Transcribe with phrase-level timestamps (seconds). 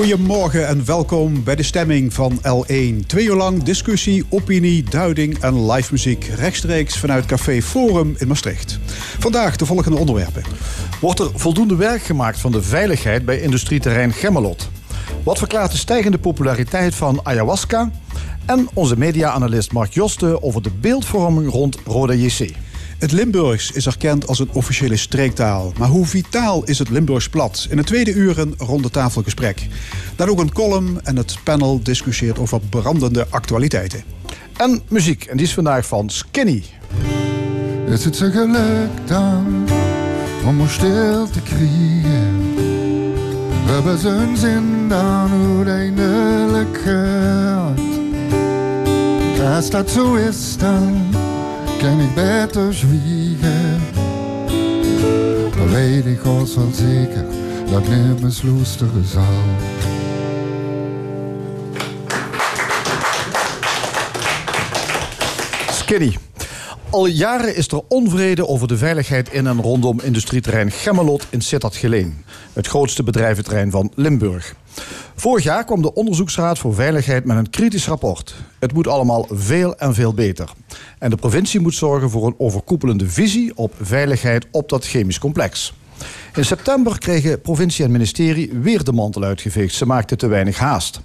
[0.00, 3.06] Goedemorgen en welkom bij de stemming van L1.
[3.06, 6.24] Twee uur lang discussie, opinie, duiding en live muziek.
[6.24, 8.78] Rechtstreeks vanuit Café Forum in Maastricht.
[9.18, 10.42] Vandaag de volgende onderwerpen.
[11.00, 14.68] Wordt er voldoende werk gemaakt van de veiligheid bij industrieterrein Gemmelot?
[15.22, 17.90] Wat verklaart de stijgende populariteit van ayahuasca?
[18.46, 22.50] En onze media-analyst Mark Josten over de beeldvorming rond Roda JC.
[23.00, 25.72] Het Limburgs is erkend als een officiële streektaal.
[25.78, 27.66] Maar hoe vitaal is het Limburgs plat?
[27.70, 29.66] In het tweede uur een ronde tafelgesprek.
[30.16, 34.02] Dan ook een column en het panel discussieert over brandende actualiteiten.
[34.56, 36.64] En muziek, en die is vandaag van Skinny.
[37.86, 39.68] Is het zo geluk dan
[40.46, 42.54] om ons stil te krijgen?
[43.66, 47.80] We hebben zo'n zin dan hoe eindelijk gaat.
[49.54, 51.06] Als dat zo is dan
[51.80, 53.80] kan ik beter zwiegen.
[55.56, 57.24] Dan weet ik ons wel zeker
[57.70, 59.22] dat niemand loesteren zal.
[65.70, 66.29] Skinny.
[66.90, 71.76] Al jaren is er onvrede over de veiligheid in en rondom industrieterrein Gemmelot in Sittard
[71.76, 72.24] Geleen.
[72.52, 74.54] Het grootste bedrijventerrein van Limburg.
[75.14, 78.34] Vorig jaar kwam de Onderzoeksraad voor Veiligheid met een kritisch rapport.
[78.58, 80.52] Het moet allemaal veel en veel beter.
[80.98, 85.72] En de provincie moet zorgen voor een overkoepelende visie op veiligheid op dat chemisch complex.
[86.34, 89.74] In september kregen provincie en ministerie weer de mantel uitgeveegd.
[89.74, 91.00] Ze maakten te weinig haast.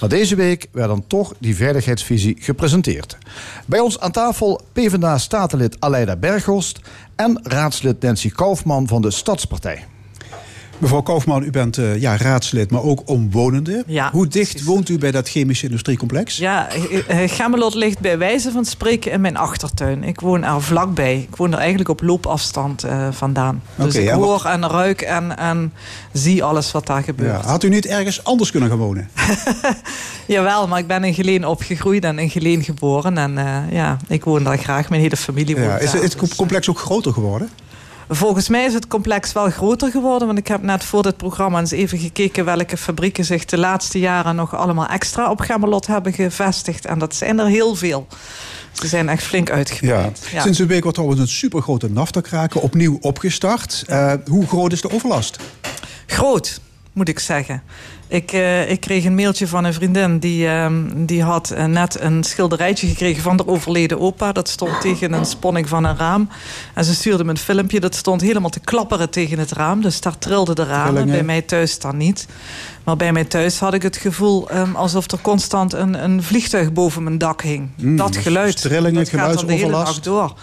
[0.00, 3.18] Maar deze week werd dan toch die veiligheidsvisie gepresenteerd.
[3.66, 6.80] Bij ons aan tafel PvdA-statenlid Aleida Berghorst
[7.16, 9.84] en raadslid Nancy Kaufman van de Stadspartij.
[10.78, 13.82] Mevrouw Kaufman, u bent uh, ja, raadslid, maar ook omwonende.
[13.86, 14.66] Ja, Hoe dicht precies.
[14.68, 16.36] woont u bij dat chemische industriecomplex?
[16.36, 20.02] Ja, eh, eh, Gemmelot ligt bij wijze van spreken in mijn achtertuin.
[20.04, 21.26] Ik woon er vlakbij.
[21.30, 23.62] Ik woon er eigenlijk op loopafstand eh, vandaan.
[23.74, 25.72] Dus ik ja, hoor en ruik en, en
[26.12, 27.02] zie alles wat daar Ja.
[27.02, 27.44] gebeurt.
[27.44, 29.08] Had u niet ergens anders kunnen gaan wonen?
[30.26, 33.18] Jawel, maar ik ben in Geleen opgegroeid en in Geleen geboren.
[33.18, 34.88] En eh, ja, ik woon daar graag.
[34.88, 35.78] Mijn hele familie woont Ja.
[35.78, 36.02] Is daar.
[36.02, 37.48] het Dus, complex ook groter geworden?
[38.08, 40.26] Volgens mij is het complex wel groter geworden.
[40.26, 42.44] Want ik heb net voor dit programma eens even gekeken...
[42.44, 46.86] welke fabrieken zich de laatste jaren nog allemaal extra op Gemmelot hebben gevestigd.
[46.86, 48.06] En dat zijn er heel veel.
[48.72, 50.28] Ze zijn echt flink uitgebreid.
[50.32, 50.42] Ja.
[50.42, 53.84] Sinds een week wordt trouwens een supergrote naftakraken opnieuw opgestart.
[53.86, 55.38] Eh, hoe groot is de overlast?
[56.06, 56.60] Groot,
[56.94, 57.62] moet ik zeggen.
[58.08, 62.00] Ik, eh, ik kreeg een mailtje van een vriendin die, ehm, die had eh, net
[62.00, 64.32] een schilderijtje gekregen van de overleden opa.
[64.32, 66.28] Dat stond tegen een sponning van een raam.
[66.74, 67.80] En ze stuurde me een filmpje.
[67.80, 69.80] Dat stond helemaal te klapperen tegen het raam.
[69.80, 70.92] Dus daar trilden de ramen.
[70.92, 71.14] Trillingen.
[71.14, 72.26] Bij mij thuis dan niet.
[72.84, 76.72] Maar bij mij thuis had ik het gevoel ehm, alsof er constant een, een vliegtuig
[76.72, 77.68] boven mijn dak hing.
[77.76, 78.60] dat geluid.
[78.60, 80.04] trillingen, dat geluidsoverlast.
[80.04, 80.34] door.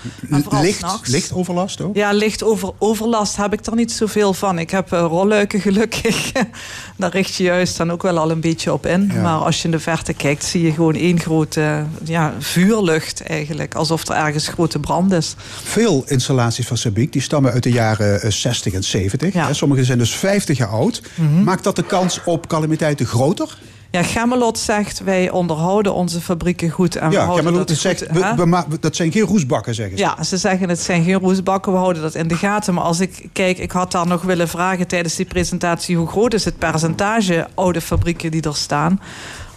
[0.62, 1.96] Licht, lichtoverlast ook?
[1.96, 4.60] Ja, licht over overlast heb ik er niet zoveel van.
[4.60, 6.32] Ik heb uh, rolluiken gelukkig.
[6.98, 9.12] Daar richt je juist dan ook wel al een beetje op in.
[9.14, 9.22] Ja.
[9.22, 13.76] Maar als je in de verte kijkt, zie je gewoon één grote ja, vuurlucht eigenlijk.
[13.76, 15.36] Alsof er ergens grote brand is.
[15.64, 19.34] Veel installaties van Sabiek die stammen uit de jaren eh, 60 en 70.
[19.34, 19.48] Ja.
[19.48, 21.02] Hè, Sommige zijn dus 50 jaar oud.
[21.44, 23.58] Maakt dat de kans op calamiteiten groter?
[23.92, 26.96] Ja, Gemmelot zegt, wij onderhouden onze fabrieken goed.
[26.96, 29.98] En we ja, houden Gemmelot dat zegt, goed, we, we dat zijn geen roestbakken, zeggen
[29.98, 30.04] ze.
[30.04, 32.74] Ja, ze zeggen het zijn geen roestbakken, we houden dat in de gaten.
[32.74, 35.98] Maar als ik kijk, ik had daar nog willen vragen tijdens die presentatie...
[35.98, 39.00] hoe groot is het percentage oude fabrieken die er staan?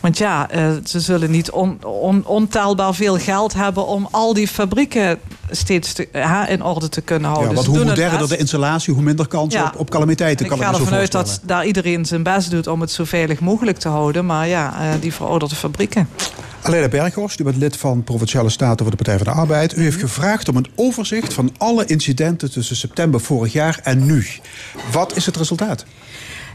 [0.04, 1.78] Want ja, eh, ze zullen niet on,
[2.94, 3.86] veel geld hebben...
[3.86, 5.18] om al die fabrieken
[5.50, 6.08] steeds te,
[6.48, 7.48] in orde te kunnen houden.
[7.48, 9.64] Ja, want hoe moderner de installatie, hoe minder kans Ja.
[9.64, 10.44] op, op calamiteiten.
[10.44, 13.04] Ik Kan ik ga ervan uit dat daar iedereen zijn best doet om het zo
[13.04, 14.26] veilig mogelijk te houden.
[14.26, 16.08] Maar ja, eh, die verouderde fabrieken.
[16.62, 19.76] Aleida Berghorst, u bent lid van Provinciale Staten voor de Partij van de Arbeid.
[19.76, 24.26] U heeft gevraagd om een overzicht van alle incidenten tussen september vorig jaar en nu.
[24.92, 25.84] Wat is het resultaat?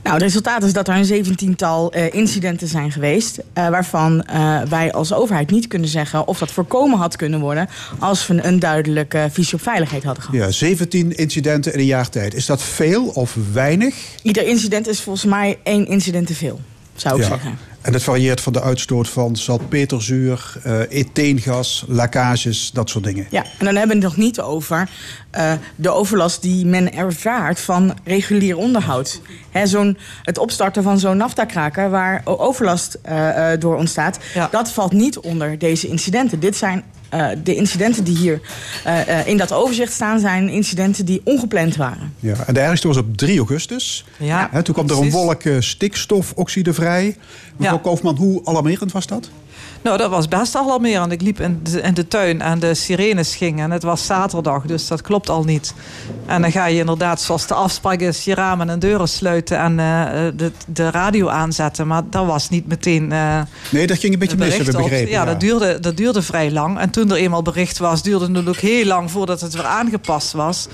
[0.03, 3.39] Nou, het resultaat is dat er een zeventiental eh, incidenten zijn geweest.
[3.53, 7.69] eh, waarvan eh, wij als overheid niet kunnen zeggen of dat voorkomen had kunnen worden.
[7.99, 10.39] als we een duidelijke visie op veiligheid hadden gehad.
[10.41, 12.33] Ja, 17 incidenten in een jaar tijd.
[12.33, 13.95] Is dat veel of weinig?
[14.21, 16.59] Ieder incident is volgens mij één incident te veel,
[16.95, 17.27] zou ik Ja.
[17.29, 17.57] zeggen.
[17.81, 23.27] En het varieert van de uitstoot van salpeterzuur, eh etheengas, lekkages, dat soort dingen.
[23.29, 24.89] Ja, en dan hebben we het nog niet over
[25.31, 29.21] eh, de overlast die men ervaart van regulier onderhoud.
[29.51, 34.47] Hè, zo'n, het opstarten van zo'n naftakraker waar overlast eh, eh, door ontstaat, Ja.
[34.51, 36.39] dat valt niet onder deze incidenten.
[36.39, 38.41] Dit zijn eh, de incidenten die hier
[38.83, 42.13] eh, eh, in dat overzicht staan, zijn incidenten die ongepland waren.
[42.19, 44.05] Ja, en de ergste was op 3 augustus.
[44.17, 47.15] Ja, Hè, toen kwam er een wolk eh, stikstofoxide vrij.
[47.57, 47.81] Mevrouw Ja.
[47.81, 49.29] Koofman, hoe alarmerend was dat?
[49.81, 51.11] Nou, dat was best alarmerend.
[51.11, 53.63] Ik liep in de, in de tuin en de sirenes gingen.
[53.63, 55.73] En het was zaterdag, dus dat klopt al niet.
[56.25, 59.71] En dan ga je inderdaad, zoals de afspraak is, je ramen en deuren sluiten en
[59.71, 60.05] uh,
[60.35, 61.87] de, de radio aanzetten.
[61.87, 63.11] Maar dat was niet meteen.
[63.11, 65.09] Uh, nee, dat ging een beetje mis, hebben begrepen.
[65.09, 66.79] Ja, ja, Dat, duurde, dat duurde vrij lang.
[66.79, 70.31] En toen er eenmaal bericht was, duurde het ook heel lang voordat het weer aangepast
[70.31, 70.67] was.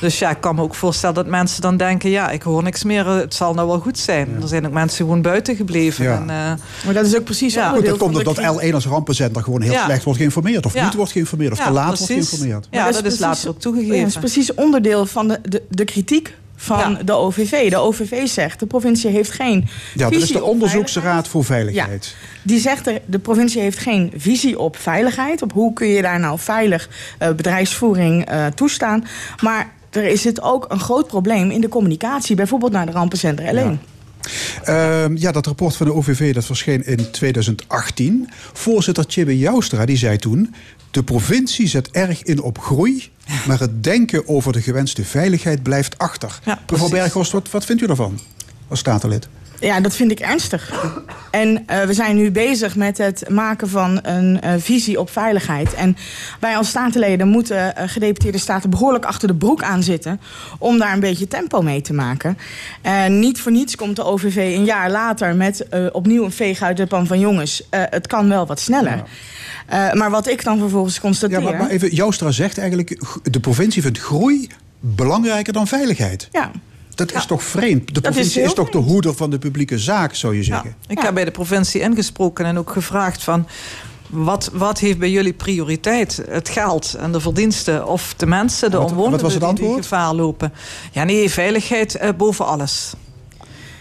[0.00, 2.84] Dus ja, ik kan me ook voorstellen dat mensen dan denken: ja, ik hoor niks
[2.84, 4.28] meer, het zal nou wel goed zijn.
[4.42, 6.04] Er zijn ook mensen gewoon buiten gebleven.
[6.04, 6.14] Ja.
[6.16, 7.70] En, uh, maar dat is ook precies ja.
[7.70, 10.66] Goed, dat komt omdat L1 als rampenzender gewoon heel slecht wordt geïnformeerd.
[10.66, 11.52] Of niet wordt geïnformeerd.
[11.52, 12.68] Of te laat wordt geïnformeerd.
[12.70, 13.98] Ja, dat, is, later ook toegegeven.
[13.98, 17.70] dat is precies onderdeel van de, de, de kritiek van de OVV.
[17.70, 22.06] De OVV zegt, de provincie heeft geen Ja, dat is de Onderzoeksraad voor Veiligheid.
[22.06, 25.42] Ja, die zegt, er, de provincie heeft geen visie op veiligheid.
[25.42, 26.88] Op hoe kun je daar nou veilig
[27.22, 29.04] uh, bedrijfsvoering uh, toestaan.
[29.42, 32.36] Maar er is het ook een groot probleem in de communicatie.
[32.36, 33.80] Bijvoorbeeld naar de rampencenter alleen.
[34.64, 35.04] Ja.
[35.04, 38.28] Uh, ja, dat rapport van de OVV dat verscheen in 2018.
[38.52, 40.54] Voorzitter Tjibbe Joustra die zei toen...
[40.90, 43.10] de provincie zet erg in op groei...
[43.46, 46.38] maar het denken over de gewenste veiligheid blijft achter.
[46.44, 48.20] Ja, Mevrouw Berghorst, wat, wat vindt u daarvan
[48.68, 49.28] als statenlid?
[49.60, 50.72] Ja, dat vind ik ernstig.
[51.30, 55.74] En uh, we zijn nu bezig met het maken van een uh, visie op veiligheid.
[55.74, 55.96] En
[56.40, 60.20] wij als statenleden moeten uh, gedeputeerde staten behoorlijk achter de broek aan zitten.
[60.58, 62.38] om daar een beetje tempo mee te maken.
[62.82, 66.76] En niet voor niets komt de OVV een jaar later met opnieuw een veeg uit
[66.76, 67.62] de pan van jongens.
[67.70, 69.04] het kan wel wat sneller.
[69.68, 69.94] Ja.
[69.94, 71.40] maar wat ik dan vervolgens constateer.
[71.40, 74.48] Ja, maar, maar even, Joustra zegt eigenlijk: de provincie vindt groei
[74.80, 76.28] belangrijker dan veiligheid.
[76.32, 76.50] Ja.
[76.94, 77.94] Dat is toch vreemd?
[77.94, 80.76] De provincie is, is, toch de hoeder van de publieke zaak, zou je zeggen?
[80.80, 80.94] Ja.
[80.94, 83.46] Ik heb bij de provincie ingesproken en ook gevraagd van...
[84.10, 86.22] Wat, wat heeft bij jullie prioriteit?
[86.28, 89.74] Het geld en de verdiensten of de mensen, de wat, omwonenden wat was het antwoord?
[89.74, 90.52] die gevaar lopen?
[90.92, 92.94] Ja, nee, veiligheid uh, boven alles.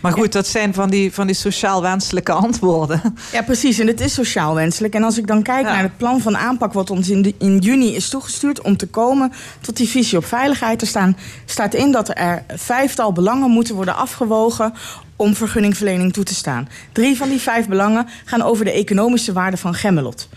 [0.01, 3.01] Maar goed, dat zijn van die, van die sociaal wenselijke antwoorden.
[3.31, 3.79] Ja, precies.
[3.79, 4.93] En het is sociaal wenselijk.
[4.93, 5.71] En als ik dan kijk ja.
[5.71, 6.73] naar het plan van aanpak...
[6.73, 9.31] wat ons in, de, in juni is toegestuurd om te komen
[9.61, 10.81] tot die visie op veiligheid...
[10.81, 14.73] er staan, staat in dat er vijftal belangen moeten worden afgewogen
[15.15, 16.69] om vergunningverlening toe te staan.
[16.91, 20.29] Drie van die vijf belangen gaan over de economische waarde van Gemmelot.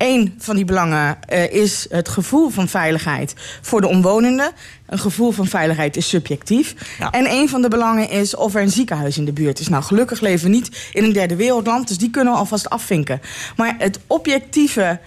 [0.00, 4.52] Eén van die belangen uh, is het gevoel van veiligheid voor de omwonenden.
[4.86, 6.74] Een gevoel van veiligheid is subjectief.
[6.98, 7.10] Ja.
[7.10, 9.68] En een van de belangen is of er een ziekenhuis in de buurt is.
[9.68, 13.20] Nou, gelukkig leven we niet in een derde wereldland, dus die kunnen we alvast afvinken.
[13.56, 14.98] Maar het objectieve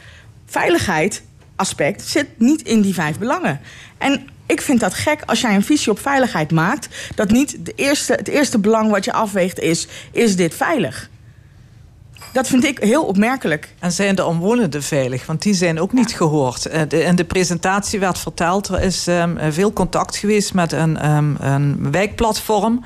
[0.45, 1.23] veiligheid
[1.55, 3.59] aspect zit niet in die vijf belangen.
[3.97, 7.73] En ik vind dat gek als jij een visie op veiligheid maakt, dat niet de
[7.75, 11.09] eerste, het eerste belang wat je afweegt is: is dit veilig?
[12.33, 13.73] Dat vind ik heel opmerkelijk.
[13.79, 15.25] En zijn de omwonenden veilig?
[15.25, 16.65] Want die zijn ook niet gehoord.
[16.89, 18.67] In de presentatie werd verteld...
[18.67, 22.83] er is um, veel contact geweest met een, um, een wijkplatform...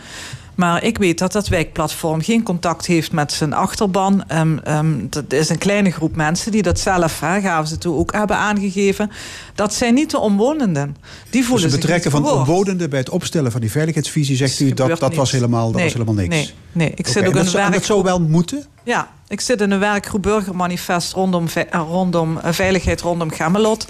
[0.58, 4.24] Maar ik weet dat dat wijkplatform geen contact heeft met zijn achterban.
[4.32, 7.96] Um, um, dat is een kleine groep mensen die dat zelf, hè, gaven ze toe,
[7.96, 9.12] ook hebben aangegeven.
[9.56, 10.96] Dat zijn niet de omwonenden.
[11.30, 14.74] Die voelen dus het betrekken van omwonenden bij het opstellen van die veiligheidsvisie, zegt u,
[14.74, 16.36] dat, dat, was helemaal, dat nee, was helemaal niks.
[16.36, 16.90] Nee, nee.
[16.90, 17.12] ik okay.
[17.12, 18.64] zit ook in een en dat zou wel moeten?
[18.84, 23.88] Ja, ik zit in een werkgroep Burgermanifest rondom, rondom veiligheid rondom Gemmelot.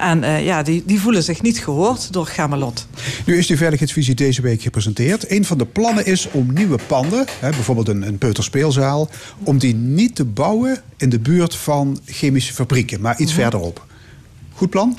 [0.00, 2.86] En uh, ja, die, die voelen zich niet gehoord door Gamelot.
[3.26, 5.30] Nu is die veiligheidsvisie deze week gepresenteerd.
[5.30, 9.08] Een van de plannen is om nieuwe panden, hè, bijvoorbeeld een, een peuterspeelzaal...
[9.42, 13.40] om die niet te bouwen in de buurt van chemische fabrieken, maar iets -hmm.
[13.40, 13.86] verderop.
[14.52, 14.98] Goed plan?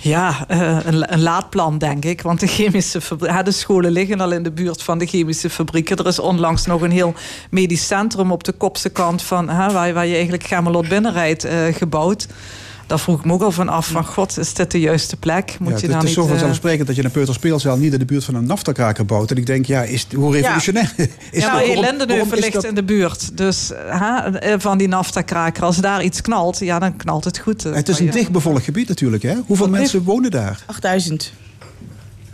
[0.00, 2.22] Ja, uh, een, laadplan denk ik.
[2.22, 3.00] Want de chemische
[3.44, 5.96] de scholen liggen al in de buurt van de chemische fabrieken.
[5.96, 7.14] Er is onlangs nog een heel
[7.50, 12.26] medisch centrum op de kopse kant van hè, waar, je eigenlijk Gamelot binnenrijdt uh, gebouwd.
[12.88, 15.56] Daar vroeg ik me ook al van af van god, is dit de juiste plek?
[15.58, 17.92] Moet ja, je het, dan het is zo niet, vanzelfsprekend dat je een peuterspeelzaal niet
[17.92, 19.30] in de buurt van een naftakraker bouwt.
[19.30, 21.04] En ik denk, ja, is, hoe revolutionair ja.
[21.30, 21.66] is ja, dat?
[21.66, 22.64] maar Lindenheuvel ligt dat...
[22.64, 23.36] in de buurt.
[23.36, 27.62] Dus ha, van die naftakraker, als daar iets knalt, ja, dan knalt het goed.
[27.62, 29.34] Het is een dichtbevolkt gebied natuurlijk, hè?
[29.46, 30.62] Hoeveel Wat mensen wonen daar?
[30.66, 31.32] 8000.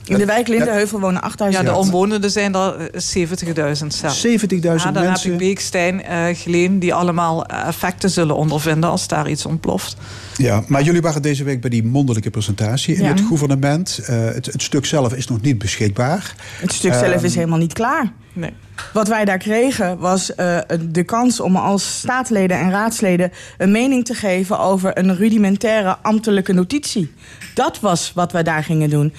[0.05, 4.25] In de wijk Lindenheuvel wonen 8000 Ja, de omwonenden zijn er 70.000 zelf.
[4.27, 5.31] 70.000 ja, dan mensen.
[5.33, 9.97] heb ik Beekstein, uh, Geleen, die allemaal effecten zullen ondervinden als daar iets ontploft.
[10.37, 13.09] Ja, maar jullie waren deze week bij die mondelijke presentatie in Ja.
[13.09, 13.99] het gouvernement.
[14.01, 16.35] Uh, het, het stuk zelf is nog niet beschikbaar.
[16.61, 18.13] Het stuk zelf is helemaal niet klaar.
[18.33, 18.53] Nee.
[18.93, 20.59] Wat wij daar kregen was uh,
[20.91, 26.53] de kans om als staatsleden en raadsleden een mening te geven over een rudimentaire ambtelijke
[26.53, 27.13] notitie.
[27.55, 29.13] Dat was wat wij daar gingen doen.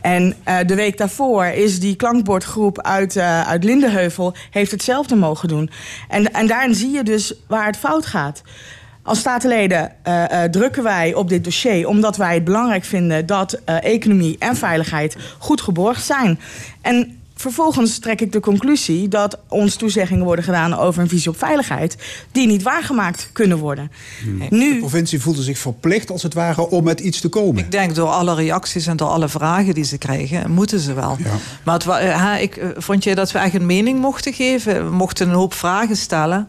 [0.00, 4.34] En uh, de week daarvoor is die klankbordgroep uit, uh, uit Lindenheuvel...
[4.50, 5.70] heeft hetzelfde mogen doen.
[6.08, 8.42] En, en daarin zie je dus waar het fout gaat.
[9.02, 11.88] Als statenleden uh, drukken wij op dit dossier...
[11.88, 16.40] omdat wij het belangrijk vinden dat economie en veiligheid goed geborgd zijn.
[16.80, 21.38] En vervolgens trek ik de conclusie dat ons toezeggingen worden gedaan over een visie op
[21.38, 21.96] veiligheid,
[22.32, 23.90] die niet waargemaakt kunnen worden.
[24.24, 27.64] De Nu, provincie voelde zich verplicht, als het ware, om met iets te komen.
[27.64, 31.16] Ik denk door alle reacties en door alle vragen die ze krijgen, moeten ze wel.
[31.18, 31.30] Ja.
[31.64, 34.84] Maar het, eh, hè, ik, eh, vond jij dat we echt een mening mochten geven?
[34.84, 36.48] We mochten een hoop vragen stellen.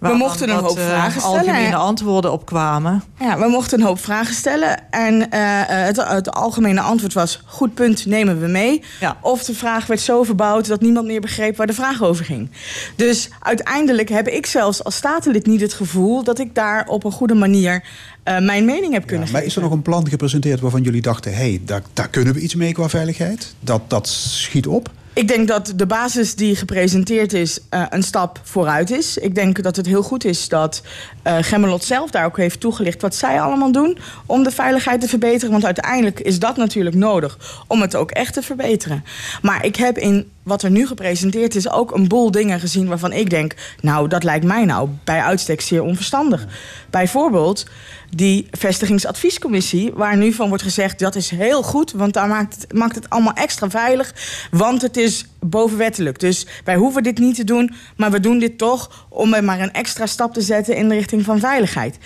[0.00, 3.02] Waar mochten een wat, hoop eh, vragen stellen, algemene antwoorden op kwamen.
[3.18, 4.90] ja, we mochten een hoop vragen stellen.
[4.90, 8.82] En eh, eh, het, het algemene antwoord was: goed punt, nemen we mee.
[9.00, 9.16] Ja.
[9.20, 12.50] Of de vraag werd zo verbouwd dat niemand meer begreep waar de vraag over ging.
[12.96, 17.12] Dus uiteindelijk heb ik zelfs als statenlid niet het gevoel dat ik daar op een
[17.12, 17.84] goede manier
[18.22, 19.46] eh, mijn mening heb kunnen Ja, maar geven.
[19.46, 21.32] is er nog een plan gepresenteerd waarvan jullie dachten...
[21.32, 23.54] hé, hey, daar, daar kunnen we iets mee qua veiligheid?
[23.60, 24.90] Dat, dat schiet op?
[25.20, 29.18] Ik denk dat de basis die gepresenteerd is eh, een stap vooruit is.
[29.18, 30.82] Ik denk dat het heel goed is dat
[31.22, 35.08] eh Gemmelot zelf daar ook heeft toegelicht wat zij allemaal doen om de veiligheid te
[35.08, 35.50] verbeteren.
[35.50, 39.04] Want uiteindelijk is dat natuurlijk nodig om het ook echt te verbeteren.
[39.42, 43.12] Maar ik heb in wat er nu gepresenteerd is ook een boel dingen gezien waarvan
[43.12, 46.46] ik denk, nou dat lijkt mij nou bij uitstek zeer onverstandig.
[46.90, 47.66] Bijvoorbeeld
[48.10, 52.72] die vestigingsadviescommissie, waar nu van wordt gezegd dat is heel goed, want daar maakt het,
[52.72, 54.14] maakt het allemaal extra veilig,
[54.50, 56.20] want het is bovenwettelijk.
[56.20, 59.60] Dus wij hoeven dit niet te doen, maar we doen dit toch om er maar
[59.60, 61.98] een extra stap te zetten in de richting van veiligheid.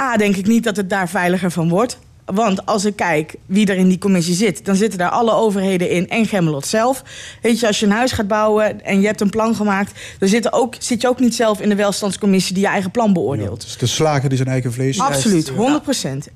[0.00, 1.98] A, denk ik niet dat het daar veiliger van wordt.
[2.24, 5.90] Want als ik kijk wie er in die commissie zit, dan zitten daar alle overheden
[5.90, 7.02] in en Gemmelot zelf.
[7.42, 10.28] Weet je, als je een huis gaat bouwen en je hebt een plan gemaakt, dan
[10.28, 13.12] zit, er ook, zit je ook niet zelf in de welstandscommissie die je eigen plan
[13.12, 13.62] beoordeelt.
[13.62, 15.00] Dus de slager die zijn eigen vlees.
[15.00, 15.54] Absoluut, 100%.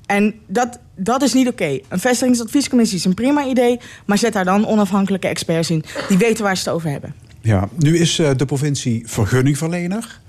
[0.05, 1.79] En dat, dat is niet oké.
[1.87, 6.43] Een vestigingsadviescommissie is een prima idee, maar zet daar dan onafhankelijke experts in die weten
[6.43, 7.13] waar ze het over hebben.
[7.41, 10.19] Ja, nu is eh, de provincie vergunningverlener,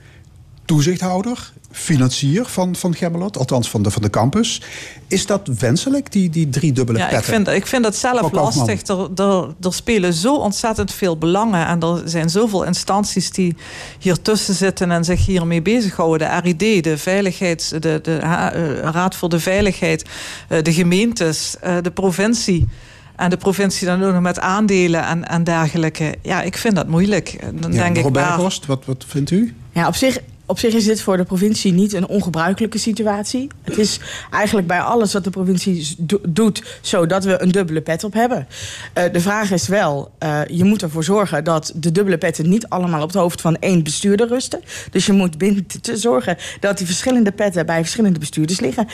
[0.65, 4.63] toezichthouder, financier van, van Gemmelot, althans van de, van de campus.
[5.07, 7.35] Is dat wenselijk, die, die drie dubbele Ja, ik petten?
[7.35, 8.87] vind, ik vind dat zelf Mevrouw lastig.
[8.87, 11.67] Er, er, er spelen zo ontzettend veel belangen.
[11.67, 13.57] En er zijn zoveel instanties die
[13.99, 16.29] hier tussen zitten en zich hiermee bezighouden.
[16.29, 20.05] De RID, de Veiligheids, de, de ha- eh, Raad voor de Veiligheid,
[20.49, 22.69] eh, de gemeentes, eh, de provincie.
[23.17, 26.15] En de provincie dan ook nog met aandelen en, en dergelijke.
[26.23, 27.39] Ja, ik vind dat moeilijk.
[27.55, 29.55] Dan Ja, denk ik, Robert maar, Horst, wat, wat vindt u?
[29.73, 30.19] Ja, op zich,
[30.51, 33.49] op zich is dit voor de provincie niet een ongebruikelijke situatie.
[33.63, 37.81] Het is eigenlijk bij alles wat de provincie do- doet zo dat we een dubbele
[37.81, 38.47] pet op hebben.
[38.93, 42.69] Eh, de vraag is wel, eh, je moet ervoor zorgen dat de dubbele petten niet
[42.69, 44.61] allemaal op het hoofd van één bestuurder rusten.
[44.91, 45.39] Dus je moet
[45.83, 48.87] te- zorgen dat die verschillende petten bij verschillende bestuurders liggen.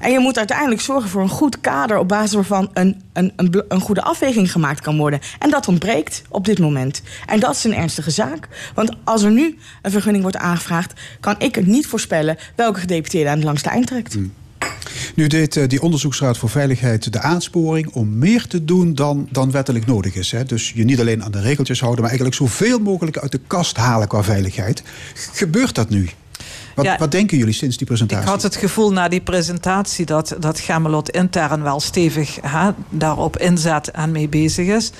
[0.00, 3.32] En je moet uiteindelijk zorgen voor een goed kader op basis waarvan een, een,
[3.68, 5.20] een goede afweging gemaakt kan worden.
[5.38, 7.02] En dat ontbreekt op dit moment.
[7.26, 8.48] En dat is een ernstige zaak.
[8.74, 13.30] Want als er nu een vergunning wordt aangevraagd, kan ik het niet voorspellen welke gedeputeerde
[13.30, 14.16] aan het langste eind trekt.
[15.14, 19.50] Nu deed eh, die onderzoeksraad voor veiligheid de aansporing om meer te doen dan, dan
[19.50, 20.30] wettelijk nodig is.
[20.30, 20.44] Hè?
[20.44, 23.76] Dus je niet alleen aan de regeltjes houden, maar eigenlijk zoveel mogelijk uit de kast
[23.76, 24.82] halen qua veiligheid.
[25.14, 26.08] Gebeurt dat nu?
[26.82, 26.98] Wat, Ja.
[26.98, 28.24] wat denken jullie sinds die presentatie?
[28.24, 33.36] Ik had het gevoel na die presentatie dat, dat Gemmelot intern wel stevig hè, daarop
[33.38, 34.90] inzet en mee bezig is.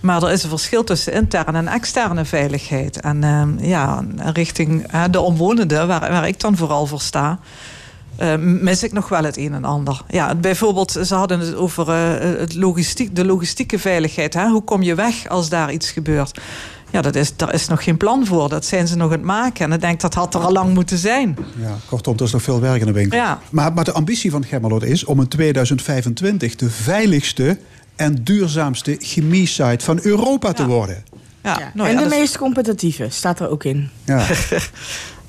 [0.00, 3.00] Maar er is een verschil tussen interne en externe veiligheid.
[3.00, 7.38] En ehm, ja, richting de omwonenden, waar, waar ik dan vooral voor sta,
[8.16, 10.02] eh, mis ik nog wel het een en ander.
[10.08, 14.34] Ja, bijvoorbeeld, ze hadden het over eh, het logistiek, de logistieke veiligheid.
[14.34, 14.48] Hè?
[14.48, 16.40] Hoe kom je weg als daar iets gebeurt?
[16.94, 18.48] Ja, dat is, daar is nog geen plan voor.
[18.48, 19.64] Dat zijn ze nog aan het maken.
[19.64, 21.36] En ik denk dat had er al lang moeten zijn.
[21.60, 23.18] Ja, kortom, er is nog veel werk in de winkel.
[23.18, 23.40] Ja.
[23.50, 27.58] Maar, maar de ambitie van Gemmelot is om in 2025 de veiligste
[27.96, 31.04] en duurzaamste chemie-site van Europa te worden.
[31.42, 31.70] Ja, Ja.
[31.74, 33.90] nou en ja, de meest competitieve staat er ook in.
[34.04, 34.16] Ja.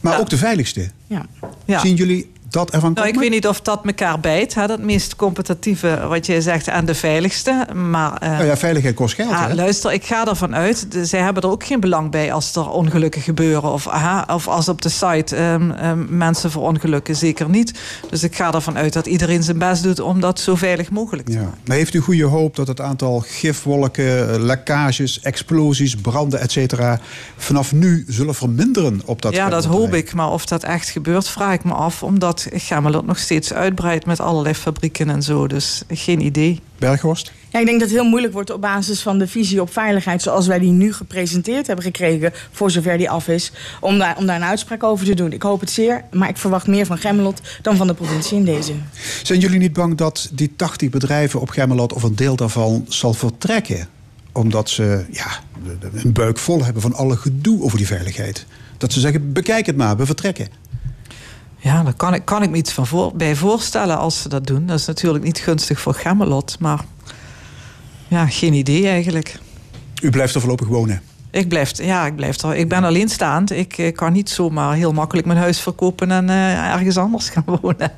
[0.02, 0.20] maar Ja.
[0.20, 0.90] ook de veiligste.
[1.08, 1.26] Ja.
[1.66, 1.80] ja.
[1.80, 4.54] Zien jullie dat ervan Nou, ik weet niet of dat elkaar bijt.
[4.56, 4.68] Hè?
[4.68, 7.68] Dat meest competitieve, wat jij zegt, en de veiligste.
[7.74, 9.54] Maar eh, Nou ja, veiligheid kost geld, ja, hè?
[9.56, 10.92] luister, ik ga ervan uit.
[10.92, 13.72] de- zij hebben er ook geen belang bij als er ongelukken gebeuren.
[13.72, 17.16] Of, aha, of als op de site ehm, ehm, mensen verongelukken.
[17.16, 17.80] Zeker niet.
[18.10, 21.28] Dus ik ga ervan uit dat iedereen zijn best doet om dat zo veilig mogelijk
[21.28, 21.40] te Ja.
[21.42, 21.58] maken.
[21.66, 23.24] Maar heeft u goede hoop dat het aantal
[23.70, 27.00] gifwolken, lekkages, explosies, branden, et cetera,
[27.38, 30.14] vanaf nu zullen verminderen op dat ja, dat hoop ik.
[30.14, 32.04] Maar of dat echt gebeurt, vraag ik me af.
[32.04, 35.48] Omdat Gemmelot nog steeds uitbreidt met allerlei fabrieken en zo.
[35.48, 36.60] Dus geen idee.
[36.78, 37.32] Berghorst?
[37.50, 40.22] Ja, ik denk dat het heel moeilijk wordt op basis van de visie op veiligheid...
[40.22, 43.52] zoals wij die nu gepresenteerd hebben gekregen, voor zover die af is...
[43.80, 45.32] om daar, om daar een uitspraak over te doen.
[45.32, 48.46] Ik hoop het zeer, maar ik verwacht meer van Gemmelot dan van de provincie in
[48.46, 48.74] deze.
[49.24, 53.14] Zijn jullie niet bang dat die 80 bedrijven op Gemmelot of een deel daarvan zal
[53.14, 53.88] vertrekken?
[54.32, 55.28] Omdat ze ja,
[55.94, 58.46] een buik vol hebben van alle gedoe over die veiligheid.
[58.78, 60.48] Dat ze zeggen, bekijk het maar, we vertrekken.
[61.66, 64.48] Ja, daar kan ik, kan ik me iets van voor, bij voorstellen als ze dat
[64.48, 64.66] doen.
[64.66, 66.80] Dat is natuurlijk niet gunstig voor Gemmelot, maar
[68.08, 69.40] ja, geen idee eigenlijk.
[70.02, 71.02] U blijft er voorlopig wonen?
[71.32, 72.56] Ik blijf, ja, ik blijf er.
[72.56, 73.52] Ik ben alleenstaand.
[73.52, 77.46] Ik, ik kan niet zomaar heel makkelijk mijn huis verkopen en uh, ergens anders gaan
[77.62, 77.92] wonen.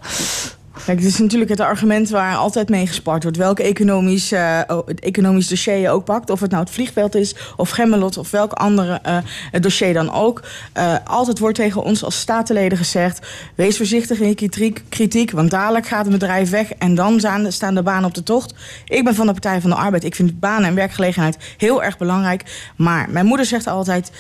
[0.86, 3.38] Kijk, het is natuurlijk het argument waar altijd mee gespart wordt.
[3.38, 4.60] Welk economisch, uh,
[5.00, 6.30] economisch dossier je ook pakt.
[6.30, 9.18] Of het nou het vliegveld is, of Gemmelot, of welk andere uh,
[9.62, 10.44] dossier dan ook.
[10.78, 13.28] Uh, altijd wordt tegen ons als statenleden gezegd...
[13.56, 16.72] wees voorzichtig in je kritiek, want dadelijk gaat een bedrijf weg...
[16.72, 18.54] en dan staan de banen op de tocht.
[18.86, 20.04] Ik ben van de Partij van de Arbeid.
[20.04, 22.72] Ik vind banen en werkgelegenheid heel erg belangrijk.
[22.76, 24.12] Maar mijn moeder zegt altijd...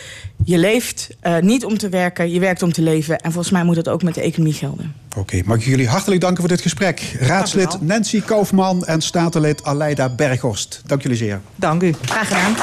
[0.44, 1.10] je leeft
[1.42, 3.18] niet om te werken, je werkt om te leven.
[3.18, 4.94] En volgens mij moet dat ook met de economie gelden.
[5.10, 7.16] Oké, okay, mag ik jullie hartelijk danken voor dit gesprek.
[7.20, 10.82] Raadslid Nancy Kaufman en statenlid Aleida Berghorst.
[10.86, 11.42] Dank jullie zeer.
[11.56, 11.94] Dank u.
[12.02, 12.56] Graag gedaan.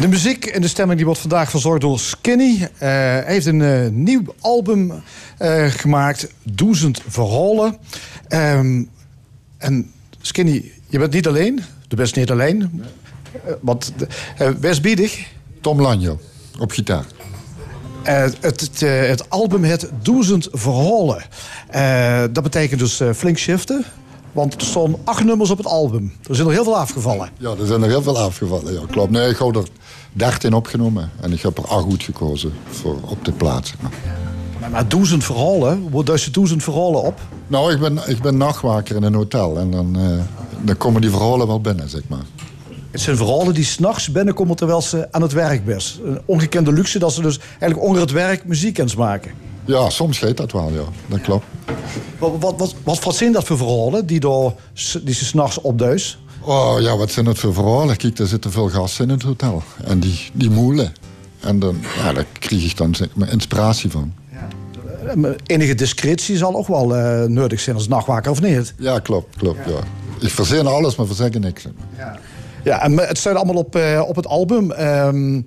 [0.00, 2.52] De muziek en de stemming die wordt vandaag verzorgd door Skinny.
[2.60, 4.92] Uh, hij heeft een uh, nieuw album
[5.42, 7.76] uh, gemaakt, Duizend Verhalen.
[8.28, 8.90] Um,
[9.58, 9.90] en
[10.20, 11.60] Skinny, je bent niet alleen.
[11.88, 12.58] Je bent niet alleen.
[12.58, 12.86] Nee.
[13.60, 13.92] Want
[14.60, 15.26] wees biedig.
[15.60, 16.18] Tom Lanjo,
[16.58, 17.04] op gitaar.
[18.04, 21.22] Uh, het, het, het, album heet Duizend Verhalen.
[21.74, 23.84] Uh, dat betekent dus flink shiften.
[24.36, 26.12] Want er stonden acht nummers op het album.
[26.28, 27.28] Er zijn er heel veel afgevallen.
[27.38, 28.72] Ja, er zijn er heel veel afgevallen.
[28.72, 29.10] Ja, klopt.
[29.10, 29.68] Nee, ik heb er
[30.12, 31.10] dertien opgenomen.
[31.20, 33.74] En ik heb er acht goed gekozen voor op de plaats.
[34.60, 35.88] Maar, maar duizend verhalen?
[35.90, 37.20] Hoe duist je duizend verhalen op?
[37.46, 39.58] Nou, ik ben, ik ben nachtwaker in een hotel.
[39.58, 39.96] En dan,
[40.60, 42.24] dan komen die verhalen wel binnen, zeg maar.
[42.90, 45.98] Het zijn verhalen die s'nachts binnenkomen terwijl ze aan het werk best.
[46.04, 49.30] Een ongekende luxe dat ze dus eigenlijk onder het werk muziek kunnen maken.
[49.64, 50.84] Ja, soms geeft dat wel, ja.
[51.06, 51.44] Dat klopt.
[52.18, 54.52] Wat, wat, wat, wat, wat zijn dat voor verhalen die, door,
[55.02, 56.18] die ze s'nachts opduis?
[56.40, 57.96] Oh ja, wat zijn het voor verhalen?
[57.96, 59.62] Kijk, er zitten veel gasten in het hotel.
[59.84, 60.92] En die, die moelen.
[61.40, 64.12] En dan, ja, daar krijg ik dan mijn inspiratie van.
[64.32, 65.34] Ja.
[65.46, 68.74] Enige discretie zal ook wel uh, nodig zijn als nachtwaker, of niet?
[68.78, 69.72] Ja, klopt, klopt, ja.
[69.72, 69.80] ja.
[70.20, 71.66] Ik verzin alles, maar verzeg niks.
[71.96, 72.18] Ja.
[72.66, 74.70] Ja, en het staat allemaal op, uh, op het album.
[74.70, 75.46] Um,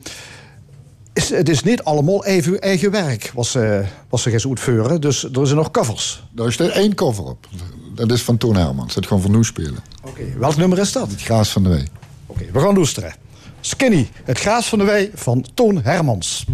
[1.14, 3.80] is, het is niet allemaal even eigen werk, was, uh,
[4.10, 5.02] was ze gaan uitvoeren.
[5.02, 6.24] Dus er zijn nog covers.
[6.36, 7.48] Er is er één cover op.
[7.96, 8.94] Dat is van Toon Hermans.
[8.94, 9.78] Dat gewoon van nu spelen.
[10.02, 10.34] Oké, okay.
[10.38, 11.12] welk nummer is dat?
[11.12, 11.88] Het Graas van de Wee.
[12.26, 13.14] Oké, okay, we gaan luisteren.
[13.62, 16.46] Skinny, het Graas van de Wee van Toon Hermans.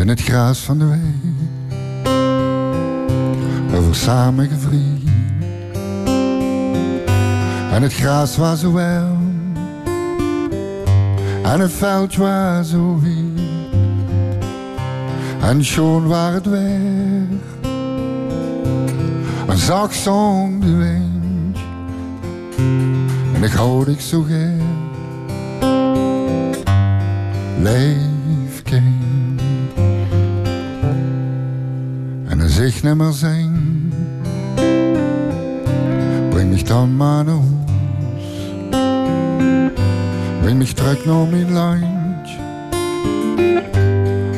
[0.00, 1.19] In het graas van de wee
[3.80, 4.98] over.
[7.72, 9.16] En het gras was zo wel,
[11.42, 13.40] en het veld was zo wit.
[15.40, 17.70] En schoon waar het weg,
[19.48, 21.58] en zag zong de wind.
[23.34, 24.62] En ik houd ik zo gek,
[27.60, 29.40] leef kind.
[32.26, 33.49] En dan zich niet meer zijn
[36.64, 37.44] dann mal nach Haus.
[40.42, 42.38] Bring mich direkt nach mein Lunch.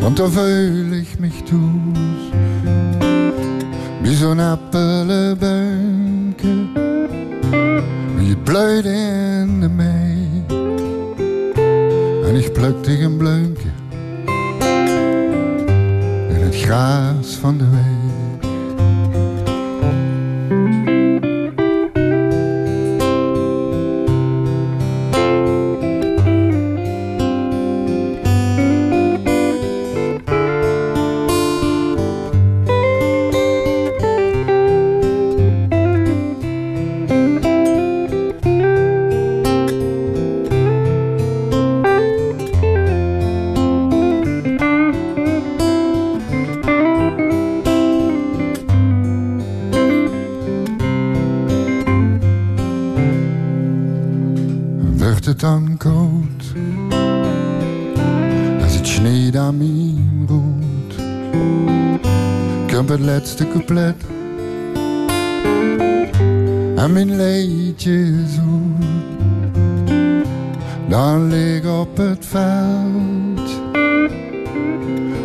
[0.05, 1.59] Und da fühl ich mich tus.
[4.03, 6.49] Wie so ein Appelebänke.
[8.19, 10.19] Wie blöd in de Mai.
[12.29, 13.57] En ik pluk dich een.
[16.29, 17.92] In het gras van de wei.
[63.33, 63.97] Laatste couplet.
[66.77, 68.87] En mijn leedje zoet.
[70.89, 73.47] Dan lig op het veld.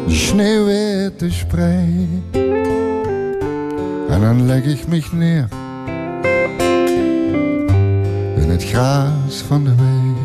[0.07, 2.07] De sneeuwwitte sprei.
[4.09, 5.47] En dan leg ik mich neer.
[8.35, 10.15] In het gras van de wei.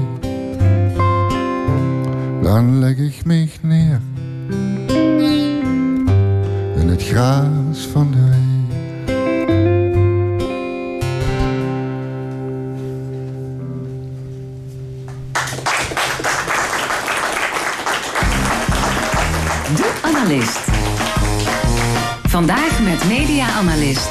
[2.43, 4.01] Dan leg ik mich neer
[7.13, 8.41] gras van de wei.
[19.77, 20.59] De Analist.
[22.23, 24.09] Vandaag met media-analyst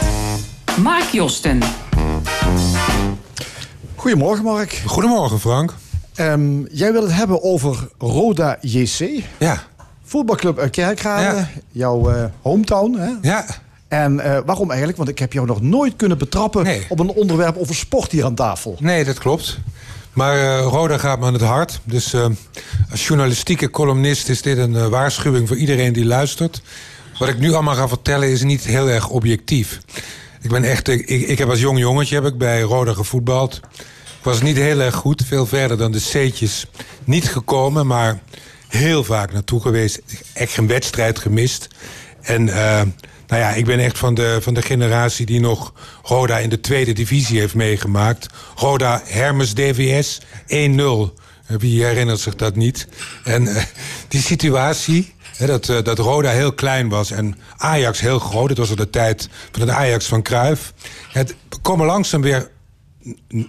[0.82, 1.60] Mark Josten.
[3.96, 4.82] Goedemorgen, Mark.
[4.86, 5.74] Goedemorgen, Frank.
[6.16, 9.24] Ehm, jij wil het hebben over Roda JC.
[9.40, 9.70] Ja.
[10.12, 11.36] Voetbalclub uit Kerkrade.
[11.38, 11.50] Ja.
[11.72, 12.98] Jouw eh, hometown.
[12.98, 13.12] Hè?
[13.22, 13.46] Ja.
[13.88, 14.98] En eh, waarom eigenlijk?
[14.98, 16.86] Want ik heb jou nog nooit kunnen betrappen Nee.
[16.90, 18.76] op een onderwerp over sport hier aan tafel.
[18.80, 19.58] Nee, dat klopt.
[20.14, 21.80] Maar eh, Roda gaat me aan het hart.
[21.84, 22.26] Dus eh,
[22.92, 26.62] als journalistieke columnist is dit een eh, waarschuwing voor iedereen die luistert.
[27.20, 29.80] Wat ik nu allemaal ga vertellen is niet heel erg objectief.
[30.42, 33.60] Ik ben echt, ik, ik heb als jong jongetje heb ik bij Roda gevoetbald.
[34.20, 36.66] Ik was niet heel erg goed, veel verder dan de C'tjes
[37.04, 38.20] niet gekomen, maar
[38.78, 40.02] heel vaak naartoe geweest.
[40.34, 41.68] Echt geen wedstrijd gemist.
[42.22, 42.82] En eh,
[43.28, 46.60] nou ja, ik ben echt van de, van de generatie die nog Roda in de
[46.60, 48.28] tweede divisie heeft meegemaakt.
[48.56, 50.24] Roda Hermes DVS 1-0.
[50.48, 52.88] Eh, Wie herinnert zich dat niet?
[53.24, 53.64] En eh,
[54.08, 58.50] die situatie, dat, dat Roda heel klein was en Ajax heel groot.
[58.50, 60.74] Het was al de tijd van het Ajax van Cruijff.
[61.12, 62.50] Het komen langzaam weer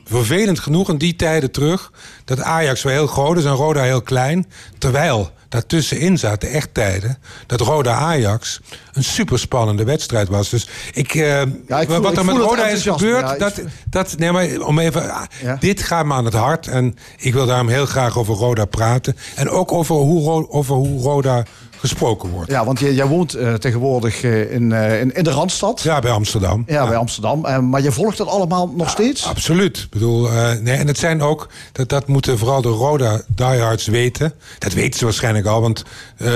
[0.04, 1.92] vervelend genoeg in die tijden terug...
[2.24, 4.46] dat Ajax wel heel groot is en Roda heel klein.
[4.78, 7.18] Terwijl daartussenin zaten echt tijden...
[7.46, 8.60] dat Roda-Ajax
[8.92, 10.48] een superspannende wedstrijd was.
[10.48, 11.48] Dus ik, ik
[11.86, 13.28] voel- wat er met Roda is gebeurd...
[13.28, 13.60] ja, dat,
[13.90, 15.56] dat, nee, maar om even, ah, Ja.
[15.60, 16.66] dit gaat me aan het hart.
[16.66, 19.16] En ik wil daarom heel graag over Roda praten.
[19.34, 21.44] En ook over hoe, over hoe Roda
[21.82, 22.50] gesproken wordt.
[22.50, 25.80] Ja, want jij, jij woont eh, tegenwoordig eh, in, eh, in, in de Randstad.
[25.80, 26.64] Ja, bij Amsterdam.
[26.66, 27.68] Ja, bij Amsterdam.
[27.68, 29.26] Maar je volgt dat allemaal nog steeds?
[29.26, 29.78] Absoluut.
[29.78, 30.28] Ik bedoel,
[30.60, 34.32] nee, en het zijn ook, dat, dat moeten vooral de Roda diehards weten.
[34.58, 35.84] Dat weten ze waarschijnlijk al, want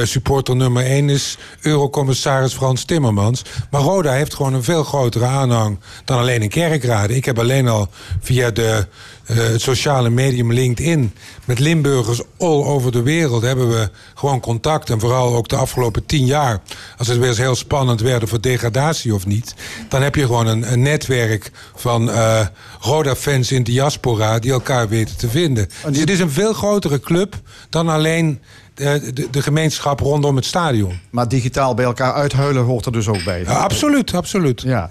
[0.02, 3.42] supporter nummer 1 is Eurocommissaris Frans Timmermans.
[3.70, 7.16] Maar Roda heeft gewoon een veel grotere aanhang dan alleen in Kerkrade.
[7.16, 7.88] Ik heb alleen al
[8.20, 8.86] via de,
[9.26, 14.90] eh, het sociale medium LinkedIn met Limburgers all over de wereld hebben we gewoon contact.
[14.90, 16.60] En vooral ook de afgelopen tien jaar,
[16.96, 19.54] als het weer eens heel spannend werd voor degradatie of niet,
[19.88, 22.46] dan heb je gewoon een, een netwerk van eh,
[22.80, 25.68] Roda-fans in diaspora die elkaar weten te vinden.
[25.88, 28.40] Dus het is een veel grotere club dan alleen
[28.76, 30.98] eh, de, de gemeenschap rondom het stadion.
[31.10, 33.40] Maar digitaal bij elkaar uithuilen hoort er dus ook bij.
[33.40, 34.60] Ja, absoluut, absoluut.
[34.60, 34.88] Ja.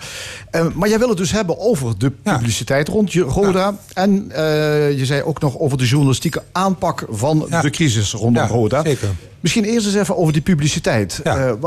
[0.52, 2.38] Eh, maar jij wil het dus hebben over de Ja.
[2.38, 3.76] publiciteit rond je Roda.
[3.94, 8.50] En eh, je zei ook nog over de journalistieke aanpak van de crisis rondom Ja,
[8.50, 8.84] Roda.
[8.84, 9.10] zeker.
[9.40, 11.22] Misschien eerst eens even over die publiciteit.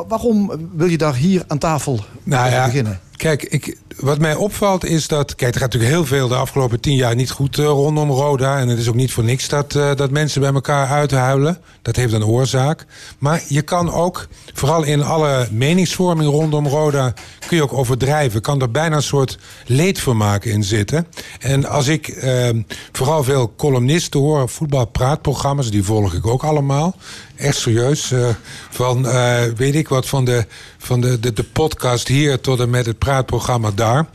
[0.09, 3.01] Waarom wil je daar hier aan tafel Nou beginnen?
[3.17, 5.35] kijk, ik, wat mij opvalt is dat...
[5.35, 8.59] Kijk, er gaat natuurlijk heel veel de afgelopen tien jaar niet goed eh, rondom Roda.
[8.59, 11.59] En het is ook niet voor niks dat, eh, dat mensen bij elkaar uithuilen.
[11.83, 12.87] Dat heeft een oorzaak.
[13.19, 17.15] Maar je kan ook, vooral in alle meningsvorming rondom Roda...
[17.47, 18.41] kun je ook overdrijven.
[18.41, 21.07] Kan er bijna een soort leedvermaak in zitten.
[21.39, 22.49] En als ik eh,
[22.93, 24.49] vooral veel columnisten hoor...
[24.49, 26.95] voetbalpraatprogramma's, die volg ik ook allemaal...
[27.39, 28.13] Echt serieus.
[28.13, 28.29] eh,
[28.71, 30.47] van, eh, weet ik wat, van, de,
[30.79, 34.07] van de, de, de podcast hier tot en met het praatprogramma daar.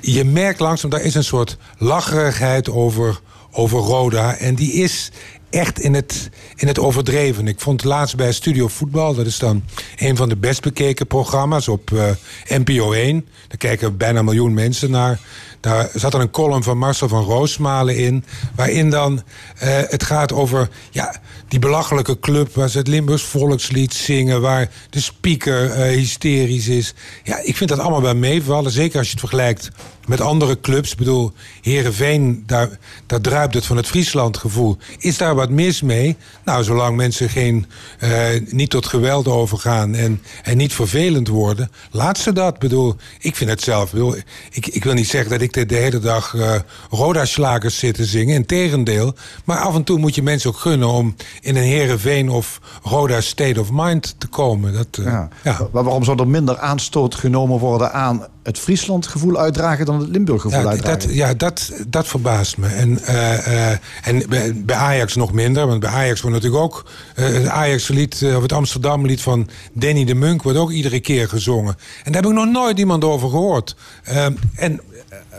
[0.00, 3.20] Je merkt langzaam, daar is een soort lacherigheid over,
[3.52, 4.36] over Roda.
[4.36, 5.10] En die is
[5.50, 7.48] echt in het, in het overdreven.
[7.48, 9.64] Ik vond laatst bij Studio Voetbal, dat is dan
[9.96, 12.10] een van de best bekeken programma's op eh,
[12.58, 13.28] NPO 1.
[13.48, 15.20] Daar kijken bijna een miljoen mensen naar.
[15.60, 18.24] Daar zat er een column van Marcel van Roosmalen in.
[18.54, 19.22] Waarin dan
[19.58, 24.40] eh, het gaat over ja, die belachelijke club waar ze het Limburgs volkslied zingen.
[24.40, 26.94] Waar de speaker eh, hysterisch is.
[27.22, 28.70] Ja, ik vind dat allemaal bij meevallen.
[28.70, 29.70] Zeker als je het vergelijkt
[30.06, 30.90] met andere clubs.
[30.92, 32.68] Ik bedoel, Herenveen, daar,
[33.06, 34.76] daar druipt het van het Friesland gevoel.
[34.98, 36.16] Is daar wat mis mee?
[36.44, 37.66] Nou, zolang mensen geen,
[37.98, 42.54] eh, niet tot geweld overgaan en, en niet vervelend worden, laat ze dat.
[42.54, 43.84] Ik bedoel, ik vind het zelf.
[43.84, 44.14] Ik, bedoel,
[44.50, 46.54] ik, ik wil niet zeggen dat ik de, de hele dag eh
[46.90, 48.34] Roda-slagers zit te zingen.
[48.34, 49.14] Integendeel.
[49.44, 53.20] Maar af en toe moet je mensen ook gunnen om in een Herenveen of Roda
[53.20, 54.72] State of Mind te komen.
[54.72, 55.04] Dat, eh,
[55.42, 55.68] Ja.
[55.72, 60.66] waarom zou er minder aanstoot genomen worden aan het Friesland-gevoel uitdragen dan het Limburg-gevoel Ja,
[60.68, 61.00] uitdragen?
[61.00, 62.66] dat, ja dat, dat verbaast me.
[62.66, 65.66] En, eh, eh, en bij, bij Ajax nog minder.
[65.66, 66.84] Want bij Ajax wordt natuurlijk ook...
[67.14, 70.42] eh, het Ajax-lied, of het Amsterdam-lied van Danny de Munk...
[70.42, 71.76] wordt ook iedere keer gezongen.
[72.04, 73.76] En daar heb ik nog nooit iemand over gehoord.
[74.02, 74.80] Eh, en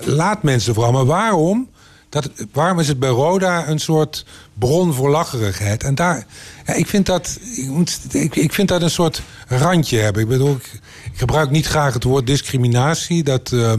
[0.02, 0.92] laat mensen vooral.
[0.92, 1.70] Maar waarom...
[2.10, 5.84] Dat, waarom is het bij Roda een soort bron voor lacherigheid?
[5.84, 6.26] En daar,
[6.68, 10.22] ja, ik, vind dat, ik, moet, ik, ik vind dat een soort randje hebben.
[10.22, 10.80] Ik bedoel, ik,
[11.12, 13.24] ik gebruik niet graag het woord discriminatie.
[13.24, 13.74] Dat, eh,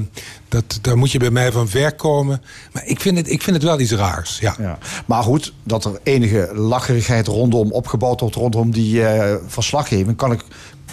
[0.48, 2.42] dat, daar moet je bij mij van ver komen.
[2.72, 4.38] Maar ik vind het, ik vind het wel iets raars.
[4.38, 4.54] Ja.
[4.58, 4.78] Ja.
[5.06, 10.40] Maar goed, dat er enige lacherigheid rondom opgebouwd wordt, rondom die eh, verslaggeving, kan ik,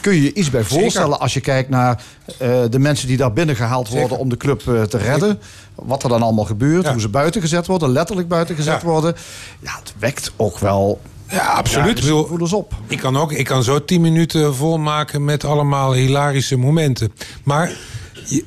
[0.02, 0.80] kun je je iets bij Zeker.
[0.80, 2.04] voorstellen als je kijkt naar
[2.40, 4.24] eh, de mensen die daar binnen gehaald worden Zeker.
[4.24, 5.40] om de club te redden.
[5.76, 6.92] Wat er dan allemaal gebeurt, Ja.
[6.92, 8.88] hoe ze buiten gezet worden, letterlijk buiten gezet Ja.
[8.88, 9.16] worden.
[9.60, 12.00] Ja, het wekt ook wel Ja, absoluut.
[12.28, 12.74] Voel eens op.
[12.88, 17.14] Ik kan ook, ik kan zo tien minuten volmaken met allemaal hilarische momenten.
[17.44, 17.72] Maar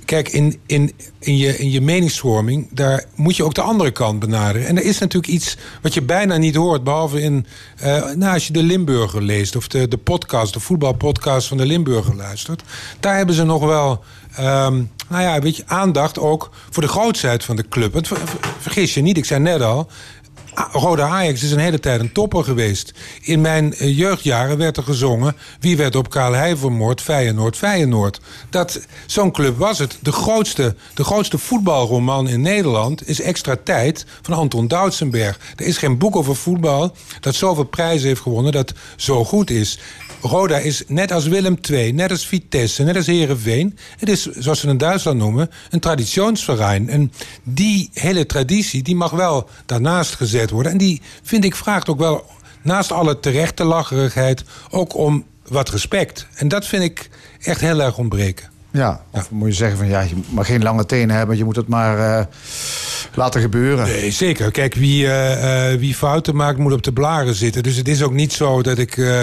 [0.04, 4.18] kijk, in, in, in, je, in je meningsvorming, daar moet je ook de andere kant
[4.18, 4.66] benaderen.
[4.68, 8.46] En er is natuurlijk iets wat je bijna niet hoort, behalve in, eh, nou, als
[8.46, 12.62] je de Limburger leest of de, de podcast, de voetbalpodcast van de Limburger luistert.
[13.00, 14.02] Daar hebben ze nog wel.
[14.36, 17.92] ehm, nou ja, weet je, aandacht ook voor de grootheid van de club.
[17.92, 19.88] Want ver- ver- vergis je niet, ik zei net al.
[20.58, 22.92] A- Rode Ajax is een hele tijd een topper geweest.
[23.20, 25.36] In mijn eh, jeugdjaren werd er gezongen...
[25.60, 27.00] wie werd op Karl Heij vermoord?
[27.00, 28.20] Feyenoord, Feyenoord.
[28.50, 29.98] Dat, zo'n club was het.
[30.00, 35.38] De grootste, de grootste voetbalroman in Nederland is Extra Tijd van Anton Doutsenberg.
[35.56, 38.52] Er is geen boek over voetbal dat zoveel prijzen heeft gewonnen...
[38.52, 39.78] dat zo goed is.
[40.20, 43.78] Roda is net als Willem II, net als Vitesse, net als Herenveen.
[43.98, 46.88] Het is, zoals ze in Duitsland noemen, een traditionsverein.
[46.88, 50.72] En die hele traditie, die mag wel daarnaast gezet worden.
[50.72, 52.26] En die, vind ik, vraagt ook wel,
[52.62, 56.26] naast alle terechte lacherigheid, ook om wat respect.
[56.34, 58.57] En dat vind ik echt heel erg ontbreken.
[58.78, 61.56] Ja, of moet je zeggen van ja, je mag geen lange tenen hebben, je moet
[61.56, 62.26] het maar eh,
[63.14, 63.86] laten gebeuren.
[63.86, 64.50] Nee, zeker.
[64.50, 67.62] Kijk, wie, eh, eh, wie fouten maakt, moet op de blaren zitten.
[67.62, 69.22] Dus het is ook niet zo dat ik, eh,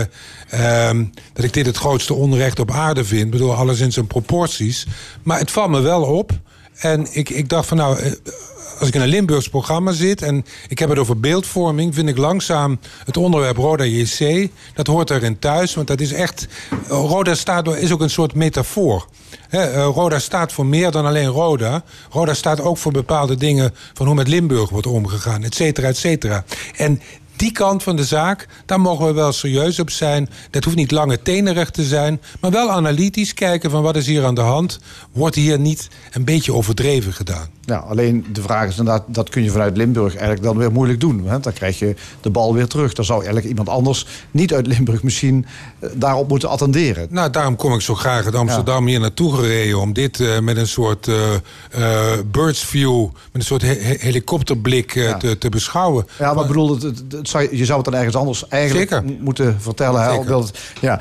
[0.50, 3.22] ehm, dat ik dit het grootste onrecht op aarde vind.
[3.22, 4.88] Ik bedoel, alles in zijn proporties.
[5.24, 6.32] Maar het valt me wel op.
[6.76, 8.00] En ik, ik dacht van nou,
[8.80, 10.22] als ik in een Limburgs programma zit...
[10.22, 11.94] en ik heb het over beeldvorming...
[11.94, 14.50] vind ik langzaam het onderwerp Roda JC...
[14.74, 16.48] dat hoort erin thuis, want dat is echt...
[16.88, 19.08] Roda staat, is ook een soort metafoor.
[19.50, 21.84] Eh, Roda staat voor meer dan alleen Roda.
[22.10, 23.74] Roda staat ook voor bepaalde dingen...
[23.94, 26.44] van hoe met Limburg wordt omgegaan, et cetera, et cetera.
[26.76, 27.02] En
[27.36, 30.30] die kant van de zaak, daar mogen we wel serieus op zijn.
[30.50, 34.26] Dat hoeft niet lange tenerig te zijn, maar wel analytisch kijken van wat is hier
[34.26, 34.80] aan de hand.
[35.12, 37.55] Wordt hier niet een beetje overdreven gedaan?
[37.66, 41.00] Ja, alleen de vraag is inderdaad, dat kun je vanuit Limburg eigenlijk dan weer moeilijk
[41.00, 41.28] doen.
[41.28, 41.40] Hè?
[41.40, 42.94] Dan krijg je de bal weer terug.
[42.94, 45.46] Dan zou eigenlijk iemand anders, niet uit Limburg misschien,
[45.80, 47.08] eh, daarop moeten attenderen.
[47.10, 49.80] Nou, daarom kom ik zo graag uit Amsterdam hier naartoe gereden...
[49.80, 54.94] om dit eh, met een soort eh, birds view, met een soort he- he- helikopterblik
[54.94, 55.18] Ja.
[55.18, 56.08] te, te beschouwen.
[56.20, 59.16] Ja, maar bedoel, het, het- het zou- je zou het dan ergens anders eigenlijk Zeker.
[59.20, 60.04] moeten vertellen.
[60.04, 60.12] Hè?
[60.14, 60.44] Zeker.
[60.82, 61.00] Ja.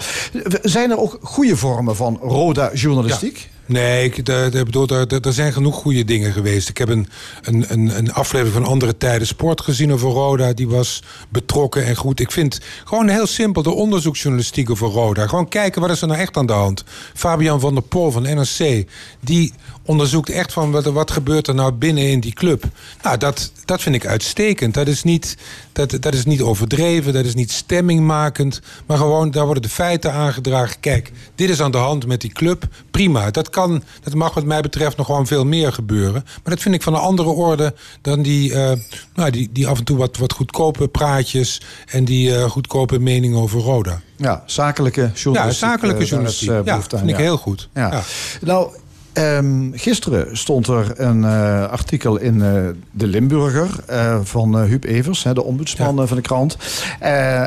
[0.63, 3.49] Zijn er ook goede vormen van Roda-journalistiek?
[3.67, 6.69] Nee, ik, de, bedoel, er, zijn genoeg goede dingen geweest.
[6.69, 7.09] Ik heb een,
[7.43, 10.53] een, een, een aflevering van Andere Tijden Sport gezien over Roda.
[10.53, 12.21] Die was betrokken en goed.
[12.21, 15.27] Ik vind gewoon heel simpel de onderzoeksjournalistiek over Roda.
[15.27, 16.85] Gewoon kijken, wat is er nou echt aan de hand?
[17.15, 18.87] Fabian van der Pol van NRC,
[19.21, 19.53] die
[19.85, 22.65] onderzoekt echt van wat, wat gebeurt er nou binnen in die club.
[23.03, 24.75] Nou, dat, dat vind ik uitstekend.
[24.75, 25.37] Dat is, niet,
[25.73, 28.61] dat, dat is niet overdreven, dat is niet stemmingmakend.
[28.87, 30.81] Maar gewoon, daar worden de feiten aangedragen.
[30.81, 32.65] Kijk, dit is aan de hand met die club.
[32.91, 36.13] Prima, dat, kan, dat mag wat mij betreft nog gewoon veel meer gebeuren.
[36.25, 38.73] Maar dat vind ik van een andere orde dan die, eh,
[39.15, 41.61] nou, die, die af en toe wat, wat goedkope praatjes...
[41.87, 44.01] en die eh, goedkope meningen over Roda.
[44.17, 45.69] Ja, zakelijke Ja, journalistiek.
[45.69, 46.49] zakelijke eh, daar is, journalistiek.
[46.65, 47.23] ja, vind ik ja.
[47.23, 47.69] heel goed.
[47.75, 47.91] Ja.
[47.93, 48.03] Ja.
[48.41, 48.69] Nou,
[49.15, 52.53] ehm, gisteren stond er een eh, artikel in eh,
[52.91, 56.07] de Limburger eh, van Huub Evers, hè, de ombudsman Ja.
[56.07, 56.57] van de krant.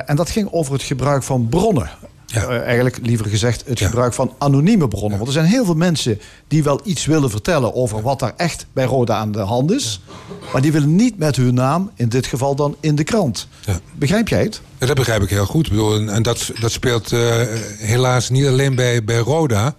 [0.06, 1.90] En dat ging over het gebruik van bronnen.
[2.26, 2.48] Ja.
[2.62, 3.86] Eigenlijk liever gezegd het Ja.
[3.88, 5.18] gebruik van anonieme bronnen.
[5.18, 8.66] Want er zijn heel veel mensen die wel iets willen vertellen over wat daar echt
[8.74, 10.02] bij Roda aan de hand is.
[10.54, 13.48] Maar die willen niet met hun naam, in dit geval dan in de krant.
[13.66, 13.80] Ja.
[13.96, 14.62] Begrijp jij het?
[14.78, 15.66] Dat begrijp ik heel goed.
[15.66, 17.12] Ik bedoel, en dat, dat speelt
[17.78, 19.76] helaas niet alleen bij, bij Roda.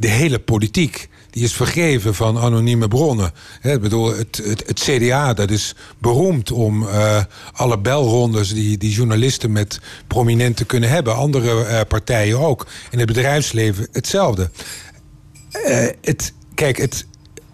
[0.00, 3.32] De hele politiek die is vergeven van anonieme bronnen.
[3.62, 9.52] Bedoel, het, het, het CDA dat is beroemd om eh, alle belrondes die, die journalisten
[9.52, 11.16] met prominenten kunnen hebben.
[11.16, 12.66] Andere eh, partijen ook.
[12.90, 14.50] In het bedrijfsleven hetzelfde.
[15.50, 17.06] Eh, het, kijk, het,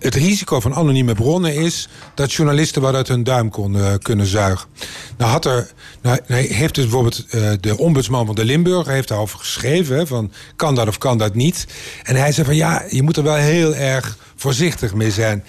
[0.05, 4.69] het risico van anonieme bronnen is dat journalisten wat uit hun duim konden, kunnen zuigen.
[5.17, 5.71] Nou, had er,
[6.03, 10.75] nou heeft dus bijvoorbeeld eh, de ombudsman van de Limburg heeft daarover geschreven: van kan
[10.75, 11.67] dat of kan dat niet.
[12.03, 15.45] En hij zei van ja, je moet er wel heel erg voorzichtig mee zijn.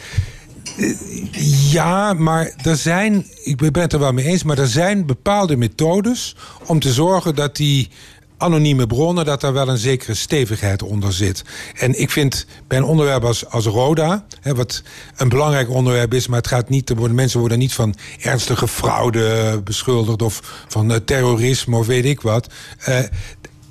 [0.77, 5.05] Eh, Ja, maar er zijn, ik ben het er wel mee eens, maar er zijn
[5.05, 7.89] bepaalde methodes om te zorgen dat die
[8.37, 11.43] anonieme bronnen, dat daar wel een zekere stevigheid onder zit.
[11.73, 14.83] En ik vind bij een onderwerp als, als Roda, hè, wat
[15.15, 19.61] een belangrijk onderwerp is, maar het gaat niet, worden, mensen worden niet van ernstige fraude
[19.63, 22.53] beschuldigd of van eh, terrorisme of weet ik wat.
[22.79, 22.99] Eh,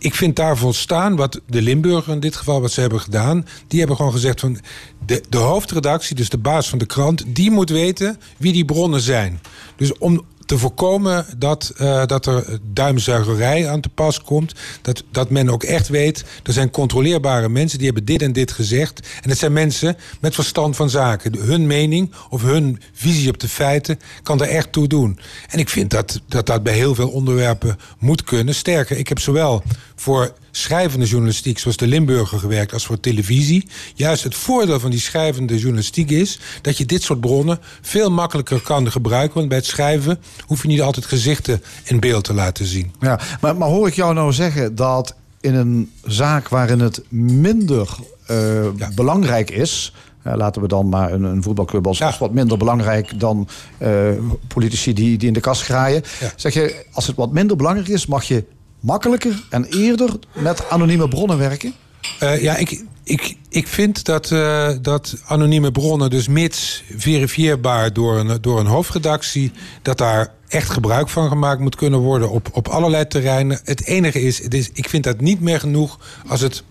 [0.05, 3.47] ik vind daar volstaan wat de Limburger in dit geval, wat ze hebben gedaan.
[3.69, 4.59] Die hebben gewoon gezegd van
[5.07, 9.01] de, de hoofdredactie, dus de baas van de krant, die moet weten wie die bronnen
[9.01, 9.41] zijn.
[9.77, 14.53] Dus om te voorkomen dat, eh, dat er duimzuigerij aan te pas komt.
[14.83, 18.53] Dat, dat men ook echt weet, er zijn controleerbare mensen die hebben dit en dit
[18.53, 19.09] gezegd.
[19.23, 21.39] En het zijn mensen met verstand van zaken.
[21.39, 25.19] Hun mening of hun visie op de feiten kan er echt toe doen.
[25.49, 28.55] En ik vind dat dat, dat bij heel veel onderwerpen moet kunnen.
[28.55, 29.63] Sterker, ik heb zowel
[29.95, 33.69] voor schrijvende journalistiek, zoals de Limburger gewerkt, als voor televisie.
[33.95, 38.61] Juist het voordeel van die schrijvende journalistiek is dat je dit soort bronnen veel makkelijker
[38.61, 39.35] kan gebruiken.
[39.35, 42.93] Want bij het schrijven hoef je niet altijd gezichten in beeld te laten zien.
[43.01, 47.89] Ja, maar, maar hoor ik jou nou zeggen dat in een zaak waarin het minder
[48.31, 49.95] uh, belangrijk is.
[50.27, 52.17] Uh, laten we dan maar een, een voetbalclub als, ja.
[52.19, 54.09] wat minder belangrijk dan uh,
[54.49, 56.03] politici die, die in de kast graaien.
[56.21, 56.33] Ja.
[56.37, 58.45] Zeg je, als het wat minder belangrijk is, mag je
[58.85, 61.75] makkelijker en eerder met anonieme bronnen werken?
[62.23, 68.19] Uh, ja, ik, ik, ik vind dat, uh, dat anonieme bronnen, dus mits verifieerbaar door
[68.19, 72.69] een, door een hoofdredactie, dat daar echt gebruik van gemaakt moet kunnen worden op, op
[72.69, 73.61] allerlei terreinen.
[73.65, 76.63] Het enige is, het is, ik vind dat niet meer genoeg als het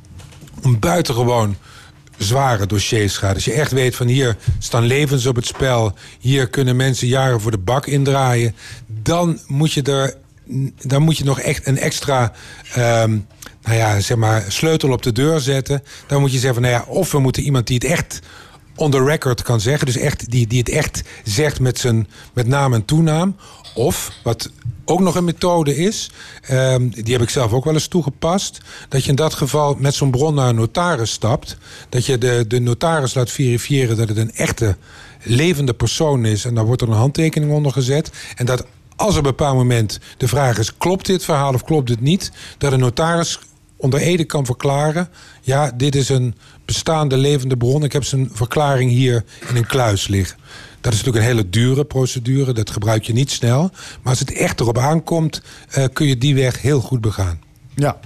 [0.64, 1.56] om buitengewoon
[2.18, 3.36] zware dossiers gaat.
[3.36, 7.42] Als je echt weet van hier staan levens op het spel, hier kunnen mensen jaren
[7.42, 8.56] voor de bak indraaien,
[8.88, 10.16] dan moet je er
[10.76, 12.32] dan moet je nog echt een extra
[12.78, 13.26] um,
[13.64, 15.84] nou ja, zeg maar, sleutel op de deur zetten.
[16.08, 18.20] Dan moet je zeggen van, nou ja, of we moeten iemand die het echt
[18.76, 19.86] on the record kan zeggen.
[19.86, 23.36] Dus echt, die, die het echt zegt met zijn met naam en toenaam.
[23.76, 24.52] Of, wat
[24.86, 26.12] ook nog een methode is,
[26.52, 28.58] um, die heb ik zelf ook wel eens toegepast.
[28.90, 31.58] Dat je in dat geval met zo'n bron naar een notaris stapt.
[31.90, 34.78] Dat je de, de notaris laat verifiëren dat het een echte
[35.24, 36.46] levende persoon is.
[36.46, 38.12] En daar wordt er een handtekening onder gezet.
[38.36, 41.64] En dat als er op een bepaald moment de vraag is: klopt dit verhaal of
[41.64, 42.32] klopt dit niet?
[42.58, 43.40] Dat een notaris
[43.76, 45.10] onder ede kan verklaren:
[45.42, 47.84] ja, dit is een bestaande levende bron.
[47.84, 50.38] Ik heb zijn verklaring hier in een kluis liggen.
[50.82, 53.62] Dat is natuurlijk een hele dure procedure, dat gebruik je niet snel.
[54.02, 55.42] Maar als het echt erop aankomt,
[55.78, 57.40] uh, kun je die weg heel goed begaan.
[57.76, 57.98] Ja,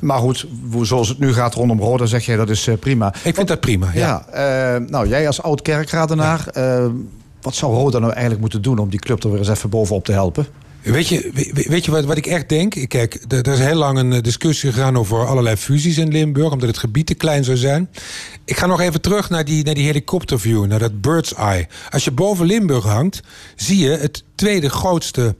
[0.00, 0.46] maar goed,
[0.82, 3.14] zoals het nu gaat rondom Roda, zeg jij dat is uh, prima.
[3.22, 4.24] Ik vind dat prima, ja.
[4.30, 6.90] ja uh, nou, jij als oud-kerkradenaar, ja.
[7.46, 10.04] Wat zou Roda nou eigenlijk moeten doen om die club er weer eens even bovenop
[10.04, 10.46] te helpen?
[10.82, 11.30] Weet je,
[11.68, 12.88] weet je wat, wat ik echt denk?
[12.88, 16.78] Kijk, er is heel lang een discussie gegaan over allerlei fusies in Limburg, omdat het
[16.78, 17.90] gebied te klein zou zijn.
[18.44, 21.66] Ik ga nog even terug naar die, naar die helikopterview, naar dat bird's eye.
[21.90, 23.20] Als je boven Limburg hangt,
[23.56, 25.34] zie je het tweede grootste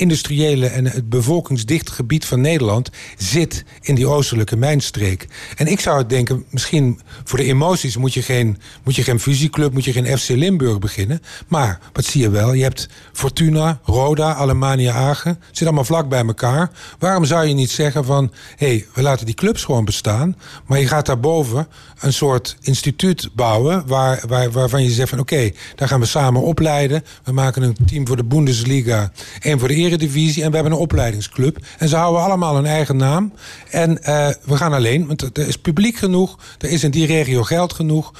[0.00, 5.28] industriële en het bevolkingsdichte gebied van Nederland zit in die oostelijke mijnstreek.
[5.56, 9.72] En ik zou denken, misschien voor de emoties moet je geen, moet je geen fusieclub,
[9.72, 11.22] moet je geen FC Limburg beginnen.
[11.48, 12.52] Maar wat zie je wel?
[12.52, 15.30] Je hebt Fortuna, Roda, Alemania Agen.
[15.30, 16.70] Het zit allemaal vlak bij elkaar.
[16.98, 20.36] Waarom zou je niet zeggen van hé, hey, we laten die clubs gewoon bestaan.
[20.66, 21.68] Maar je gaat daarboven
[22.00, 26.42] een soort instituut bouwen waar, waar, waarvan je zegt van oké, daar gaan we samen
[26.42, 27.04] opleiden.
[27.24, 30.78] We maken een team voor de Bundesliga, één voor de Eredivisie en we hebben een
[30.78, 31.58] opleidingsclub.
[31.78, 33.32] En ze houden allemaal een eigen naam.
[33.70, 37.42] En uh, we gaan alleen, want er is publiek genoeg, er is in die regio
[37.42, 38.12] geld genoeg.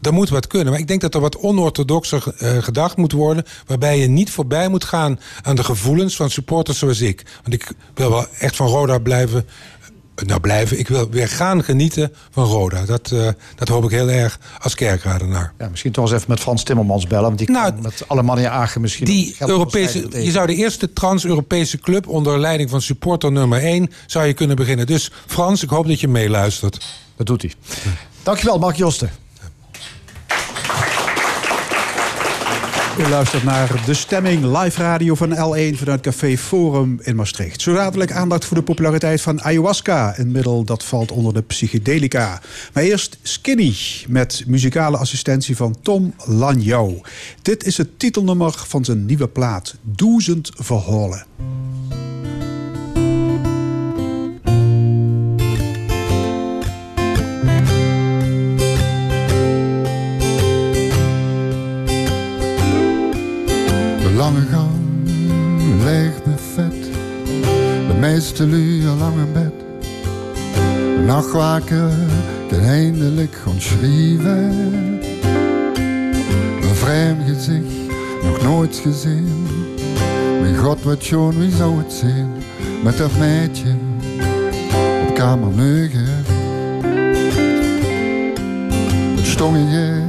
[0.00, 0.70] Er moet wat kunnen.
[0.70, 4.68] Maar ik denk dat er wat onorthodoxer uh, gedacht moet worden, waarbij je niet voorbij
[4.68, 7.22] moet gaan aan de gevoelens van supporters zoals ik.
[7.42, 9.46] Want ik wil wel echt van Roda blijven
[10.26, 10.78] nou blijven.
[10.78, 12.84] Ik wil weer gaan genieten van Roda.
[12.84, 15.52] Dat, uh, dat hoop ik heel erg als kerkradenaar.
[15.58, 17.24] Ja, misschien toch eens even met Frans Timmermans bellen.
[17.24, 19.06] Want die nou, kan met alle mannen Agen misschien...
[19.06, 22.08] Die Europese, je zou de eerste trans-Europese club...
[22.08, 24.86] onder leiding van supporter nummer 1 zou je kunnen beginnen.
[24.86, 26.86] Dus Frans, ik hoop dat je meeluistert.
[27.16, 27.52] Dat doet hij.
[28.22, 29.10] Dankjewel, Mark Josten.
[33.00, 37.62] U luistert naar De Stemming, live radio van L1 vanuit Café Forum in Maastricht.
[37.62, 42.40] Zo dadelijk aandacht voor de populariteit van ayahuasca, een middel dat valt onder de psychedelica.
[42.72, 43.76] Maar eerst Skinny
[44.08, 47.00] met muzikale assistentie van Tom Lanjou.
[47.42, 51.26] Dit is het titelnummer van zijn nieuwe plaat, Duizend Verholen.
[64.20, 65.08] Lange gang,
[65.84, 66.84] leeg buffet.
[67.88, 68.42] De meeste
[68.88, 69.52] al lang in bed.
[71.06, 71.90] Nachtwaker
[72.48, 74.50] kan eindelijk gaan schrijven.
[76.62, 77.92] Een vreemd gezicht,
[78.22, 79.46] nog nooit gezien.
[80.40, 82.28] Mijn god, wat schoon, wie zou het zijn?
[82.82, 83.74] Met dat meidje
[85.08, 86.00] op kamer 9.
[89.16, 90.02] Het stongetje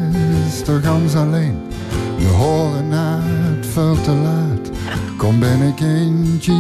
[0.47, 1.59] is toch ganz alleen.
[2.17, 3.30] We horen naar
[3.71, 4.69] veel te laat.
[5.17, 6.53] Kom ben ik eentje,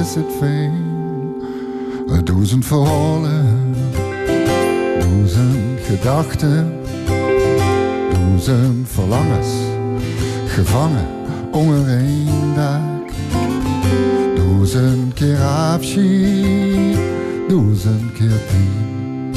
[0.00, 0.94] is het fijn.
[2.24, 3.74] Duizend verhalen,
[4.98, 6.72] duizend gedachten,
[8.12, 9.48] duizend verlangens.
[10.46, 11.06] Gevangen
[11.50, 13.10] onder één dak.
[14.36, 16.98] Duizend keer afschied,
[17.48, 19.34] duizend keer pijn.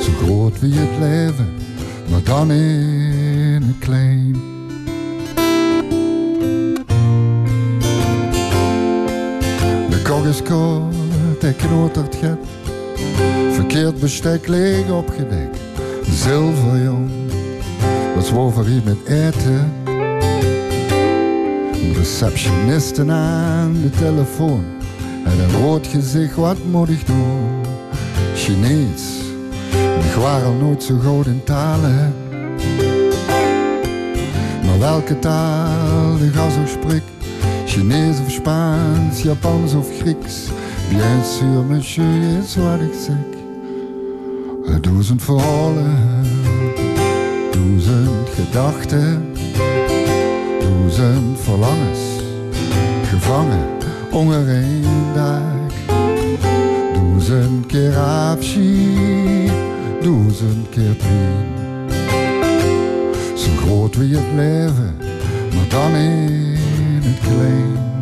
[0.00, 1.48] Zo groot wie het leven,
[2.10, 4.49] maar dan in het klein.
[10.10, 12.38] Kog is kort, hij knotert get.
[13.52, 15.58] Verkeerd bestek leeg opgedekt.
[16.10, 17.10] Zilverjong,
[18.14, 19.72] dat is voor iets met eten.
[21.94, 24.64] Receptionisten aan de telefoon.
[25.24, 27.60] En een rood gezicht, wat moet ik doen?
[28.34, 29.20] Chinees,
[30.08, 32.14] ik waren nooit zo goed in talen.
[34.66, 37.19] Maar welke taal de gas ook spreekt?
[37.70, 40.50] Chinees of Spaans, Japans of Grieks.
[40.88, 44.80] Bien sûr, monsieur, is wat ik zeg.
[44.80, 45.96] Duizend verhalen,
[47.50, 49.32] duizend gedachten,
[50.60, 51.98] duizend verlangens.
[53.08, 53.68] Gevangen
[54.10, 55.72] onder één dak.
[56.94, 59.52] Duizend keer afschied,
[60.02, 61.46] duizend keer pijn.
[63.34, 64.96] Zo groot wie het leven,
[65.54, 66.49] maar dan in
[67.22, 67.99] het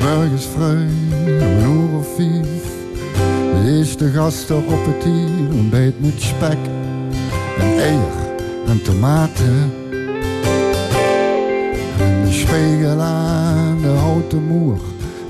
[0.00, 0.30] klein.
[0.30, 0.86] En s'morgens vrij,
[1.24, 2.78] om een uur of vijf.
[3.52, 6.58] De eerste gasten op het een beet met spek.
[7.58, 8.34] En eier
[8.66, 9.72] en tomaten.
[11.98, 14.78] En de spiegel aan de houten moer.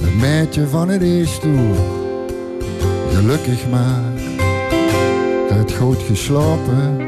[0.01, 1.77] Een meidje van het eerste uur.
[3.15, 4.03] Gelukkig maar,
[5.49, 6.99] dat goed geslapen.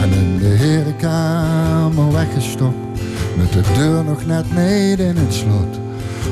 [0.00, 2.87] En in de herenkamer weggestopt.
[3.38, 5.80] Met de deur nog net niet in het slot.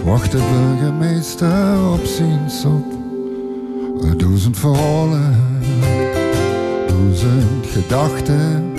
[0.04, 2.84] Wacht de burgemeester op zijn sop.
[4.18, 5.36] Duizend verhalen,
[6.88, 8.72] duizend gedachten,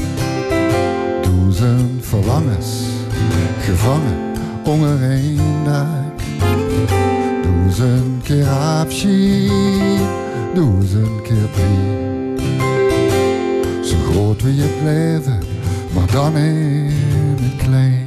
[1.22, 2.82] duizend verlangens.
[3.60, 4.18] Gevangen
[4.64, 6.20] onder één dak.
[7.44, 9.52] Duizend keer afschied,
[10.54, 11.50] duizend keer.
[13.84, 15.40] Zo groot wie het leven,
[15.94, 18.07] maar dan in het klein.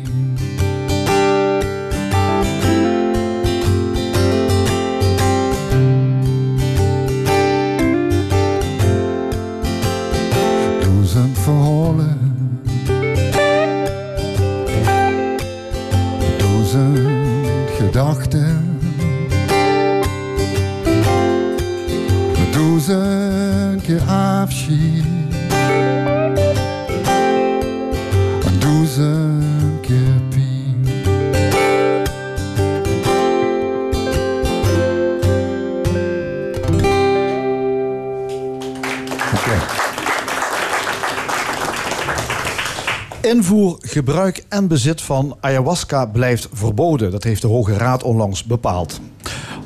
[43.30, 47.10] Invoer, gebruik en bezit van ayahuasca blijft verboden.
[47.10, 49.00] Dat heeft de Hoge Raad onlangs bepaald.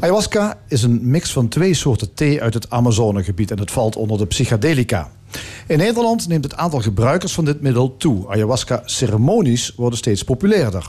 [0.04, 4.18] Ayahuasca is een mix van twee soorten thee uit het Amazonegebied en het valt onder
[4.18, 5.10] de psychedelica.
[5.66, 8.28] In Nederland neemt het aantal gebruikers van dit middel toe.
[8.28, 10.86] Ayahuasca-ceremonies worden steeds populairder.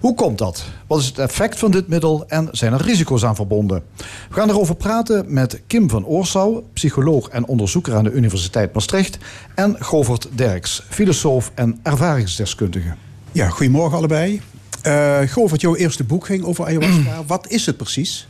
[0.00, 0.64] Hoe komt dat?
[0.86, 3.82] Wat is het effect van dit middel en zijn er risico's aan verbonden?
[4.28, 9.18] We gaan erover praten met Kim van Oorsouw, psycholoog en onderzoeker aan de Universiteit Maastricht,
[9.54, 12.94] en Govert Derks, filosoof en ervaringsdeskundige.
[13.32, 14.40] Ja, goedemorgen allebei.
[14.82, 17.24] Eh Govert, jouw eerste boek ging over ayahuasca.
[17.26, 18.26] Wat is het precies?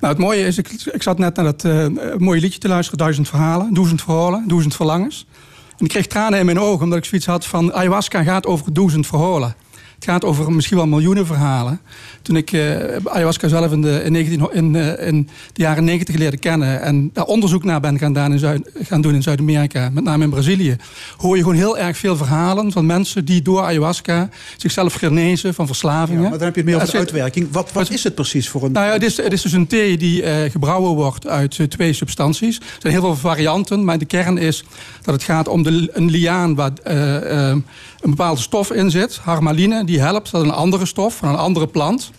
[0.00, 1.86] Nou, het mooie is, ik, ik zat net naar dat eh,
[2.18, 5.26] mooie liedje te luisteren, Duizend Verhalen, Duizend Verhalen, Duizend Verlangens.
[5.78, 8.72] En ik kreeg tranen in mijn ogen, omdat ik zoiets had van, ayahuasca gaat over
[8.72, 9.54] duizend verhalen.
[9.98, 11.80] Het gaat over misschien wel miljoenen verhalen.
[12.22, 16.16] Toen ik eh, ayahuasca zelf in de, in, 19, in, eh, in de jaren 90
[16.16, 19.90] leerde kennen en daar onderzoek naar ben gaan, doen in Zuid, gaan doen in Zuid-Amerika,
[19.92, 20.76] met name in Brazilië,
[21.16, 25.66] hoor je gewoon heel erg veel verhalen van mensen die door ayahuasca zichzelf genezen van
[25.66, 26.22] verslavingen.
[26.22, 27.48] Ja, maar dan heb je het meer over de Er uitwerking.
[27.50, 28.72] Wat, wat is het precies voor een...
[28.72, 31.92] nou ja, het is, het is dus een thee die eh, gebrouwen wordt uit twee
[31.92, 32.56] substanties.
[32.56, 34.64] Er zijn heel veel varianten, maar de kern is
[35.02, 37.56] dat het gaat om de, een liaan waar eh, eh,
[38.00, 40.30] een bepaalde stof in zit, harmaline, die helpt.
[40.30, 42.10] Dat is een andere stof van een andere plant,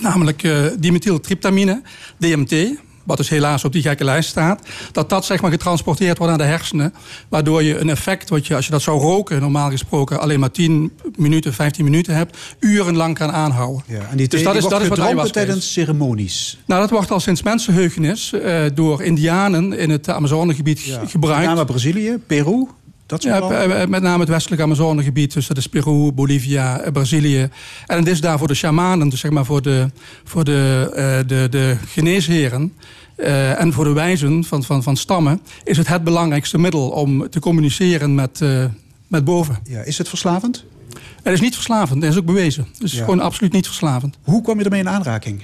[0.00, 1.82] namelijk eh dimethyltryptamine,
[2.18, 2.80] DMT.
[3.04, 6.46] wat dus helaas op die gekke lijst staat, dat dat zeg maar getransporteerd wordt naar
[6.46, 6.94] de hersenen,
[7.28, 10.50] waardoor je een effect, wat je als je dat zou roken, normaal gesproken alleen maar
[10.50, 13.82] 10 minuten, 15 minuten hebt, urenlang kan aanhouden.
[13.86, 16.58] Ja, en die dus dat is, dat is wat ayahuasca tijdens ceremonies.
[16.66, 21.06] Nou, dat wordt al sinds mensenheugenis uh, door Indianen in het Amazonegebied ja.
[21.06, 21.46] gebruikt.
[21.46, 22.66] Met name Brazilië, Peru.
[23.12, 27.48] Dat ja, eh, met name het westelijke Amazonegebied, dus dat is Peru, Bolivia, eh, Brazilië.
[27.86, 29.90] En het is daar voor de shamanen, dus zeg maar voor de,
[30.24, 32.72] voor de, uh, de, de geneesheren
[33.16, 37.30] uh, en voor de wijzen van, van, van stammen, is het het belangrijkste middel om
[37.30, 38.64] te communiceren met, uh,
[39.06, 39.58] met boven.
[39.64, 40.64] Ja, is het verslavend?
[41.22, 42.66] Het is niet verslavend, dat is ook bewezen.
[42.72, 43.04] Het is ja.
[43.04, 44.16] gewoon absoluut niet verslavend.
[44.22, 45.42] Hoe kwam je ermee in aanraking?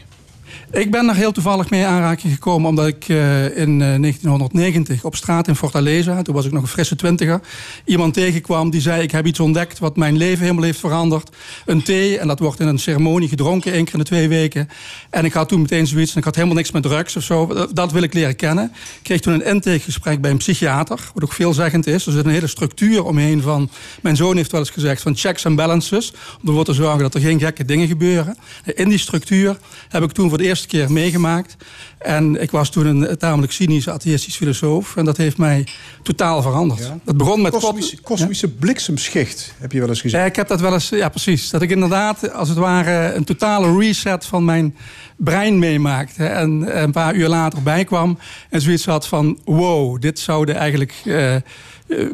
[0.70, 5.16] Ik ben er heel toevallig mee aanraking gekomen omdat ik uh, in uh, 1990 op
[5.16, 7.40] straat in Fortaleza, toen was ik nog een frisse twintiger,
[7.84, 11.36] iemand tegenkwam die zei: Ik heb iets ontdekt wat mijn leven helemaal heeft veranderd.
[11.66, 14.68] Een thee, en dat wordt in een ceremonie gedronken, één keer in de twee weken.
[15.10, 17.66] En ik had toen meteen zoiets, en ik had helemaal niks met drugs of zo.
[17.72, 18.64] Dat wil ik leren kennen.
[18.74, 22.06] Ik kreeg toen een intakegesprek bij een psychiater, wat ook veelzeggend is.
[22.06, 23.70] Er zit een hele structuur omheen van.
[24.02, 26.12] Mijn zoon heeft wel eens gezegd van checks en balances,
[26.42, 28.36] om ervoor te zorgen dat er geen gekke dingen gebeuren.
[28.64, 29.58] In die structuur
[29.88, 31.56] heb ik toen voor de eerste keer meegemaakt.
[31.98, 34.96] En ik was toen een tamelijk cynische atheïstisch filosoof.
[34.96, 35.66] En dat heeft mij
[36.02, 36.80] totaal veranderd.
[36.80, 36.98] Ja.
[37.04, 37.52] Dat begon met...
[37.52, 38.52] Kosmische, kosmische ja?
[38.58, 40.24] bliksemschicht, heb je wel eens gezien?
[40.24, 40.88] ik heb dat wel eens...
[40.88, 41.50] Ja, precies.
[41.50, 44.76] Dat ik inderdaad, als het ware, een totale reset van mijn
[45.16, 46.24] brein meemaakte.
[46.24, 48.18] En een paar uur later bijkwam
[48.50, 49.38] en zoiets had van...
[49.44, 50.94] wow, dit zouden eigenlijk...
[51.04, 51.34] Uh,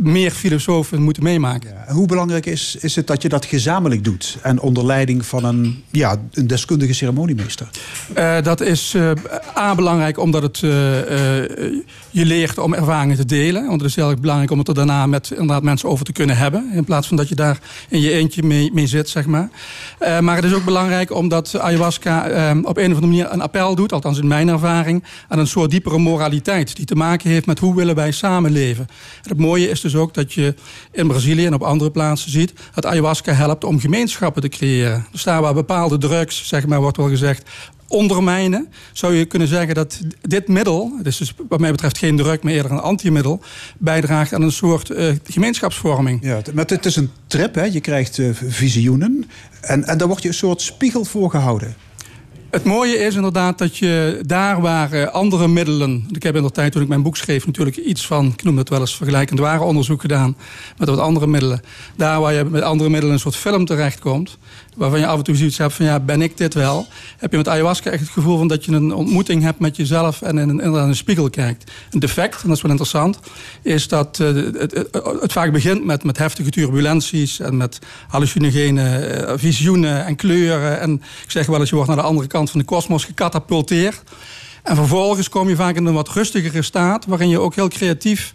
[0.00, 1.70] meer filosofen moeten meemaken.
[1.86, 1.92] Ja.
[1.92, 5.82] Hoe belangrijk is, is het dat je dat gezamenlijk doet en onder leiding van een,
[5.90, 7.68] ja, een deskundige ceremoniemeester?
[8.18, 9.10] Uh, dat is uh,
[9.56, 10.70] A belangrijk omdat het uh,
[12.10, 13.66] je leert om ervaringen te delen.
[13.66, 16.12] Want het is heel erg belangrijk om het er daarna met inderdaad mensen over te
[16.12, 16.70] kunnen hebben.
[16.72, 17.58] In plaats van dat je daar
[17.88, 19.48] in je eentje mee, mee zit, zeg maar.
[20.20, 22.22] maar het is ook belangrijk omdat ayahuasca
[22.62, 25.70] op een of andere manier een appel doet, althans in mijn ervaring, aan een soort
[25.70, 28.86] diepere moraliteit die te maken heeft met hoe willen wij samenleven.
[29.22, 30.54] En het mooie is dus ook dat je
[30.92, 35.06] in Brazilië en op andere plaatsen ziet dat ayahuasca helpt om gemeenschappen te creëren.
[35.12, 37.50] Dus daar waar bepaalde drugs, zeg maar, wordt wel gezegd,
[37.88, 42.42] ondermijnen, zou je kunnen zeggen dat dit middel, is dus wat mij betreft geen drug,
[42.42, 43.40] maar eerder een antimiddel,
[43.78, 46.18] bijdraagt aan een soort uh, gemeenschapsvorming.
[46.22, 47.64] Ja, maar het is een trip, hè?
[47.64, 51.74] je krijgt uh, visioenen en, en daar wordt je een soort spiegel voor gehouden.
[52.54, 56.06] Het mooie is inderdaad dat je daar waar andere middelen...
[56.10, 58.26] Ik heb in de tijd toen ik mijn boek schreef natuurlijk iets van...
[58.26, 60.36] ik noem het wel eens vergelijkend ware onderzoek gedaan...
[60.78, 61.60] met wat andere middelen.
[61.96, 64.38] Daar waar je met andere middelen een soort film terechtkomt
[64.74, 66.86] waarvan je af en toe zoiets hebt van ja, ben ik dit wel?
[67.16, 70.22] Heb je met ayahuasca echt het gevoel van dat je een ontmoeting hebt met jezelf
[70.22, 71.70] en in een, in een spiegel kijkt.
[71.90, 73.18] Een defect, en dat is wel interessant,
[73.62, 74.72] is dat uh, het,
[75.20, 80.80] het, vaak begint met, met heftige turbulenties en met hallucinogene uh, visioenen en kleuren.
[80.80, 80.92] En
[81.24, 84.02] ik zeg wel eens, je wordt naar de andere kant van de kosmos gecatapulteerd.
[84.64, 88.32] En vervolgens kom je vaak in een wat rustigere staat, waarin je ook heel creatief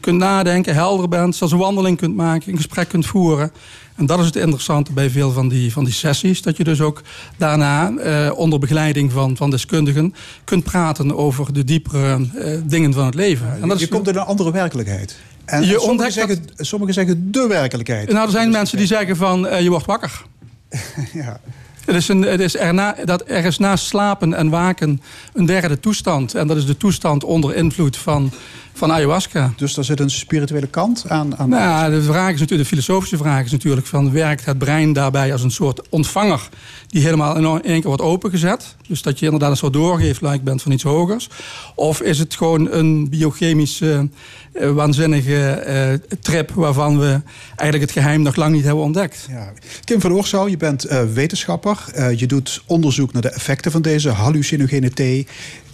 [0.00, 3.52] kunt nadenken, helder bent, zelfs een wandeling kunt maken, een gesprek kunt voeren.
[3.94, 6.42] En dat is het interessante bij veel van die, van die sessies.
[6.42, 7.02] Dat je dus ook
[7.36, 10.14] daarna eh, onder begeleiding van, van deskundigen
[10.44, 13.62] kunt praten over de diepere eh, dingen van het leven.
[13.62, 15.16] En dat je komt in een andere werkelijkheid.
[15.44, 18.12] En je sommigen, zeggen, sommigen zeggen de werkelijkheid.
[18.12, 20.22] Nou, er zijn mensen die zeggen van uh, je wordt wakker.
[21.12, 21.40] ja.
[21.84, 25.80] Het is, een, het is erna, dat er is naast slapen en waken een derde
[25.80, 26.34] toestand.
[26.34, 28.32] En dat is de toestand onder invloed van
[28.72, 29.52] van ayahuasca.
[29.56, 31.36] Dus daar zit een spirituele kant aan?
[31.36, 34.12] aan nou, de, vraag is natuurlijk, de filosofische vraag is natuurlijk van...
[34.12, 36.48] werkt het brein daarbij als een soort ontvanger...
[36.86, 38.76] die helemaal in één keer wordt opengezet?
[38.88, 41.28] Dus dat je inderdaad een soort doorgeefluik bent van iets hogers?
[41.74, 44.08] Of is het gewoon een biochemische,
[44.52, 45.64] uh, waanzinnige
[46.10, 46.50] uh, trip...
[46.50, 47.20] waarvan we
[47.56, 49.26] eigenlijk het geheim nog lang niet hebben ontdekt?
[49.30, 49.52] Ja.
[49.84, 51.78] Kim van Oorsouw, je bent uh, wetenschapper.
[52.16, 55.26] je doet onderzoek naar de effecten van deze hallucinogene thee.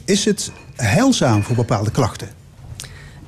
[0.04, 2.28] Is het heilzaam voor bepaalde klachten?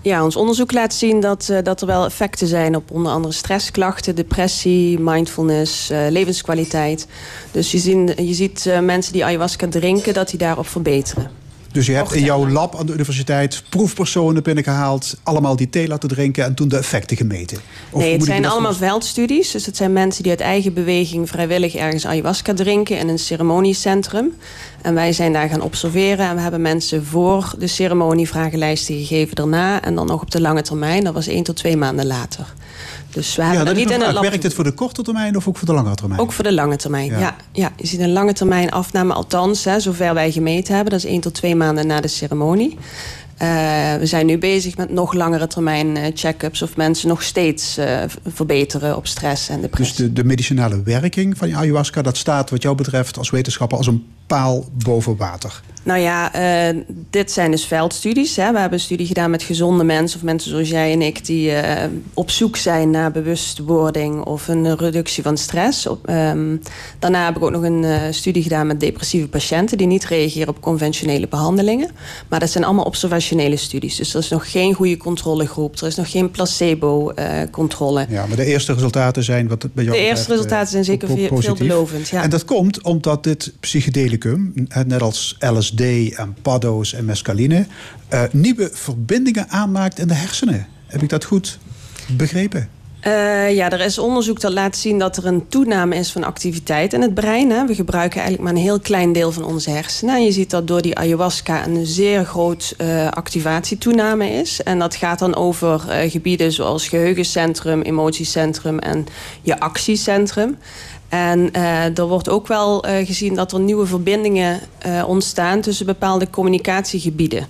[0.03, 3.35] Ja, ons onderzoek laat zien dat, uh, dat er wel effecten zijn op onder andere
[3.35, 7.07] stressklachten, depressie, mindfulness, uh, levenskwaliteit.
[7.51, 11.40] Dus je, zien, je ziet uh, mensen die ayahuasca drinken, dat die daarop verbeteren.
[11.73, 16.09] Dus je hebt in jouw lab aan de universiteit proefpersonen binnengehaald, allemaal die thee laten
[16.09, 17.59] drinken en toen de effecten gemeten?
[17.91, 19.51] Of nee, het zijn allemaal veldstudies.
[19.51, 24.33] Dus het zijn mensen die uit eigen beweging vrijwillig ergens ayahuasca drinken in een ceremoniecentrum.
[24.83, 29.35] En wij zijn daar gaan observeren en we hebben mensen voor de ceremonie vragenlijsten gegeven
[29.35, 29.83] daarna.
[29.83, 32.55] En dan nog op de lange termijn, dat was één tot twee maanden later.
[33.11, 34.23] Dus we hebben ja, niet in het lab...
[34.23, 36.21] Werkt het voor de korte termijn of ook voor de lange termijn?
[36.21, 37.37] Ook voor de lange termijn, ja.
[37.53, 40.93] ja, je ziet een lange termijn afname, althans, hè, zover wij gemeten hebben.
[40.93, 42.79] Dat is één tot twee maanden na de ceremonie.
[43.43, 43.49] Uh,
[43.95, 46.63] we zijn nu bezig met nog langere termijn uh, check-ups...
[46.63, 49.97] of mensen nog steeds uh, verbeteren op stress en depressie.
[49.97, 52.03] Dus de, de medicinale werking van ayahuasca...
[52.03, 55.63] dat staat wat jou betreft als wetenschapper als een paal boven water?
[55.83, 56.35] Nou ja,
[56.75, 58.37] uh, dit zijn dus veldstudies.
[58.37, 58.53] Hè.
[58.53, 60.19] We hebben een studie gedaan met gezonde mensen...
[60.19, 61.27] of mensen zoals jij en ik...
[61.27, 61.73] die uh,
[62.15, 64.25] op zoek zijn naar bewustwording...
[64.25, 65.87] of een reductie van stress.
[65.87, 66.61] Op, um,
[66.99, 69.79] daarna heb ik ook nog een uh, studie gedaan met depressieve patiënten...
[69.79, 71.91] die niet reageren op conventionele behandelingen.
[72.29, 73.97] Maar dat zijn allemaal observationele studies.
[73.97, 75.81] Dus er is nog geen goede controlegroep.
[75.81, 78.07] Er is nog geen placebo-controle.
[78.09, 79.49] ja, maar de eerste resultaten zijn...
[79.49, 82.09] Wat bij jou de eerste resultaten zijn zeker veel, veelbelovend.
[82.09, 82.23] Ja.
[82.23, 83.53] En dat komt omdat dit
[84.87, 85.81] net als LSD
[86.15, 87.67] en paddo's en mescaline...
[88.15, 90.67] Uh, nieuwe verbindingen aanmaakt in de hersenen.
[90.87, 91.59] Heb ik dat goed
[92.17, 92.69] begrepen?
[93.07, 96.93] Uh, ja, er is onderzoek dat laat zien dat er een toename is van activiteit
[96.93, 97.51] in het brein.
[97.51, 97.67] Hè.
[97.67, 100.15] We gebruiken eigenlijk maar een heel klein deel van onze hersenen.
[100.15, 104.63] En je ziet dat door die ayahuasca een zeer groot uh, activatietoename is.
[104.63, 109.07] En dat gaat dan over gebieden zoals geheugencentrum, emotiecentrum en
[109.43, 110.57] je actiecentrum.
[111.11, 115.87] En uh, er wordt ook wel uh, gezien dat er nieuwe verbindingen uh, ontstaan tussen
[115.87, 117.47] bepaalde communicatiegebieden.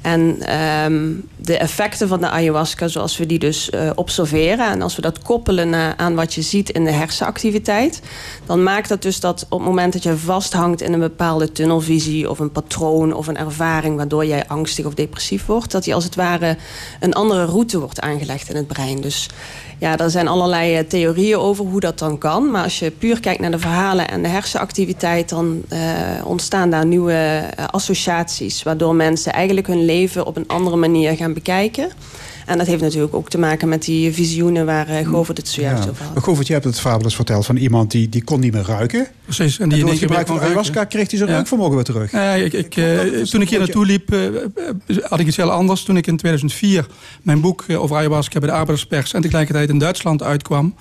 [0.00, 4.70] En um, de effecten van de ayahuasca, zoals we die dus observeren...
[4.70, 8.00] en als we dat koppelen aan wat je ziet in de hersenactiviteit...
[8.46, 12.30] dan maakt dat dus dat op het moment dat je vasthangt in een bepaalde tunnelvisie...
[12.30, 15.70] of een patroon of een ervaring waardoor jij angstig of depressief wordt...
[15.70, 16.56] dat die als het ware
[17.00, 19.00] een andere route wordt aangelegd in het brein.
[19.00, 19.28] Dus
[19.78, 22.50] ja, er zijn allerlei theorieën over hoe dat dan kan.
[22.50, 25.28] Maar als je puur kijkt naar de verhalen en de hersenactiviteit...
[25.28, 25.78] dan uh,
[26.24, 27.12] ontstaan daar nieuwe
[27.58, 28.62] uh, associaties...
[28.62, 31.90] waardoor mensen eigenlijk hun leven op een andere manier gaan bekijken.
[32.46, 35.84] En dat heeft natuurlijk ook te maken met die visioenen waar uh, Govert het zojuist
[35.84, 35.90] ja.
[35.90, 36.22] over had.
[36.22, 39.06] Govert, je hebt het eens verteld van iemand die, die kon niet meer ruiken.
[39.24, 39.58] Precies.
[39.58, 41.36] En, die en door het gebruik van ayahuasca kreeg hij zijn ja.
[41.36, 42.12] reukvermogen weer terug.
[42.12, 44.28] Ja, ik, ik, uh, toen ik hier naartoe liep, uh,
[45.02, 45.82] had ik iets heel anders.
[45.82, 46.86] Toen ik in 2004
[47.22, 49.12] mijn boek over ayahuasca bij de arbeiderspers...
[49.12, 50.74] en tegelijkertijd in Duitsland uitkwam...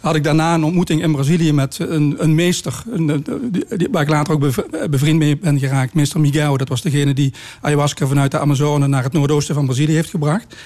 [0.00, 2.82] had ik daarna een ontmoeting in Brazilië met een, een meester...
[2.90, 4.40] Een, die, waar ik later ook
[4.90, 5.94] bevriend mee ben geraakt.
[5.94, 8.86] Meester Miguel, dat was degene die ayahuasca vanuit de Amazone...
[8.86, 10.56] naar het noordoosten van Brazilië heeft gebracht.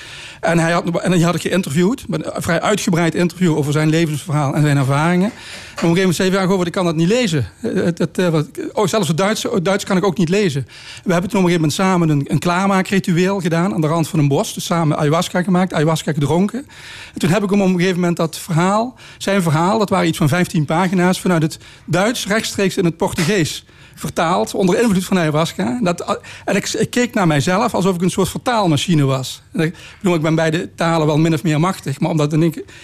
[0.44, 4.54] En hij had, en die had ik geïnterviewd, een vrij uitgebreid interview over zijn levensverhaal
[4.54, 5.30] en zijn ervaringen.
[5.30, 7.46] En op een gegeven moment zei hij, ja, ik kan dat niet lezen.
[7.60, 10.66] Het, het, het, oh, zelfs het Duits, Duits kan ik ook niet lezen.
[11.04, 14.08] We hebben toen op een gegeven moment samen een, een klaarmaakritueel gedaan aan de rand
[14.08, 14.54] van een bos.
[14.54, 16.66] Dus samen ayahuasca gemaakt, ayahuasca gedronken.
[17.12, 20.08] En toen heb ik hem op een gegeven moment dat verhaal, zijn verhaal, dat waren
[20.08, 23.64] iets van 15 pagina's, vanuit het Duits rechtstreeks in het Portugees
[23.94, 25.78] vertaald onder invloed van ayahuasca.
[25.82, 29.42] Dat, en ik, ik, keek naar mijzelf alsof ik een soort vertaalmachine was.
[29.52, 32.32] Ik, bedoel, ik ben beide talen wel min of meer machtig, maar om dat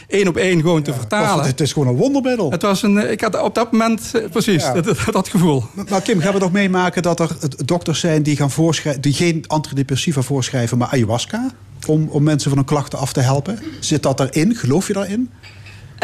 [0.06, 1.38] één op één gewoon te ja, vertalen.
[1.38, 2.50] Het, het, is gewoon een wondermiddel.
[2.50, 4.80] Het was een, ik had op dat moment precies ja.
[4.80, 5.64] dat, dat, gevoel.
[5.88, 9.44] Maar Kim, gaan we nog meemaken dat er dokters zijn die, gaan voorschrijven, die geen
[9.46, 11.50] antidepressiva voorschrijven, maar ayahuasca?
[11.86, 13.58] Om, om mensen van hun klachten af te helpen.
[13.80, 14.54] Zit dat erin?
[14.54, 15.30] Geloof je daarin?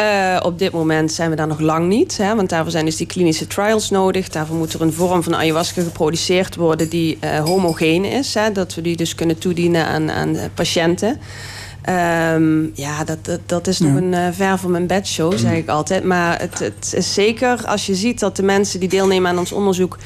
[0.01, 2.17] Uh, op dit moment zijn we daar nog lang niet.
[2.17, 4.29] Hè, want daarvoor zijn dus die klinische trials nodig.
[4.29, 8.33] Daarvoor moet er een vorm van ayahuasca geproduceerd worden die uh, homogeen is.
[8.33, 11.19] Hè, dat we die dus kunnen toedienen aan, aan patiënten.
[12.33, 15.69] Um, ja, dat, dat, dat is nog een uh, ver van mijn bedshow, zeg ik
[15.69, 16.03] altijd.
[16.03, 19.51] Maar het, het is zeker als je ziet dat de mensen die deelnemen aan ons
[19.51, 19.97] onderzoek...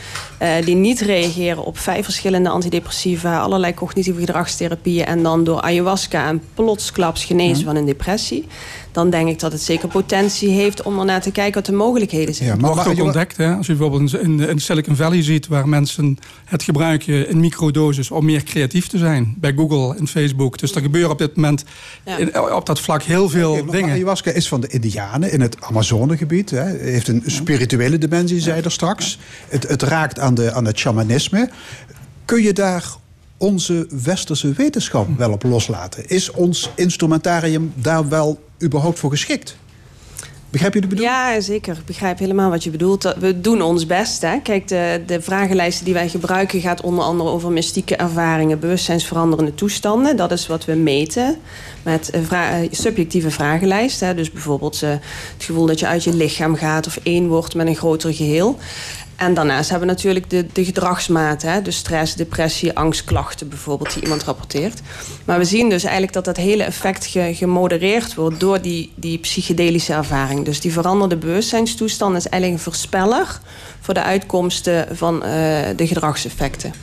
[0.41, 3.39] Uh, die niet reageren op vijf verschillende antidepressiva...
[3.39, 5.05] allerlei cognitieve gedragstherapieën...
[5.05, 7.65] en dan door ayahuasca en plotsklaps genezen ja.
[7.65, 8.47] van een depressie...
[8.91, 11.53] dan denk ik dat het zeker potentie heeft om ernaar te kijken...
[11.53, 12.49] wat de mogelijkheden zijn.
[12.49, 13.55] Ja, maar wordt ook ontdekt, hè?
[13.55, 15.47] als je bijvoorbeeld in, in Silicon Valley ziet...
[15.47, 19.35] waar mensen het gebruiken in microdosis om meer creatief te zijn.
[19.37, 20.57] Bij Google en Facebook.
[20.57, 21.63] Dus er gebeuren op dit moment
[22.05, 22.17] ja.
[22.17, 23.89] in, op dat vlak heel veel ja, dingen.
[23.89, 26.49] Ayahuasca is van de Indianen in het Amazonegebied.
[26.49, 26.63] Hè.
[26.63, 29.17] Het heeft een spirituele dimensie, zei er straks.
[29.47, 31.49] Het, het raakt aan, de, aan het shamanisme.
[32.25, 32.99] Kun je daar
[33.41, 36.07] onze westerse wetenschap wel op loslaten?
[36.07, 39.55] Is ons instrumentarium daar wel überhaupt voor geschikt?
[40.51, 41.15] Begrijp je de bedoeling?
[41.15, 41.77] Ja, zeker.
[41.77, 43.15] Ik begrijp helemaal wat je bedoelt.
[43.19, 44.21] We doen ons best.
[44.21, 44.39] Hè.
[44.39, 46.61] Kijk, de, de vragenlijsten die wij gebruiken...
[46.61, 48.59] gaat onder andere over mystieke ervaringen...
[48.59, 50.17] bewustzijnsveranderende toestanden.
[50.17, 51.37] Dat is wat we meten
[51.83, 53.99] met vra subjectieve vragenlijst.
[53.99, 54.15] Hè.
[54.15, 56.87] Dus bijvoorbeeld uh, het gevoel dat je uit je lichaam gaat...
[56.87, 58.57] of één wordt met een groter geheel.
[59.15, 61.51] En daarnaast hebben we natuurlijk de, de gedragsmaten.
[61.51, 61.61] Hè?
[61.61, 64.81] Dus stress, depressie, angstklachten bijvoorbeeld die iemand rapporteert.
[65.25, 68.39] Maar we zien dus eigenlijk dat dat hele effect ge, gemodereerd wordt...
[68.39, 70.45] door die, die psychedelische ervaring.
[70.45, 73.39] Dus die veranderde bewustzijnstoestand is eigenlijk een voorspeller...
[73.79, 75.21] voor de uitkomsten van uh,
[75.75, 76.73] de gedragseffecten.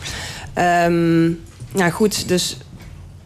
[0.86, 1.40] Um,
[1.72, 2.56] nou goed, dus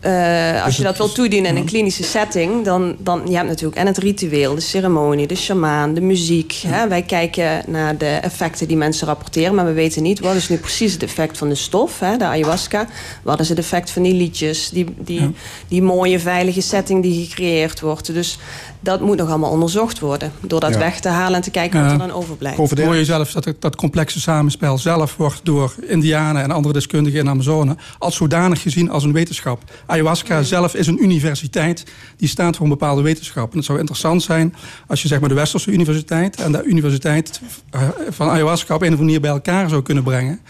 [0.07, 3.77] uh, als je dat wil toedienen in een klinische setting, dan, dan je hebt natuurlijk
[3.77, 6.53] en het ritueel, de ceremonie, de shamaan, de muziek.
[6.53, 6.89] Hè?
[6.89, 10.57] Wij kijken naar de effecten die mensen rapporteren, maar we weten niet wat is nu
[10.57, 12.17] precies het effect van de stof, hè?
[12.17, 12.87] de ayahuasca.
[13.23, 15.31] Wat is het effect van die liedjes, die, die, ja.
[15.69, 18.15] die mooie veilige setting die gecreëerd wordt.
[18.15, 18.39] Dus
[18.83, 20.33] Dat moet nog allemaal onderzocht worden.
[20.41, 20.79] Door dat Ja.
[20.79, 22.59] weg te halen en te kijken wat er dan overblijft.
[22.71, 27.19] Het mooie zelf dat het- dat complexe samenspel zelf wordt door Indianen en andere deskundigen
[27.21, 29.63] in Amazone als zodanig gezien als een wetenschap.
[29.87, 31.85] Ayahuasca zelf is een universiteit
[32.17, 33.51] die staat voor een bepaalde wetenschap.
[33.51, 34.55] En het zou interessant zijn
[34.87, 37.81] als je zeg maar de Westerse universiteit en de universiteit eh,
[38.11, 40.41] van ayahuasca op een of andere manier bij elkaar zou kunnen brengen.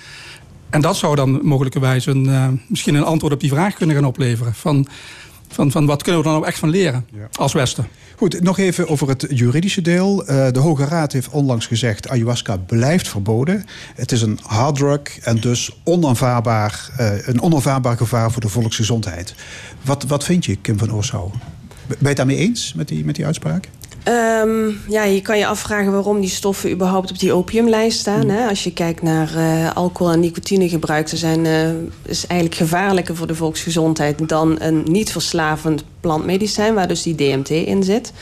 [0.70, 4.04] En dat zou dan mogelijkerwijs een, eh, misschien een antwoord op die vraag kunnen gaan
[4.04, 4.54] opleveren.
[4.54, 4.86] Van,
[5.54, 7.86] van, van wat kunnen we er nou echt van leren als Westen?
[8.16, 10.26] Goed, nog even over het juridische deel.
[10.26, 12.08] Eh, de Hoge Raad heeft onlangs gezegd...
[12.08, 13.64] ayahuasca blijft verboden.
[13.94, 19.34] Het is een harddrug en dus onaanvaardbaar, eh, een onaanvaardbaar gevaar voor de volksgezondheid.
[19.82, 21.30] Wat, wat vind je, Kim van Oorsouw?
[21.86, 23.68] Ben je het daarmee eens met die, met die uitspraak?
[24.02, 28.28] Ehm, ja, je kan je afvragen waarom die stoffen überhaupt op die opiumlijst staan.
[28.28, 28.48] Hè?
[28.48, 31.68] Als je kijkt naar eh, alcohol- en nicotinegebruik, ze zijn eh,
[32.02, 37.50] is eigenlijk gevaarlijker voor de volksgezondheid dan een niet verslavend plantmedicijn, waar dus die DMT
[37.50, 38.12] in zit.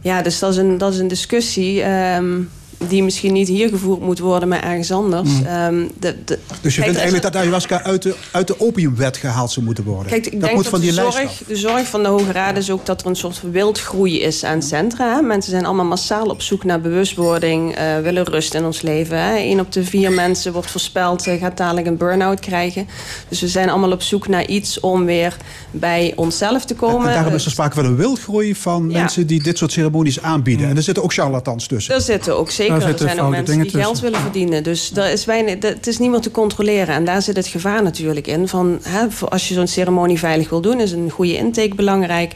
[0.00, 2.40] Ja, dus dat is een, dat is een discussie ehm,
[2.88, 5.28] die misschien niet hier gevoerd moet worden, maar ergens anders.
[5.28, 5.46] Mm.
[5.46, 9.16] Ehm, de, de, Dus je Kijk, vindt eigenlijk dat ayahuasca uit de, uit de opiumwet
[9.16, 10.06] gehaald zou moeten worden?
[10.12, 11.42] Kijk, ik dat denk moet dat van die de, lijst zorg, af.
[11.46, 14.62] de zorg van de Hoge Raad is ook dat er een soort wildgroei is aan
[14.62, 15.14] centra.
[15.14, 15.22] Hè.
[15.22, 19.18] Mensen zijn allemaal massaal op zoek naar bewustwording, eh, willen rust in ons leven.
[19.18, 19.36] Hè.
[19.38, 22.88] Eén op de vier mensen wordt voorspeld, eh, gaat dadelijk een burn-out krijgen.
[23.28, 25.36] Dus we zijn allemaal op zoek naar iets om weer
[25.70, 27.08] bij onszelf te komen.
[27.08, 28.98] En daarom is er sprake van een wildgroei van Ja.
[28.98, 30.68] mensen die dit soort ceremonies aanbieden.
[30.68, 31.94] En er zitten ook charlatans tussen.
[31.94, 32.73] Er zitten ook zeker.
[32.82, 34.62] Er zijn ook mensen die geld willen verdienen.
[34.62, 36.94] Dus er is weinig, dat- het is niet meer te controleren.
[36.94, 38.48] En daar zit het gevaar natuurlijk in.
[38.48, 42.32] Van, hè, als je zo'n ceremonie veilig wil doen, is een goede intake belangrijk.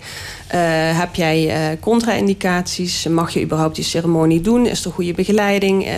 [0.49, 0.61] Eh,
[0.99, 3.07] heb jij eh contra-indicaties?
[3.07, 4.67] Mag je überhaupt die ceremonie doen?
[4.67, 5.87] Is er goede begeleiding?
[5.87, 5.93] Eh,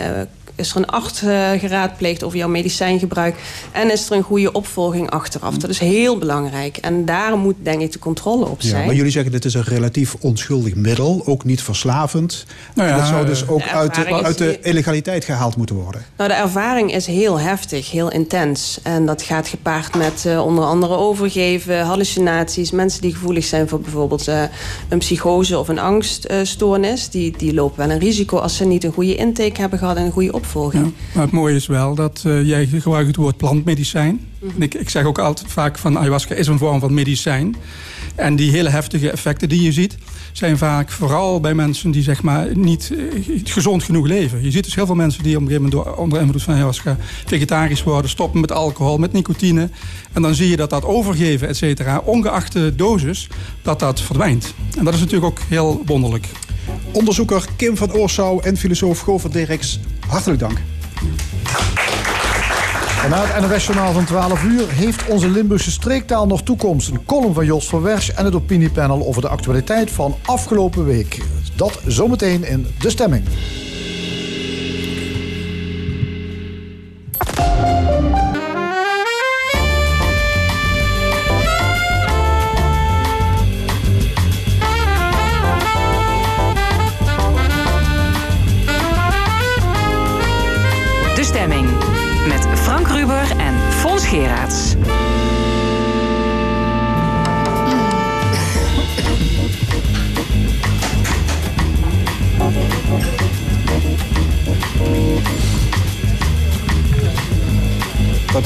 [0.61, 3.36] is er een arts eh, geraadpleegd over jouw medicijngebruik?
[3.72, 5.56] En is er een goede opvolging achteraf?
[5.56, 6.76] Dat is heel belangrijk.
[6.76, 8.86] En daar moet denk ik de controle op Ja, zijn.
[8.86, 12.46] maar jullie zeggen dit is een relatief onschuldig middel, ook niet verslavend.
[12.74, 15.76] Nou ja, dat zou dus ook de uit de, is uit de illegaliteit gehaald moeten
[15.76, 16.04] worden.
[16.16, 18.78] Nou, de ervaring is heel heftig, heel intens.
[18.82, 22.70] En dat gaat gepaard met eh, onder andere overgeven, hallucinaties.
[22.70, 24.42] Mensen die gevoelig zijn voor bijvoorbeeld eh,
[24.88, 27.08] een psychose of een angststoornis...
[27.08, 29.96] die, die lopen wel een risico als ze niet een goede intake hebben gehad...
[29.96, 30.49] en een goede opvolging.
[31.14, 34.20] Maar het mooie is wel dat eh, jij gebruikt het woord plantmedicijn.
[34.40, 37.57] En ik, ik zeg ook altijd vaak van ayahuasca is een vorm van medicijn.
[38.14, 39.96] En die hele heftige effecten die je ziet...
[40.32, 44.42] zijn vaak vooral bij mensen die zeg maar niet eh, gezond genoeg leven.
[44.42, 45.94] Je ziet dus heel veel mensen die op een gegeven moment...
[45.94, 46.96] door, onder invloed van ayahuasca
[47.26, 48.11] vegetarisch worden...
[48.11, 49.70] stoppen met alcohol, met nicotine.
[50.12, 51.98] En dan zie je dat dat overgeven, et cetera...
[52.05, 53.28] ongeacht de dosis,
[53.62, 54.55] dat dat verdwijnt.
[54.78, 56.28] En dat is natuurlijk ook heel wonderlijk.
[56.93, 60.59] Onderzoeker Kim van Oorsouw en filosoof Govert Dirks, hartelijk dank.
[63.05, 66.91] En na het NOS-journaal van 12 uur heeft onze Limburgse streektaal nog toekomst.
[66.91, 71.21] Een column van Jos van Wersch en het opiniepanel over de actualiteit van afgelopen week.
[71.57, 73.25] Dat zometeen in De Stemming.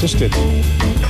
[0.05, 1.04] Wat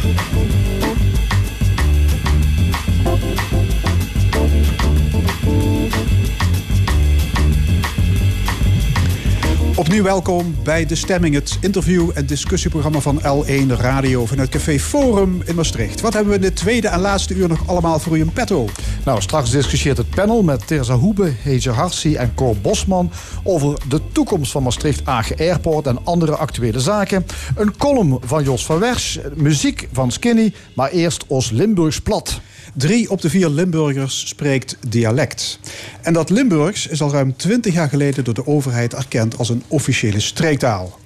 [9.96, 15.42] Opnieuw welkom bij De Stemming, het interview- en discussieprogramma van L1 Radio vanuit Café Forum
[15.46, 16.02] in Maastricht.
[16.02, 18.70] Wat hebben we in de tweede en laatste uur nog allemaal voor u in petto?
[19.06, 23.12] Nou, straks discussieert het panel met Teresa Hoebe, Heze Harsi en Cor Bosman
[23.44, 27.26] over de toekomst van Maastricht Agen Airport en andere actuele zaken.
[27.56, 32.40] Een column van Jos van Wersch, muziek van Skinny, maar eerst Os Limburgs plat.
[32.78, 35.60] Drie op de vier Limburgers spreekt dialect.
[36.02, 39.64] En dat Limburgs is al ruim 20 jaar geleden door de overheid erkend als een
[39.68, 41.00] officiële streektaal.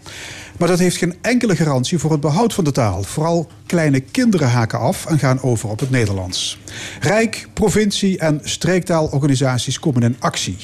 [0.57, 3.03] Maar dat heeft geen enkele garantie voor het behoud van de taal.
[3.03, 6.59] Vooral kleine kinderen haken af en gaan over op het Nederlands.
[6.99, 10.57] Rijk, provincie en streektaalorganisaties komen in actie.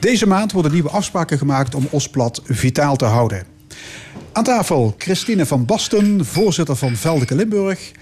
[0.00, 3.44] Deze maand worden nieuwe afspraken gemaakt om Osplat vitaal te houden.
[4.32, 7.92] Aan tafel Christine van Basten, voorzitter van Veldeke Limburg.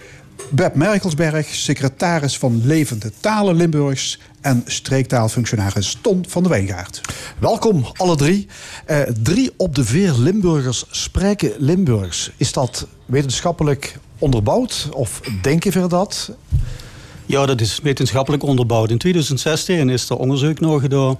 [0.51, 4.19] Beb Merkelsberg, secretaris van Levende Talen Limburgs.
[4.41, 7.01] En streektaalfunctionaris Ton van de Wijngaard.
[7.39, 8.47] Welkom, alle drie.
[8.87, 12.31] Eh, drie op de vier Limburgers spreken Limburgs.
[12.37, 16.31] Is dat wetenschappelijk onderbouwd of denken we dat?
[17.27, 18.91] Ja, dat is wetenschappelijk onderbouwd.
[18.91, 21.19] In 2016 is er onderzoek nog gedaan.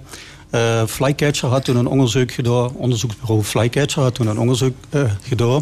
[0.51, 2.71] Uh, Flycatcher had toen een onderzoek gedaan.
[2.73, 5.61] Onderzoeksbureau Flycatcher had toen een onderzoek uh, gedaan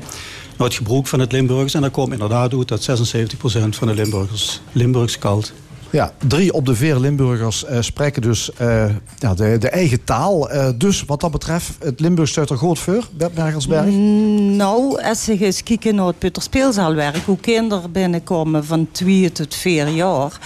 [0.58, 1.74] naar het gebruik van het Limburgs.
[1.74, 5.54] En daar kwam inderdaad uit dat 76% van de Limburgers Limburgs kalt.
[5.90, 8.86] Ja, drie op de vier Limburgers uh, spreken dus uh,
[9.18, 10.54] ja, de, de, eigen taal.
[10.54, 13.86] Uh, dus wat dat betreft, het Limburgs staat er goed voor, Bert Bergelsberg?
[13.86, 17.18] Mm, nou, als je eens kijkt naar het Peuterspeelzaalwerk...
[17.26, 20.40] hoe kinderen binnenkomen van twee tot vier jaar...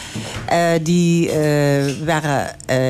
[0.83, 1.31] die,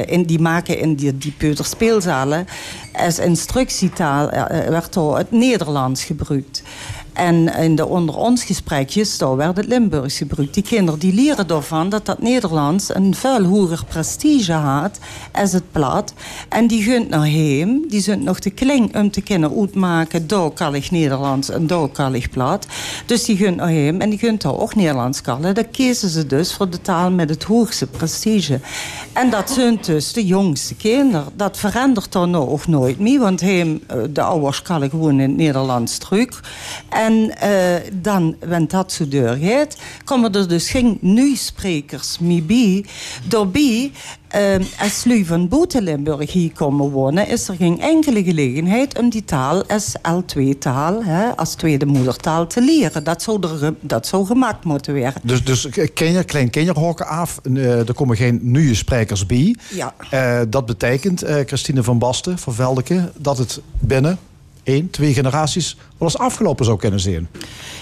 [0.05, 2.45] in, die maken in die, die Peuterspeelzalen...
[2.93, 4.29] als instructietaal
[4.69, 6.63] werd er het Nederlands gebruikt.
[7.13, 10.53] En in de onder ons gesprekjes, daar werd het Limburgs gebruikt.
[10.53, 14.99] Die kinderen die leren ervan dat dat Nederlands een veel hoger prestige had
[15.31, 16.13] als het plat.
[16.49, 17.29] En die gunt naar
[17.87, 20.27] die zijn nog te kling om te kunnen uitmaken,
[20.73, 21.67] ik Nederlands en
[22.13, 22.67] ik plat.
[23.05, 25.55] Dus die gunt naar en die gunt ook Nederlands kallen.
[25.55, 28.59] Dan kiezen ze dus voor de taal met het hoogste prestige.
[29.13, 31.25] En dat zijn dus de jongste kinderen.
[31.35, 35.97] Dat verandert dan nog nooit meer, want hem, de ouders kallen gewoon in het Nederlands
[35.97, 36.41] terug.
[37.05, 42.85] En uh, dan, wanneer dat zo doorgaat, komen er dus geen nu-sprekers meer bij.
[43.27, 43.91] Daarbij,
[44.35, 49.09] uh, als lui van buiten Limburg hier komen wonen, is er geen enkele gelegenheid om
[49.09, 51.03] die taal als L2-taal,
[51.35, 53.03] als tweede moedertaal, te leren.
[53.03, 55.21] Dat zou, er, dat zou gemaakt moeten worden.
[55.23, 59.55] Dus, dus kinder, klein kinderhokken af, er komen geen nieuwe sprekers bij.
[59.69, 59.93] Ja.
[60.13, 64.19] Uh, dat betekent, Christine van Basten van Veldeke, dat het binnen
[64.63, 67.27] één, twee generaties wel eens afgelopen zou kunnen zien.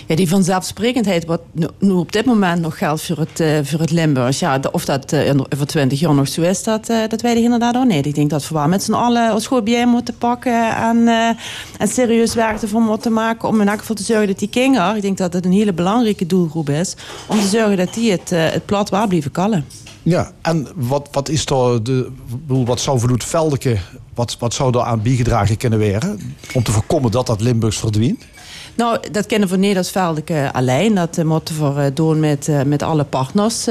[0.08, 1.42] Ja, die vanzelfsprekendheid wat
[1.80, 4.40] nu, op dit moment nog geldt voor het, uh, voor het Limburgs.
[4.40, 7.76] Ja, of dat uh, over twintig jaar nog zo is, dat, uh, dat weet inderdaad
[7.76, 8.06] ook niet.
[8.06, 11.08] Ik denk dat we met z'n allen ons goed bij moeten pakken en,
[11.78, 14.96] en serieus werk ervan moeten maken om in elk geval te zorgen dat die kinderen,
[14.96, 16.96] ik denk dat het een hele belangrijke doelgroep is,
[17.28, 19.66] om te zorgen dat die het, het plat waar blijven kallen.
[20.04, 22.12] Ja, en wat, wat is er de,
[22.48, 23.78] wat zou Vloed Veldeke,
[24.14, 28.26] wat, wat zou er aan bijgedragen kunnen worden om te voorkomen dat dat Limburgs verdwijnt?
[28.80, 30.96] Nou, dat kennen we Nederlands Veldeke alleen.
[30.96, 33.68] Dat uh, moeten we doen met, uh, met alle partners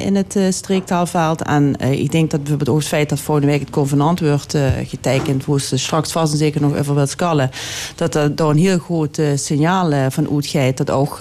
[0.00, 1.42] in het streektaalveld.
[1.42, 5.44] En ik denk dat bijvoorbeeld ook het feit dat volgende week het convenant wordt getekend,
[5.44, 7.50] hoe ze straks vast en zeker nog over wil scallen,
[7.94, 10.76] dat er daar een heel groot signaal van uitgaat.
[10.76, 11.18] Dat ook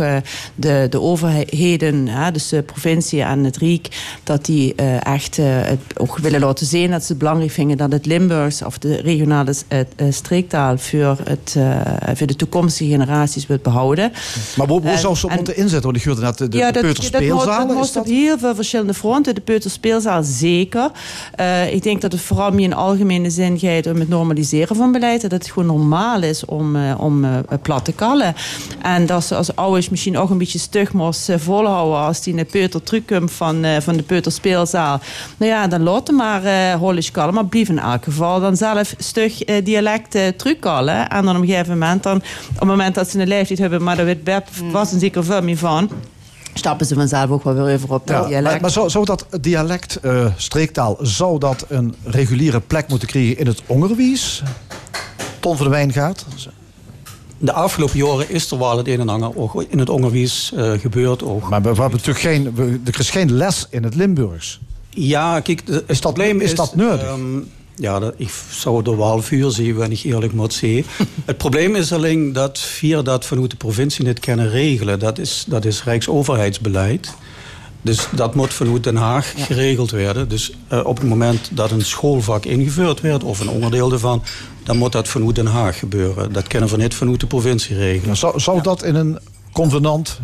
[0.55, 6.39] de, de overheden, dus de provincie en het Rijk, dat die echt het ook willen
[6.39, 9.53] laten zien dat ze het belangrijk vinden dat het Limburgs of de regionale
[10.09, 11.57] streektaal voor, het,
[12.13, 14.11] voor de toekomstige generatie generaties wilt behouden.
[14.55, 15.83] Maar hoe, hoe zou ze op moeten inzetten?
[15.83, 17.67] Want ik hoorde net de, de, ja, de Peuterspeelzaal.
[17.67, 19.35] Dat, dat op heel veel verschillende fronten.
[19.35, 20.91] De Peuterspeelzaal zeker.
[21.39, 24.91] Uh, ik denk dat het vooral meer in algemene zin gaat om het normaliseren van
[24.91, 25.21] beleid.
[25.21, 28.35] Dat het gewoon normaal is om, uh, om uh, plat te kallen.
[28.81, 32.45] En dat ze als ouders misschien ook een beetje stug moest volhouden als die de
[32.45, 34.99] peuter terugkomt van, van de Peuterspeelzaal.
[35.37, 37.33] Nou ja, dan laten maar holisch kallen.
[37.33, 41.09] Maar blijf in elk geval dan zelf stug dialect terugkallen.
[41.09, 43.59] En dan op een gegeven moment, dan, op het moment dat dat ze een leeftijd
[43.59, 45.89] hebben, maar daar weet Beb was een zeker veel meer van
[46.57, 48.51] stappen ze vanzelf ook wel weer over op dat ja, dialect.
[48.51, 53.37] Maar, maar zou, zou, dat dialect, uh, streektaal, zou dat een reguliere plek moeten krijgen
[53.37, 54.43] in het onderwijs?
[55.39, 56.25] Ton van de Wijn gaat.
[57.37, 60.71] De afgelopen jaren is er wel het een en ander ook in het onderwijs uh,
[60.71, 61.23] gebeurd.
[61.23, 61.49] Ook.
[61.49, 64.59] Maar we hebben natuurlijk geen, we, er is geen les in het Limburgs.
[64.89, 67.09] Ja, kijk, de, is, dat, is, is dat nodig?
[67.09, 70.83] Um, ja, dat, ik zou er wel vuur zien, wenn ik eerlijk moet zeggen.
[71.25, 74.99] het probleem is alleen dat vier dat vanuit de provincie niet kunnen regelen.
[74.99, 77.13] Dat is, dat is Rijksoverheidsbeleid.
[77.81, 80.29] Dus dat moet vanuit Den Haag geregeld worden.
[80.29, 84.23] Dus uh, op het moment dat een schoolvak ingevoerd werd, of een onderdeel ervan,
[84.63, 86.33] dan moet dat vanuit Den Haag gebeuren.
[86.33, 88.17] Dat kunnen we niet vanuit de provincie regelen.
[88.17, 89.19] zou, zou dat in een
[89.51, 90.19] convenant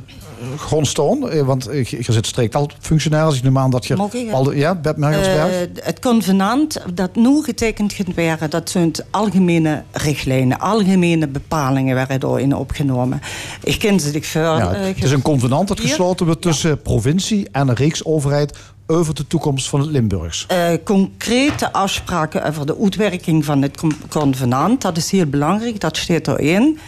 [0.57, 1.29] grondstoon?
[1.29, 3.37] Eh, want je zit streektalfunctionaris.
[3.37, 3.95] Ik neem aan dat je...
[4.31, 5.43] Al, ja, Bert uh,
[5.75, 8.49] Het convenant dat nu getekend gaat worden...
[8.49, 13.21] dat zijn algemene richtlijnen, algemene bepalingen werden daarin opgenomen.
[13.63, 14.41] Ik ken ze niet voor.
[14.41, 18.57] Ja, het is een convenant dat gesloten wordt tussen provincie en de Rijksoverheid
[18.91, 20.47] over de toekomst van het Limburgs?
[20.51, 24.81] Uh, concrete afspraken over de uitwerking van het convenant.
[24.81, 26.79] Dat is heel belangrijk, dat staat erin.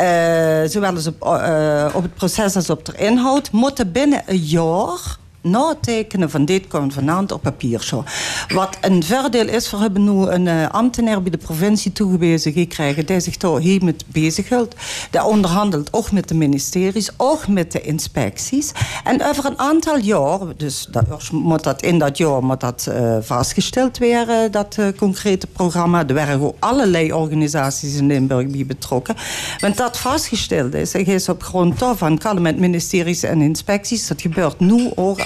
[0.00, 3.50] Uh, zowel als op, uh, op het proces als op de inhoud.
[3.50, 7.82] Moeten binnen een jaar na tekenen van dit convenant op papier.
[7.82, 8.04] Zo.
[8.48, 13.06] Wat een voordeel is, we hebben nu een uh, ambtenaar bij de provincie toegewezen gekregen
[13.06, 14.74] die zich daar hiermee bezighoudt.
[15.10, 18.72] Die onderhandelt ook met de ministeries, ook met de inspecties.
[19.04, 23.16] En over een aantal jaar, dus dat, moet dat in dat jaar moet dat uh,
[23.20, 26.06] vastgesteld worden, dat uh, concrete programma.
[26.06, 29.16] Er waren ook allerlei organisaties in Limburg bij betrokken.
[29.58, 34.60] Want dat vastgesteld is, is op grond daarvan, kan met ministeries en inspecties, dat gebeurt
[34.60, 35.20] nu ook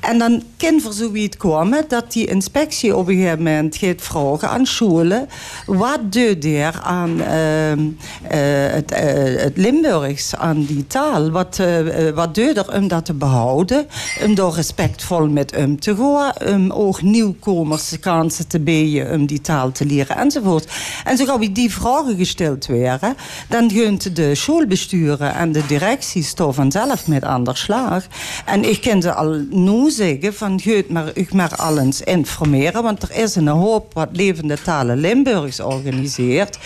[0.00, 4.48] En dan kan voor zoiets komen dat die inspectie op een gegeven moment gaat vragen
[4.48, 5.28] aan scholen.
[5.66, 7.88] Wat doet er aan ehm,
[8.28, 8.38] eh,
[8.72, 11.30] het, eh, het Limburgs, aan die taal?
[11.30, 13.86] Wat, eh, wat doet er om dat te behouden?
[14.24, 16.54] Om daar respectvol met om te gaan.
[16.54, 20.72] Om ook nieuwkomers kansen te bieden om die taal te leren enzovoort.
[21.04, 23.16] En zo gauw die vragen gesteld werden,
[23.48, 28.06] dan gaan de schoolbesturen en de directies toch vanzelf met aan de slag.
[28.44, 32.82] En ik kan ze al nu zeggen van goed, maar ik maar al eens informeren,
[32.82, 36.58] want er is een hoop wat Levende Talen Limburgs organiseert.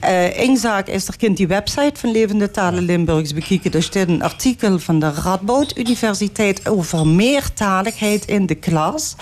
[0.00, 3.72] Eh Eén zaak is, er kunt die website van Levende Talen Limburgs bekijken.
[3.72, 9.14] Er staat een artikel van de Radboud Universiteit over meertaligheid in de klas.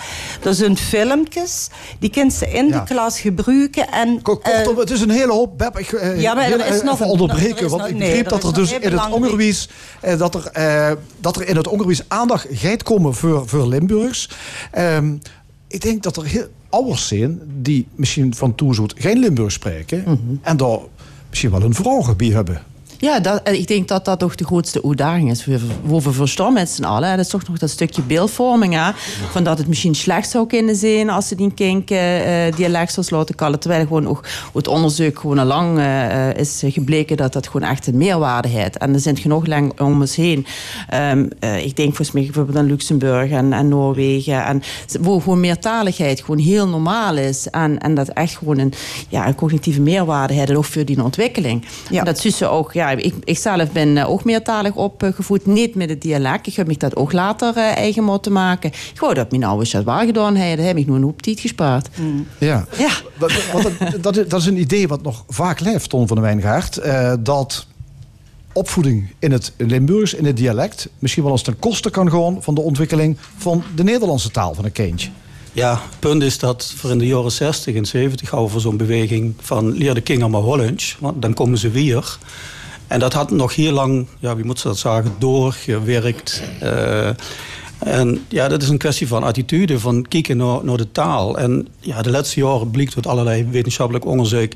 [0.43, 1.67] Er zijn filmpjes,
[1.99, 3.91] die kunt ze in de klas gebruiken.
[3.91, 5.57] En, Kortom, het is een hele hoop.
[5.57, 7.63] Beb, ik eh, Ja, maar er is eh, nog een- onderbreken.
[7.63, 9.69] er want nog- ik begreep er dat er dus in het onderwijs...
[10.01, 14.29] eh, dat, er, eh, dat er in het onderwijs aandacht gaat komen voor, voor Limburgs.
[14.71, 15.15] Ehm,
[15.67, 20.01] ik denk dat er heel ouders zijn die misschien van toezoet geen Limburgs spreken.
[20.01, 20.35] Mhm.
[20.41, 20.79] En daar
[21.29, 22.61] misschien wel een vraag bij hebben.
[23.03, 25.45] Ja, dat, en ik denk dat dat toch de grootste uitdaging is.
[25.45, 27.09] We, we verstaan met z'n allen.
[27.09, 27.15] hè.
[27.15, 28.73] Dat is toch nog dat stukje beeldvorming.
[28.73, 28.91] Hè?
[29.31, 32.93] Van dat het misschien slecht zou kunnen zijn als ze die kink eh, eh, dialect
[32.93, 33.59] zou laten kallen.
[33.59, 34.23] Terwijl gewoon ook
[34.53, 38.47] het onderzoek gewoon al lang eh, eh, is gebleken dat dat gewoon echt een meerwaarde
[38.47, 38.77] heeft.
[38.77, 40.45] En er zijn genoeg lang om ons heen.
[40.89, 44.45] Ehm, eh, ik denk volgens mij bijvoorbeeld aan Luxemburg en, en Noorwegen.
[44.45, 44.61] En
[45.01, 47.47] waar gewoon meertaligheid gewoon heel normaal is.
[47.49, 48.73] En, en dat echt gewoon een,
[49.09, 50.55] ja, een cognitieve meerwaarde heeft.
[50.55, 51.65] Ook voor die ontwikkeling.
[51.91, 55.45] En dat ze ook, ja, ik, ik zelf ben eh, ook meertalig opgevoed.
[55.45, 56.47] Niet met het dialect.
[56.47, 58.71] Ik heb me dat ook later eh, eigen moeten maken.
[58.93, 60.65] Gewoon dat mijn ouders dat waar gedaan hebben.
[60.65, 61.89] heb ik nu een hoop tijd gespaard.
[62.37, 62.65] Ja.
[62.77, 62.91] Ja.
[63.17, 63.69] Dat, want
[64.03, 66.77] dat, dat, is- een idee wat nog vaak leeft, Ton van de Wijngaard.
[66.77, 67.67] eh, dat
[68.53, 70.89] opvoeding in het Limburgs, in het dialect...
[70.99, 74.65] misschien wel eens ten koste kan gaan van de ontwikkeling van de Nederlandse taal van
[74.65, 75.09] een kindje.
[75.53, 78.77] Ja, het punt is dat voor in de jaren 60 en 70 hadden we zo'n
[78.77, 82.17] beweging van leer de kinder maar Hollands, want dan komen ze weer.
[82.93, 86.41] En dat had nog heel lang, ja, wie moet ze dat zeggen, doorgewerkt.
[86.59, 87.09] Eh,
[87.77, 91.37] en ja, dat is een kwestie van attitude, van kijken naar, naar de taal.
[91.37, 94.51] En ja, de laatste jaren blijkt uit allerlei wetenschappelijk onderzoek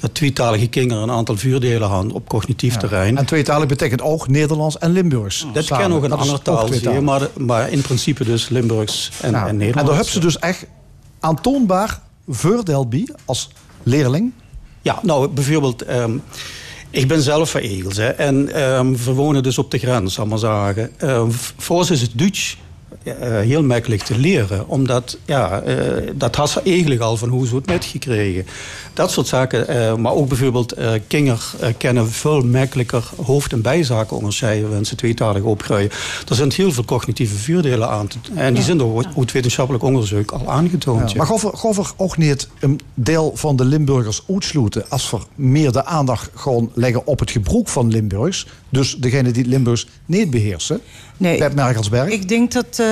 [0.00, 3.16] dat tweetalige kinderen een aantal vuurdelen hebben op cognitief terrein.
[3.16, 5.46] En tweetalig betekent ook Nederlands en Limburgs.
[5.52, 5.86] Dat samen.
[5.86, 9.50] kan ook een andere taal zijn, maar, maar in principe dus Limburgs en, Nou, en
[9.50, 9.88] en Nederlands.
[9.88, 10.66] daar hebben ze dus echt
[11.20, 13.48] aantoonbaar voordeel bij als
[13.82, 14.32] leerling.
[14.82, 16.16] Ja, nou bijvoorbeeld, ehm,
[16.90, 20.90] ik ben zelf van Egels hè, en ehm, we wonen dus op de grens, zeggen.
[20.98, 22.56] Ehm, v- voor ons is het Duits
[23.02, 25.76] eh, heel makkelijk te leren, omdat ja, eh,
[26.14, 28.46] dat had ze eigenlijk al van hoe ze het metgekregen.
[29.00, 33.62] Dat soort zaken, eh, maar ook bijvoorbeeld eh kinderen eh, kennen veel makkelijker hoofd- en
[33.62, 35.90] bijzaken onderscheiden wanneer ze tweetalig opgroeien.
[36.28, 40.30] Er zijn heel veel cognitieve voordelen aan te, en die zijn door uit wetenschappelijk onderzoek
[40.30, 41.10] al aangetoond.
[41.10, 45.10] Ja, maar gaf er, gaf er ook niet een deel van de Limburgers uitsluiten als
[45.10, 48.46] we meer de aandacht gewoon leggen op het gebruik van Limburgs?
[48.68, 50.80] Dus degene die het Limburgs niet beheersen?
[51.20, 51.38] Nee?
[52.12, 52.86] Ik denk dat eh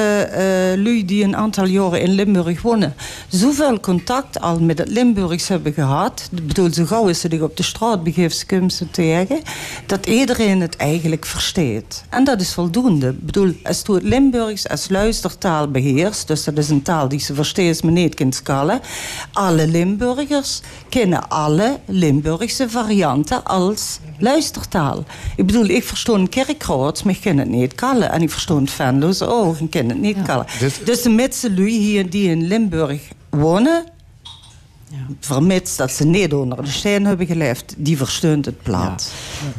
[0.77, 2.95] lui die een aantal jaren in Limburg wonen...
[3.29, 6.29] zoveel contact al met het Limburgs hebben gehad...
[6.37, 9.41] ik bedoel, zo gauw is ze zich op de straat begeeft, komen ze tegen...
[9.87, 12.05] dat iedereen het eigenlijk versteekt.
[12.09, 13.09] En dat is voldoende.
[13.09, 16.27] Ik bedoel, als het Limburgs als luistertaal beheerst...
[16.27, 18.81] dus dat is een taal die ze versteekt, maar niet kunt scalen...
[19.33, 25.05] alle Limburgers kennen alle Limburgse varianten als luistertaal.
[25.37, 28.11] Ik bedoel, ik versta een kerkraads, maar ik ken het niet kallen.
[28.19, 30.17] En ik versta een Venlo's ook, ik ken het niet.
[30.59, 33.01] Dit- Dus de mensen lui hier die in Limburg
[33.31, 33.85] wonen...
[35.21, 37.75] vermits dat ze niet onder de steen hebben geleefd...
[37.77, 39.11] die versteunt het plaats.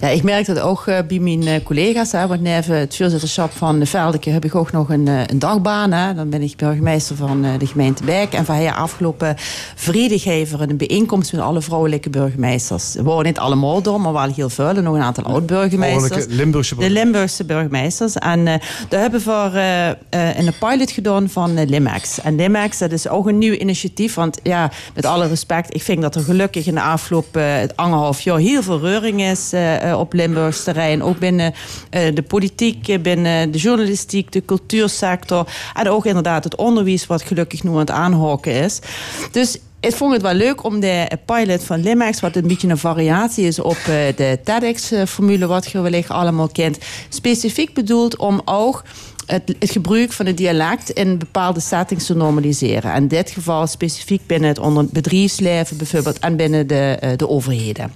[0.01, 2.11] Ja, ik merk dat ook eh, bij mijn eh, collega's.
[2.11, 5.39] Hè, want neven het voorzitterschap van de Veldeke heb ik ook nog een, eh, een
[5.39, 5.91] dagbaan.
[5.91, 6.13] Hè.
[6.13, 8.33] Dan ben ik burgemeester van eh, de gemeente Beek.
[8.33, 9.35] En van hier afgelopen
[9.75, 10.25] vrijdag
[10.59, 12.93] een bijeenkomst met alle vrouwelijke burgemeesters.
[12.93, 14.67] We worden niet allemaal door, maar wel heel veel.
[14.67, 16.25] En nog een aantal oud-burgemeesters.
[16.29, 18.13] Limburgse De Limburgse burgemeesters.
[18.13, 18.59] En eh
[18.89, 19.89] daar hebben we eh,
[20.29, 22.21] eh, een pilot gedaan van Limax.
[22.21, 24.13] En Limax, dat is ook een nieuw initiatief.
[24.13, 28.21] Want ja, met alle respect, ik vind dat er gelukkig in de afgelopen eh, anderhalf
[28.21, 31.03] jaar heel veel reuring is eh, eh, op Limburgs terrein.
[31.03, 31.53] Ook binnen
[31.89, 35.47] de politiek, binnen de journalistiek, de cultuursector.
[35.73, 38.79] En ook inderdaad het onderwijs, wat gelukkig nu aan aanhokken is.
[39.31, 42.77] Dus ik vond het wel leuk om de pilot van Limax, wat een beetje een
[42.77, 43.77] variatie is op
[44.15, 46.77] de TEDx-formule, wat je wellicht allemaal kent,
[47.09, 48.83] specifiek bedoeld om ook
[49.29, 52.95] het, het gebruik van het dialect in bepaalde settings te normaliseren.
[52.95, 57.91] In dit geval specifiek binnen het onder bedrijfsleven bijvoorbeeld en binnen de, eh, de overheden.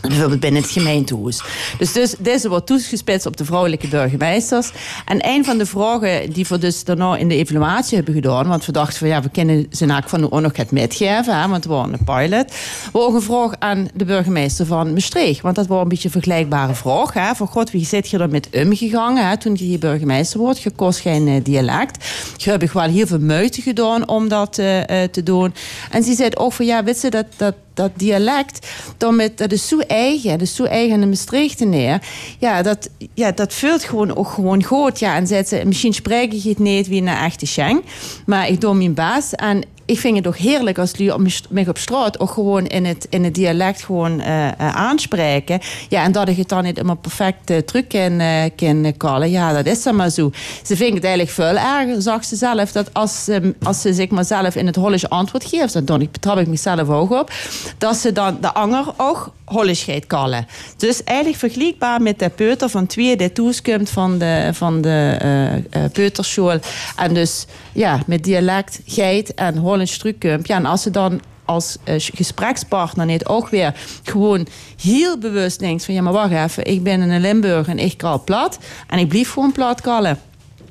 [0.00, 1.42] Bijvoorbeeld binnen het gemeentehuis.
[1.78, 4.70] Dus, dus deze wordt toegespitst op de vrouwelijke burgemeesters.
[5.04, 8.66] En een van de vragen die we dus daarna in de evaluatie hebben gedaan, want
[8.66, 11.64] we dachten van ja, we kunnen ze nou van ook nog het metgeven, hè, want
[11.64, 12.52] we waren een pilot.
[12.92, 16.10] We ook een vraag aan de burgemeester van Maastricht, want dat was een beetje een
[16.10, 17.12] vergelijkbare vraag.
[17.12, 20.62] Hè, van god, wie zit je er met omgegangen hè, toen je hier burgemeester wordt?
[20.62, 22.04] Je kost geen uh, dialect.
[22.36, 25.54] Je hebt wel heel veel moeite gedaan om dat uh, uh, te doen.
[25.90, 28.66] En ze zei ook van ja, weet je, dat, dat dat dialect,
[29.10, 32.02] met, dat is zo eigen, is zo eigen in Maastricht neer.
[32.38, 34.98] Ja, dat, ja, dat vult gewoon ook gewoon goed.
[34.98, 37.84] Ja, en zei ze, misschien spreek ik het niet wie een echte Schenk,
[38.26, 41.78] maar ik doe mijn baas en ik vind het toch heerlijk als jullie mij op
[41.78, 45.60] straat ook gewoon in het, in het dialect gewoon uh, uh, aanspreken.
[45.88, 48.22] Ja, en dat ik het dan niet immer perfect uh, terug kan,
[48.56, 49.30] kan kallen.
[49.30, 50.30] Ja, dat is dan maar zo.
[50.62, 54.08] Ze vindt het eigenlijk veel erger, zag ze zelf, dat als, um, als ze zich
[54.08, 57.30] maar zelf in het Hollisch antwoord geeft, dan betrap ik mezelf ook op,
[57.78, 60.44] dat ze dan de anger ook Hollisch gaat.
[60.76, 65.62] Dus eigenlijk vergelijkbaar met de peuter van twee die toeskomt van de, van de
[65.92, 66.58] peuterschool.
[66.96, 67.46] En dus
[67.76, 70.46] ja, met dialect, geit en Hollands terugkomt.
[70.46, 74.46] Ja, en als ze dan als uh, gesprekspartner niet ook weer gewoon
[74.82, 78.24] heel bewust denkt van ja, maar wacht even, ik ben in Limburg en ik kal
[78.24, 78.58] plat
[78.88, 80.18] en ik blijf gewoon plat kallen.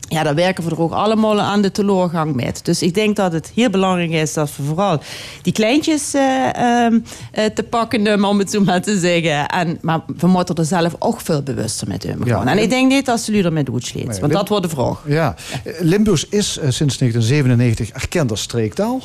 [0.07, 2.59] Ja, daar werken we er ook allemaal aan de teleurgang met.
[2.63, 4.99] Dus ik denk dat het heel belangrijk is dat we vooral
[5.41, 9.47] die kleintjes uh, uh, te pakken nemen, om het zo maar te zeggen.
[9.47, 12.45] En, maar we moeten er zelf ook veel bewuster mee omgaan.
[12.45, 12.51] Ja.
[12.51, 15.03] En ik denk niet dat ze jullie ermee doodslaat, nee, want dat wordt de vraag.
[15.07, 15.35] Ja.
[15.79, 19.01] Limburgs is sinds 1997 erkend als streektaal.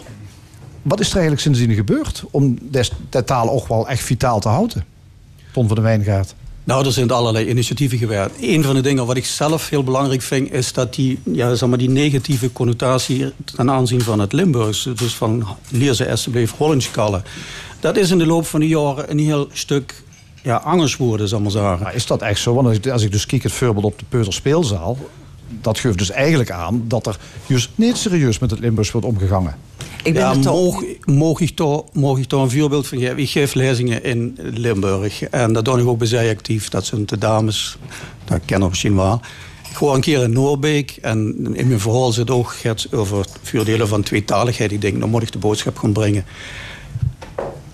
[0.83, 2.59] Wat is er eigenlijk sindsdien gebeurd om
[3.11, 4.85] de taal ook wel echt vitaal te houden?
[5.53, 6.35] Ton van de Wijngaard.
[6.65, 8.37] Nou, er zijn allerlei initiatieven gewerkt.
[8.41, 10.53] Een van de dingen wat ik zelf heel belangrijk vind...
[10.53, 14.89] is dat die, ja, zeg maar, die negatieve connotatie ten aanzien van het Limburgs...
[14.95, 17.23] dus van leer ze alsjeblieft Hollands kallen...
[17.81, 20.03] dat is in de loop van de jaren een heel stuk
[20.43, 21.95] ja, angers worden, zal maar zeggen.
[21.95, 22.55] Is dat echt zo?
[22.55, 24.99] Want als ik, als ik dus kijk het voorbeeld op de Peuterspeelzaal...
[25.61, 29.55] dat geeft dus eigenlijk aan dat er juist niet serieus met het Limburgs wordt omgegangen.
[30.03, 33.19] Ik ben ja, moog, moog, ik toch, moog ik toch een voorbeeld van geven?
[33.19, 35.23] Ik geef lezingen in Limburg.
[35.23, 36.69] En dat doe ik ook bij zij actief.
[36.69, 37.77] Dat zijn de dames,
[38.25, 39.21] dat kennen misschien wel.
[39.71, 40.99] Ik een keer in Noorbeek.
[41.03, 44.73] En in mijn verhaal zit ook het over voordelen van tweetaligheid.
[44.73, 46.25] Ik denk, nou moet ik de boodschap gaan brengen.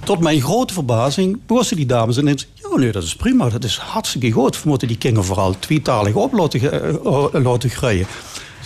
[0.04, 2.46] Tot mijn grote verbazing borsten die dames ineens...
[2.54, 4.62] ja, nee, dat is prima, dat is hartstikke goed.
[4.62, 6.60] We moeten die kinderen vooral tweetalig op laten,
[7.04, 8.06] uh, laten groeien.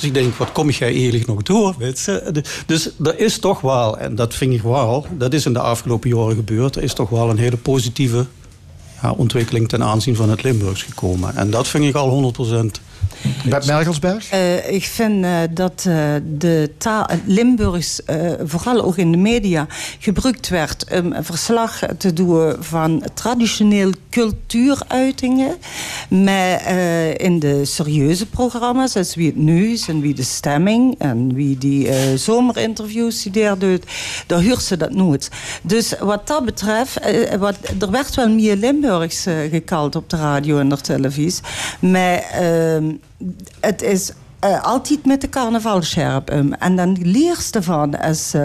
[0.00, 1.74] Dus ik denk, wat kom jij eerlijk nog door?
[1.78, 2.20] Weet?
[2.66, 6.10] Dus er is toch wel, en dat vind ik wel, dat is in de afgelopen
[6.10, 8.26] jaren gebeurd, er is toch wel een hele positieve
[9.02, 11.36] ja, ontwikkeling ten aanzien van het Limburgs gekomen.
[11.36, 12.80] En dat vind ik al 100%
[13.44, 14.32] Bert Mergelsberg?
[14.32, 18.00] Uh, ik vind uh, dat uh, de taal, Limburgs,
[18.44, 19.66] vooral ook in de media,
[19.98, 25.56] gebruikt werd om verslag te doen van traditioneel cultuuruitingen.
[26.08, 26.70] Maar
[27.16, 31.88] in de serieuze programma's, zoals wie het nieuws en wie de stemming en wie die
[32.16, 33.84] zomerinterviews die daar doet,
[34.26, 35.28] daar huurt ze dat nooit.
[35.62, 36.98] Dus wat dat betreft,
[37.38, 41.42] wat, er werd wel meer Limburgs gekald op de radio en de televisie.
[41.80, 42.24] Maar
[43.60, 44.12] het is
[44.44, 46.52] uh, altijd met de carnavalscherp um.
[46.52, 48.42] En dan leerst ervan als uh,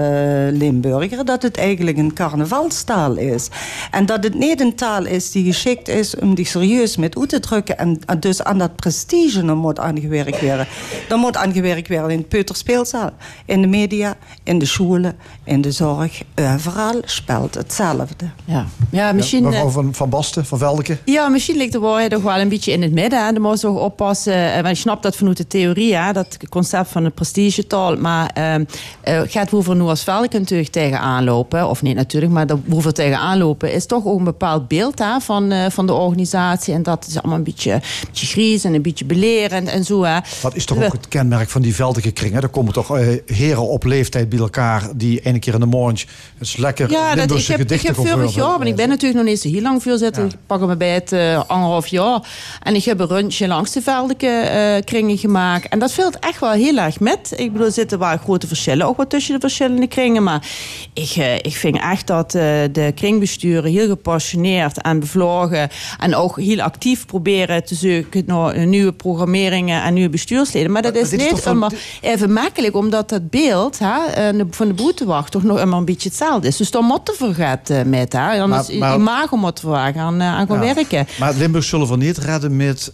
[0.52, 3.50] Limburger dat het eigenlijk een carnavalstaal is.
[3.92, 7.30] En dat het niet een taal is die geschikt is om die serieus met uit
[7.30, 7.78] te drukken.
[7.78, 10.68] En, en dus aan dat prestige moet aangewerkt worden.
[11.08, 13.10] Dan moet aangewerkt worden in de peuterspeelzaal,
[13.46, 16.22] in de media, in de scholen, in de zorg.
[16.54, 18.26] Overal speelt hetzelfde.
[18.46, 19.44] Ja, ja misschien...
[19.44, 20.98] Ja, mevrouw van, van Basten, van Veldeke?
[21.06, 23.28] Ja, misschien ligt de waarheid toch wel een beetje in het midden.
[23.28, 24.54] En dan moet je ook oppassen.
[24.54, 27.96] Want ik snap dat vanuit de theorie ja, dat concept van een prestigetaal.
[27.96, 32.60] Maar uh, gaat hoeven nu als Velken natuurlijk tegen aanlopen, of niet natuurlijk, maar dat
[32.70, 36.74] hoeven tegen aanlopen, is toch ook een bepaald beeld hè, van, uh, van de organisatie.
[36.74, 40.04] En dat is allemaal een beetje, een beetje gries en een beetje belerend en zo.
[40.04, 40.20] Hè.
[40.42, 42.42] Wat is toch ook het kenmerk van die Veldeke kringen?
[42.42, 45.84] Er komen toch uh, heren op leeftijd bij elkaar die ene keer in de morgen
[45.86, 49.22] het is lekker ja, dat, ik heb, ik heb vorig jaar, want ik ben natuurlijk
[49.22, 50.24] nog niet zo heel lang veel zitten.
[50.24, 50.30] Ja.
[50.30, 51.14] Ik pak me bij het
[51.48, 52.20] anderhalf jaar.
[52.64, 55.68] En ik heb een rondje langs de Veldeke kringen gemaakt.
[55.76, 57.34] En dat valt echt wel heel erg met.
[57.36, 60.24] Ik bedoel, er zitten wel grote verschillen ook wat tussen de verschillende kringen.
[60.24, 60.48] Maar
[60.94, 62.42] ik, uh, ik vind echt dat uh,
[62.72, 65.70] de kringbesturen heel gepassioneerd en bevlogen
[66.00, 70.72] en ook heel actief proberen te zoeken naar nieuwe programmeringen en nieuwe bestuursleden.
[70.72, 71.72] Maar dat is niet van...
[72.02, 76.58] even makkelijk, omdat dat beeld hè, van de boetewacht toch nog een beetje hetzelfde is.
[76.58, 78.14] Dus daar moeten we vergeten met.
[78.14, 78.42] Hè.
[78.42, 80.74] Anders maar, maar, imago moeten we gaan, aan gaan ja.
[80.74, 81.08] werken.
[81.20, 82.92] Maar Limburg zullen we niet redden met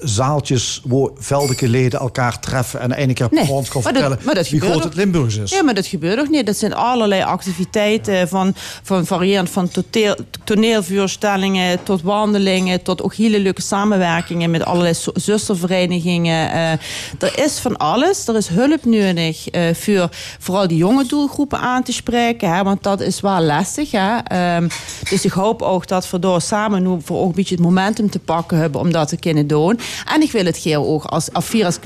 [0.00, 4.48] zaaltjes waar veldelijke leden elkaar treffen en één keer Nee, ons kan dat- vertellen dat
[4.48, 5.50] wie groot het Limburgs is.
[5.50, 6.46] Ja, maar dat gebeurt ook niet.
[6.46, 13.40] Dat zijn allerlei activiteiten, van, van variërend van toteel, toneelvuurstellingen tot wandelingen, tot ook hele
[13.40, 16.50] leuke samenwerkingen met allerlei zusterverenigingen.
[16.52, 16.70] Eh,
[17.18, 18.28] er is van alles.
[18.28, 20.08] Er is hulp nodig eh, voor
[20.38, 23.90] vooral die jonge doelgroepen aan te spreken, hè, want dat is wel lastig.
[23.90, 24.16] Hè.
[24.18, 24.68] Ehm,
[25.10, 28.10] dus ik hoop ook dat we door samen nu voor ook een beetje het momentum
[28.10, 29.78] te pakken hebben om dat te kunnen doen.
[30.12, 31.78] En ik wil het hier ook als afvier als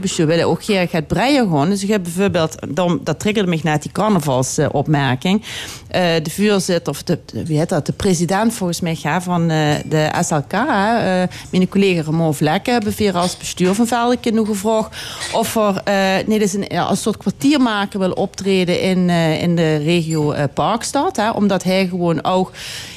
[0.00, 1.68] bestuur willen ook hier gaat breien gewoon.
[1.68, 5.42] Dus ik heb bijvoorbeeld, dan, dat triggerde mij net die carnavalsopmerking.
[5.88, 9.74] Eh, de voorzitter, of de, wie heet dat, de president volgens mij ja, van eh,
[9.84, 14.66] de SLK, eh, mijn collega Ramon Vlekken, hebben we als bestuur van Veldelijke nog gevraagd
[15.32, 15.82] of er
[16.26, 19.10] nee, dus een, ja, soort kwartiermaker wil optreden in,
[19.40, 21.16] in de regio Parkstad.
[21.16, 22.52] Hè, omdat hij gewoon ook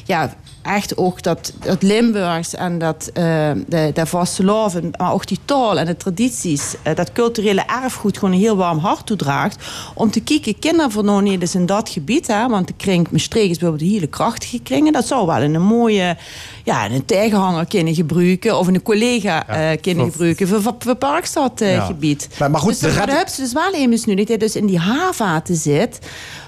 [0.06, 5.40] ja, echt ook dat, dat Limburgs en dat, eh de, de vasteloven, maar ook die
[5.46, 9.64] taal en de tradities, eh, dat culturele erfgoed gewoon een heel warm hart toedraagt.
[9.94, 13.50] Om te kijken, kinderen van niet eens in dat gebied, hè, want de kring Maastricht
[13.50, 14.94] is bijvoorbeeld een hele krachtige kringen.
[14.94, 16.18] Dat zou wel in een mooie,
[16.64, 20.76] ja, in een tegenhanger kunnen gebruiken of in een collega eh kunnen gebruiken voor, voor,
[20.80, 22.28] voor Parkstad-gebied.
[22.32, 22.36] Ja.
[22.40, 24.66] Maar- maar goed, dus, de hebben ze dus wel eens nu dat hij dus in
[24.66, 26.00] die haarvaten zit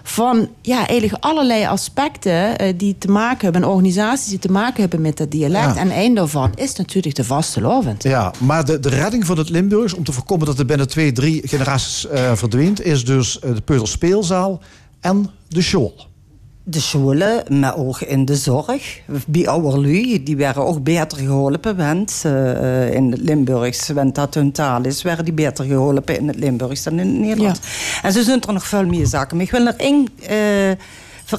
[0.03, 4.81] van ja, eigenlijk allerlei aspecten eh, die te maken hebben, en organisaties die te maken
[4.81, 5.75] hebben met dat dialect.
[5.75, 5.81] Ja.
[5.81, 8.03] En een daarvan is natuurlijk de vastelovend.
[8.03, 11.11] Ja, maar de, de redding van het Limburgs, om te voorkomen dat het binnen twee,
[11.11, 14.61] drie generaties eh, verdwijnt, is dus eh, de Peuterspeelzaal
[14.99, 16.11] en de school.
[16.65, 19.01] De scholen, maar ook in de zorg.
[19.27, 21.77] Bij ouderlui, die werden ook beter geholpen.
[21.77, 26.27] Want eh, in het Limburgs, want dat hun taal is, werden die beter geholpen in
[26.27, 27.59] het Limburgs dan in het Nederlands.
[28.01, 29.37] En zo zijn er nog veel meer zaken.
[29.37, 30.37] Maar ik wil er één, eh,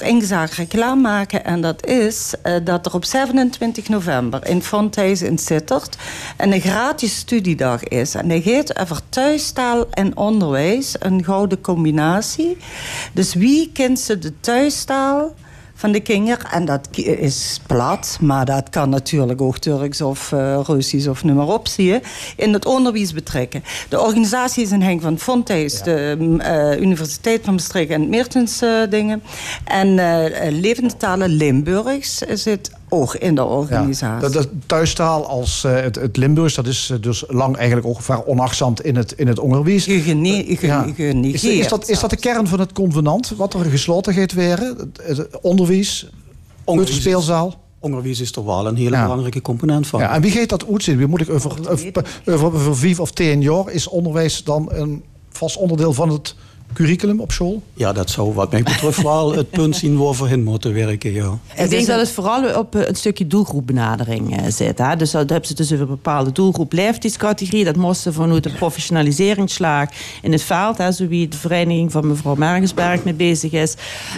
[0.01, 1.45] voor reclame maken.
[1.45, 5.97] En dat is eh, dat er op 27 november in Fonthuis in Sittard
[6.37, 8.15] een gratis studiedag is.
[8.15, 12.57] En die heet over thuistaal en onderwijs, een gouden combinatie.
[13.13, 15.35] Dus wie kent ze de thuistaal
[15.85, 16.51] van de kinderen?
[16.51, 21.37] En dat is plat, maar dat kan natuurlijk ook Turks of eh, Russisch of noem
[21.37, 22.01] maar op, zie je,
[22.37, 23.65] in het onderwijs betrekken.
[23.89, 28.63] De organisatie is in Henk van Fonthuis, de mm, eh, Universiteit van Maastricht en Meertens
[28.63, 29.23] eh, dingen.
[29.65, 32.71] En eh, eh, Levende Talen Limburgs zit
[33.01, 34.21] ook in de Ja, organisatie.
[34.21, 38.25] dat, dat thuistaal als eh, het, het Limburgs, dat is eh, dus lang eigenlijk ongeveer
[38.27, 39.85] onachtzaam in het, in het onderwijs.
[39.85, 40.83] Gene- Ja.
[40.83, 44.33] genegeerd Is, is, dat, is dat de kern van het convenant, wat er gesloten gaat
[44.33, 44.77] werden?
[45.03, 46.11] Het, het onderwijs,
[46.65, 47.55] Onderwijs is- speelzaal?
[47.79, 49.03] Onderwijs is er wel een hele Ja.
[49.03, 50.01] belangrijke component van.
[50.01, 50.97] Ja, en wie gaat dat uitzien?
[50.97, 55.03] Wie moet ik over, over, over, over vijf of tien jaar is onderwijs dan een
[55.31, 56.35] vast onderdeel van het
[56.75, 57.63] curriculum op school?
[57.75, 60.75] Ja, dat zou wat mij betreft wel het punt zien waar we voor hin moeten
[60.75, 61.13] werken.
[61.13, 61.39] Ja.
[61.57, 64.79] Ik denk dat het vooral op eh, een stukje doelgroepbenadering eh, zit.
[64.79, 64.97] Hè?
[64.97, 67.65] Dus dat hebben ze dus een bepaalde doelgroep leeftijdscategorie.
[67.65, 69.89] Dat moesten vanuit de professionaliseringslaag
[70.23, 70.79] in het veld.
[70.79, 73.75] Hè, zo wie de vereniging van mevrouw Mergensberg mee bezig is.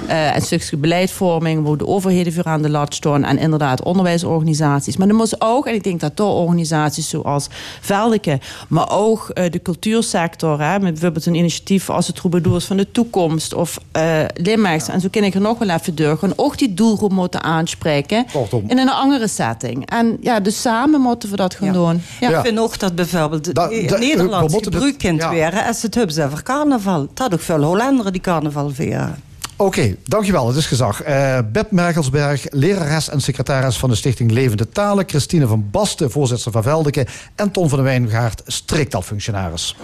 [0.06, 3.24] Eh een stukje beleidvorming, waar de overheden voor aan de lat staan.
[3.24, 4.96] En inderdaad onderwijsorganisaties.
[4.96, 7.48] Maar er moest ook, en ik denk dat door organisaties zoals
[7.80, 8.38] Veldeke,
[8.68, 12.90] maar ook eh, de cultuursector, hè, met bijvoorbeeld een initiatief als het Troubadours van de
[12.92, 14.88] Toekomst of uh, Limburgs.
[14.88, 16.32] En zo kan ik er nog wel even doorgaan.
[16.36, 18.64] Ook die doelgroep moeten aanspreken Kortom.
[18.66, 19.90] in een andere setting.
[19.90, 22.02] En ja, dus samen moeten we dat gaan doen.
[22.20, 22.38] Ja.
[22.38, 25.30] Ik vind ook dat bijvoorbeeld Da- da- Nederland we moeten gebruikt dit- kunt ja.
[25.30, 27.08] werden als het hebben over carnaval.
[27.14, 29.22] Dat ook veel Hollanderen die carnaval vieren.
[29.56, 30.48] Oké, dankjewel.
[30.48, 31.02] Het is gezag.
[31.02, 35.04] Eh Beb Mergelsberg, lerares en secretaris van de Stichting Levende Talen.
[35.08, 37.06] Christine van Basten, voorzitter van Veldeke.
[37.34, 39.76] En Ton van der Wijngaard, streektaalfunctionaris.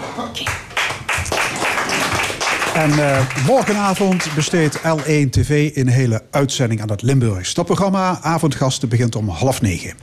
[2.75, 7.55] En eh, morgenavond besteedt L1 TV een hele uitzending aan het Limburgs.
[7.55, 9.95] Dat programma Avondgasten begint om half negen.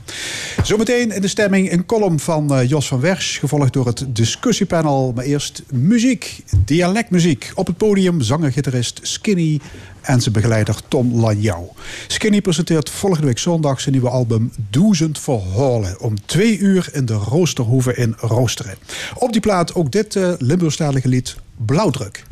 [0.62, 3.38] Zometeen in de stemming een column van eh, Jos van Wersch...
[3.38, 5.12] gevolgd door het discussiepanel.
[5.14, 7.52] Maar eerst muziek, dialectmuziek.
[7.54, 9.60] Op het podium zanger-gitarist Skinny
[10.02, 11.64] en zijn begeleider Tom Lanjou.
[12.06, 16.00] Skinny presenteert volgende week zondag zijn nieuwe album Duizend Verhalen...
[16.00, 18.74] om twee uur in de Roosterhoeve in Roosteren.
[19.14, 22.24] Op die plaat ook dit eh Limburgstalige lied Blauwdruk.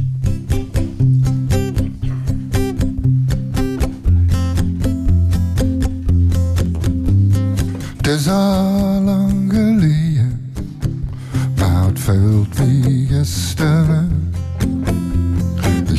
[7.97, 10.53] Het is al lang geleden,
[11.57, 12.99] maar het vult wie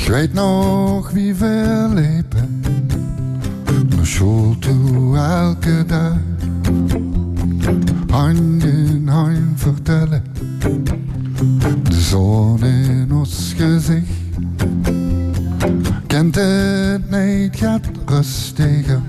[0.09, 2.61] weet nog wie we liepen
[3.95, 6.17] naar school toe elke dag.
[8.09, 10.23] Hand in hand vertellen,
[11.83, 14.11] de zon in ons gezicht.
[16.07, 19.01] Kent het niet, gaat rustiger.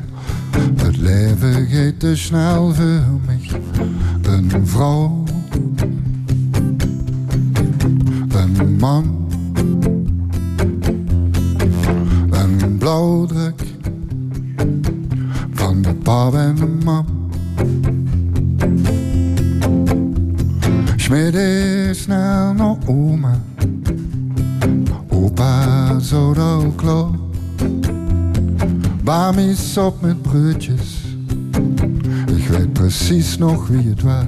[0.77, 3.51] Het leven gaat te snel voor mij.
[4.23, 5.25] Een vrouw,
[8.29, 9.20] een man.
[12.91, 13.63] Blauwdruk
[15.53, 17.05] van de pap en de mam.
[20.97, 23.41] Smid is snel naar oma.
[25.09, 26.33] Opa zo
[26.77, 27.11] klaar.
[29.03, 31.05] Bamies op met broodjes.
[32.27, 34.25] Ik weet precies nog wie het was.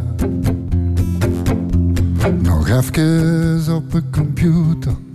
[2.42, 5.11] Nog even op een computer.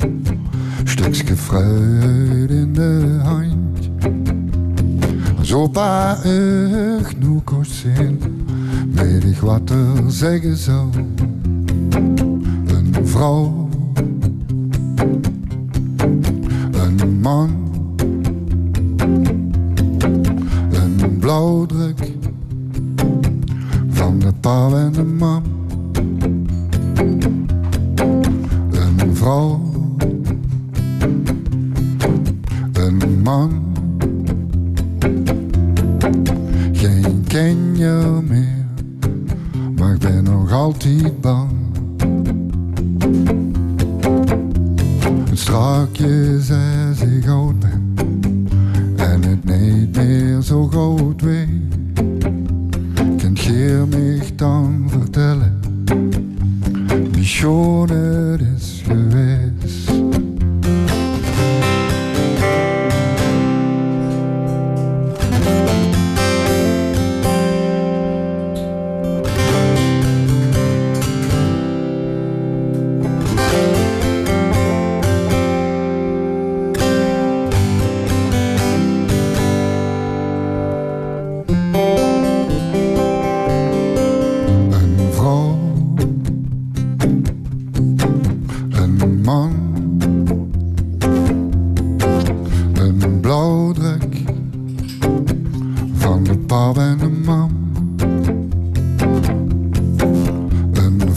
[0.97, 3.89] Stukje fruit in de hand.
[5.53, 8.19] Opa echt genoeg kost zijn.
[8.91, 10.87] Weet ik wat er zeggen zou.
[12.65, 13.56] Een vrouw.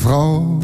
[0.00, 0.58] Vrouw,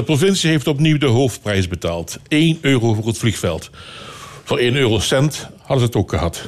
[0.00, 2.18] Onze provincie heeft opnieuw de hoofdprijs betaald.
[2.28, 3.70] 1 euro voor het vliegveld.
[4.44, 6.42] Voor 1 eurocent hadden ze het ook gehad.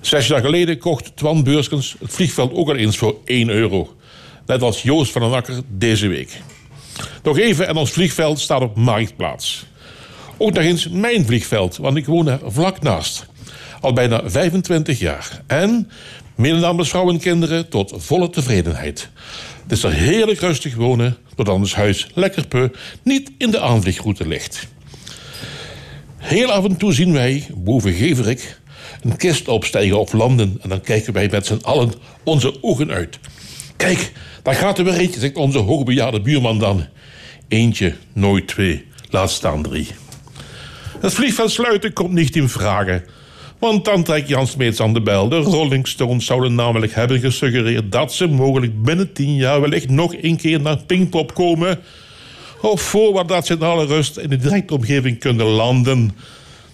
[0.00, 3.96] Zes jaar geleden kocht Twan Beurskens het vliegveld ook al eens voor 1 euro.
[4.46, 6.40] Net als Joost van den Akker deze week.
[7.22, 9.66] Nog even en ons vliegveld staat op marktplaats.
[10.36, 13.26] Ook nog eens mijn vliegveld, want ik woon er vlak naast.
[13.80, 15.42] Al bijna 25 jaar.
[15.46, 15.90] En,
[16.36, 19.10] namens vrouwen en kinderen, tot volle tevredenheid.
[19.64, 22.70] Het is er heerlijk rustig wonen, doordat ons huis lekker peu
[23.02, 24.66] niet in de aanvliegroute ligt.
[26.16, 28.60] Heel af en toe zien wij, boven Geverik,
[29.02, 30.58] een kist opstijgen of landen.
[30.62, 31.92] En dan kijken wij met z'n allen
[32.24, 33.18] onze ogen uit.
[33.76, 34.12] Kijk,
[34.42, 36.86] daar gaat er weer eentje, zegt onze hoogbejaarde buurman dan.
[37.48, 39.88] Eentje, nooit twee, laat staan drie.
[41.00, 43.04] Het vliegveld sluiten komt niet in vragen.
[43.64, 45.28] Want dan trekt Jan Smeets aan de bel.
[45.28, 47.92] De Rolling Stones zouden namelijk hebben gesuggereerd...
[47.92, 51.80] dat ze mogelijk binnen tien jaar wellicht nog een keer naar Pinkpop komen.
[52.62, 56.10] Of voorwaar dat ze in alle rust in de directe omgeving kunnen landen.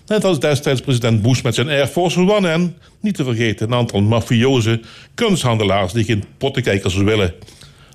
[0.07, 2.49] Net als destijds president Bush met zijn Air Force One...
[2.49, 4.81] en, niet te vergeten, een aantal mafioze
[5.15, 5.93] kunsthandelaars...
[5.93, 7.35] die geen pottenkijkers willen.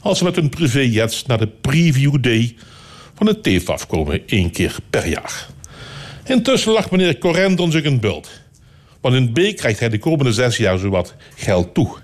[0.01, 2.55] Als ze met hun privéjets naar de preview day
[3.15, 4.21] van het TFAF komen...
[4.27, 5.47] één keer per jaar.
[6.25, 8.43] Intussen lag meneer Correndon zich een bult.
[9.05, 11.95] Want in B krijgt hij de komende zes jaar zowat geld toe.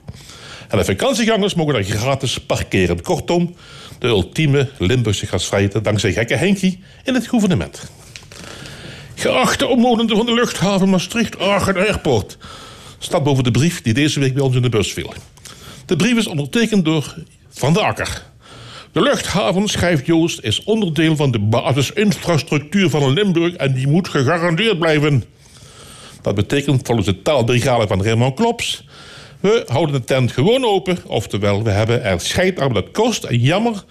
[0.70, 3.02] En de vakantiegangers mogen er gratis parkeren.
[3.02, 3.56] Kortom,
[4.00, 7.92] de ultieme Limburgse gastvrijheid dankzij gekke Henkie in het gouvernement.
[9.16, 12.38] Geachte omwonenden van de luchthaven Maastricht-Aachen Airport.
[13.00, 15.14] Staat boven de brief die deze week bij ons in de bus viel.
[15.86, 17.16] De brief is ondertekend door
[17.50, 18.24] Van de Akker.
[18.92, 24.80] De luchthaven, schrijft Joost, is onderdeel van de basisinfrastructuur van Limburg en die moet gegarandeerd
[24.80, 25.24] blijven.
[26.22, 28.86] Dat betekent volgens de taalbrigade van Raymond Klops...
[29.40, 33.24] we houden de tent gewoon open, oftewel we hebben er scheid aan dat kost.
[33.24, 33.84] En jammer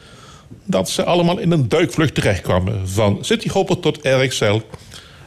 [0.64, 2.88] dat ze allemaal in een duikvlucht terechtkwamen.
[2.88, 4.60] Van Cityhopper tot RXL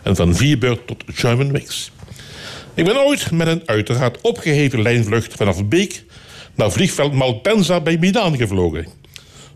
[0.04, 1.92] en van Vierbeurt tot Germanwings.
[2.74, 6.04] Ik ben ooit met een uiteraard opgeheven lijnvlucht vanaf Beek...
[6.56, 8.88] naar vliegveld Malpensa bij Milaan gevlogen.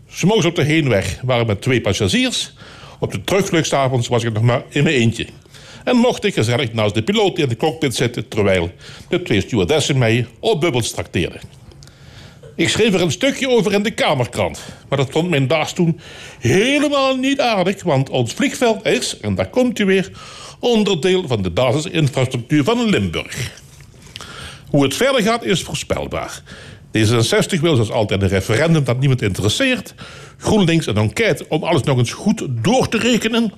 [0.08, 2.52] S'morgens op de heenweg waren met twee passagiers.
[2.98, 5.26] Op de terugvluchtavonds was ik nog maar in mijn eentje.
[5.84, 8.28] En mocht ik gezellig naast de piloot in de cockpit zitten...
[8.28, 8.70] terwijl
[9.08, 11.40] de twee stewardessen mij op bubbels trakteerden.
[12.56, 14.60] Ik schreef er een stukje over in de Kamerkrant.
[14.88, 16.00] Maar dat vond mijn baas toen
[16.38, 17.82] helemaal niet aardig...
[17.82, 20.10] want ons vliegveld is, en daar komt u weer...
[20.60, 23.50] onderdeel van de basisinfrastructuur van Limburg.
[24.70, 26.42] Hoe het verder gaat is voorspelbaar.
[26.98, 29.94] D66 wil zoals altijd een referendum dat niemand interesseert.
[30.38, 33.52] GroenLinks een enquête om alles nog eens goed door te rekenen.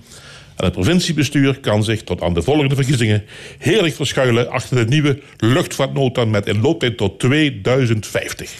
[0.61, 3.25] En het provinciebestuur kan zich tot aan de volgende verkiezingen...
[3.59, 6.25] heerlijk verschuilen achter de nieuwe luchtvaartnota...
[6.25, 8.59] met een looptijd tot 2050.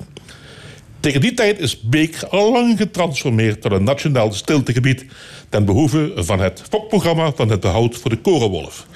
[1.01, 5.05] Tegen die tijd is Beek al lang getransformeerd tot een nationaal stiltegebied...
[5.49, 8.87] ten behoeve van het fokprogramma van het behoud voor de korenwolf.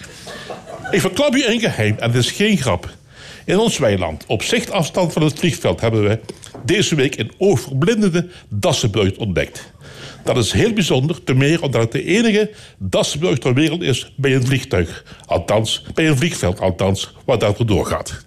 [0.90, 2.94] Ik verklap u een geheim, en het is geen grap.
[3.44, 5.80] In ons weiland, op zichtafstand van het vliegveld...
[5.80, 6.20] hebben we
[6.64, 9.72] deze week een oogverblindende dassenbeurt ontdekt.
[10.24, 14.34] Dat is heel bijzonder, te meer omdat het de enige dassenbeurt ter wereld is bij
[14.34, 15.04] een vliegtuig.
[15.26, 18.24] Althans, bij een vliegveld, althans, waar dat doorgaat.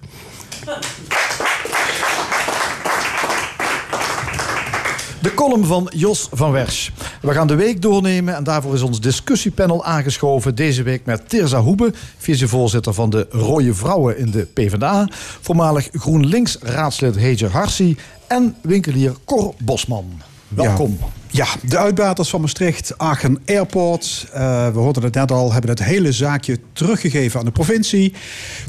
[5.21, 6.89] De column van Jos van Wersch.
[7.21, 10.55] We gaan de week doornemen en daarvoor is ons discussiepanel aangeschoven.
[10.55, 15.07] Deze week met Tirza Hoebe, vicevoorzitter van de Rode Vrouwen in de PvdA.
[15.41, 17.97] Voormalig GroenLinks-raadslid Heger Harsi
[18.27, 20.21] en winkelier Cor Bosman.
[20.47, 20.97] Welkom.
[21.31, 24.27] Ja, de uitbaters van Maastricht, Aachen Airport.
[24.33, 28.13] Uh, we hoorden het net al, hebben het hele zaakje teruggegeven aan de provincie.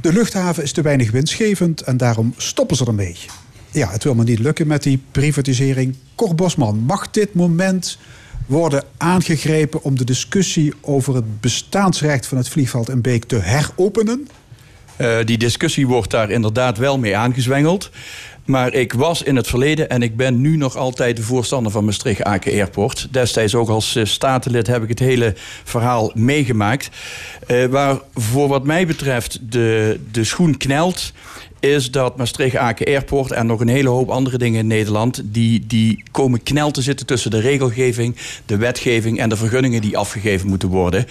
[0.00, 3.16] De luchthaven is te weinig winstgevend en daarom stoppen ze ermee.
[3.70, 5.96] Ja, het wil me niet lukken met die privatisering.
[6.14, 7.98] Cor Bosman, mag dit moment
[8.46, 14.28] worden aangegrepen om de discussie over het bestaansrecht van het vliegveld in Beek te heropenen?
[14.96, 17.90] Uh, die discussie wordt daar inderdaad wel mee aangezwengeld.
[18.48, 21.84] Maar ik was in het verleden en ik ben nu nog altijd de voorstander van
[21.84, 23.08] Maastricht-Aken Airport.
[23.10, 25.34] Destijds ook als uh, statenlid heb ik het hele
[25.64, 26.90] verhaal meegemaakt.
[27.46, 31.12] Uh, waar voor wat mij betreft de, de schoen knelt
[31.60, 35.22] is dat Maastricht-Aken Airport en nog een hele hoop andere dingen in Nederland...
[35.24, 38.16] die, die komen knel te zitten tussen de regelgeving,
[38.46, 39.18] de wetgeving...
[39.18, 41.06] en de vergunningen die afgegeven moeten worden.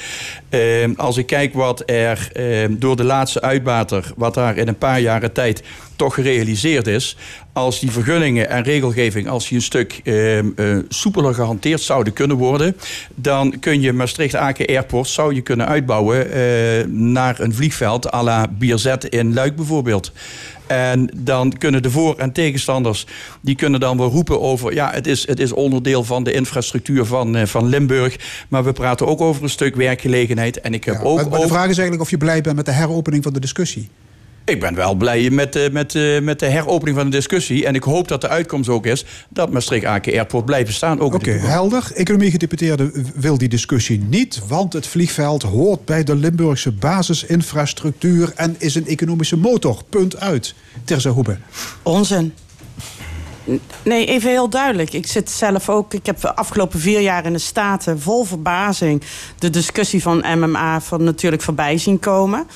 [0.50, 2.30] Uh, als ik kijk wat er
[2.70, 4.12] door de laatste uitbater...
[4.16, 5.64] wat daar in een paar jaren tijd
[5.98, 7.18] toch gerealiseerd is...
[7.54, 9.28] als die vergunningen en regelgeving...
[9.28, 10.44] als die een stuk uh, uh,
[10.90, 12.78] soepeler gehanteerd zouden kunnen worden...
[13.16, 16.28] dan kun je Maastricht-Aken Airport zou je kunnen uitbouwen...
[16.28, 20.12] Uh, naar een vliegveld à la Bierzet in Luik bijvoorbeeld.
[20.68, 23.06] En dan kunnen de voor- en tegenstanders...
[23.42, 24.74] die kunnen dan wel roepen over...
[24.74, 28.16] ja, het is, het is onderdeel van de infrastructuur van, uh, van Limburg...
[28.48, 30.62] maar we praten ook over een stuk werkgelegenheid.
[30.62, 32.56] En ik heb ja, ook maar, maar de vraag is eigenlijk of je blij bent
[32.56, 33.90] met de heropening van de discussie.
[34.48, 37.66] Ik ben wel blij met, uh, met, uh, met de heropening van de discussie.
[37.66, 41.02] En ik hoop dat de uitkomst ook is dat Maastricht-Aken Airport blijft staan.
[41.02, 41.92] Oké, okay, helder.
[41.94, 44.42] Economie-gedeputeerde wil die discussie niet...
[44.48, 48.32] want het vliegveld hoort bij de Limburgse basisinfrastructuur...
[48.36, 49.82] en is een economische motor.
[49.90, 50.54] Punt uit.
[50.84, 51.38] Terza Hoebe.
[51.84, 52.34] Onzin.
[53.84, 54.94] Nee, even heel duidelijk.
[54.94, 55.94] Ik zit zelf ook.
[55.94, 59.04] Ik heb de afgelopen vier jaar in de Staten vol verbazing
[59.40, 62.48] de discussie van MMA van natuurlijk voorbij zien komen.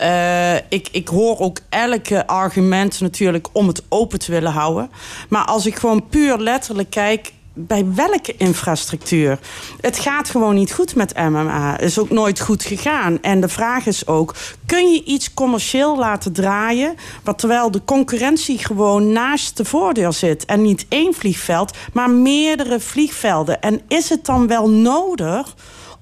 [0.00, 4.90] Uh, ik, ik hoor ook elke argument natuurlijk om het open te willen houden.
[5.28, 9.38] Maar als ik gewoon puur letterlijk kijk bij welke infrastructuur?
[9.80, 11.78] Het gaat gewoon niet goed met MMA.
[11.78, 13.22] Is ook nooit goed gegaan.
[13.22, 14.34] En de vraag is ook,
[14.66, 16.94] kun je iets commercieel laten draaien...
[17.24, 20.44] wat terwijl de concurrentie gewoon naast de voordeur zit...
[20.44, 23.60] en niet één vliegveld, maar meerdere vliegvelden?
[23.60, 25.54] En is het dan wel nodig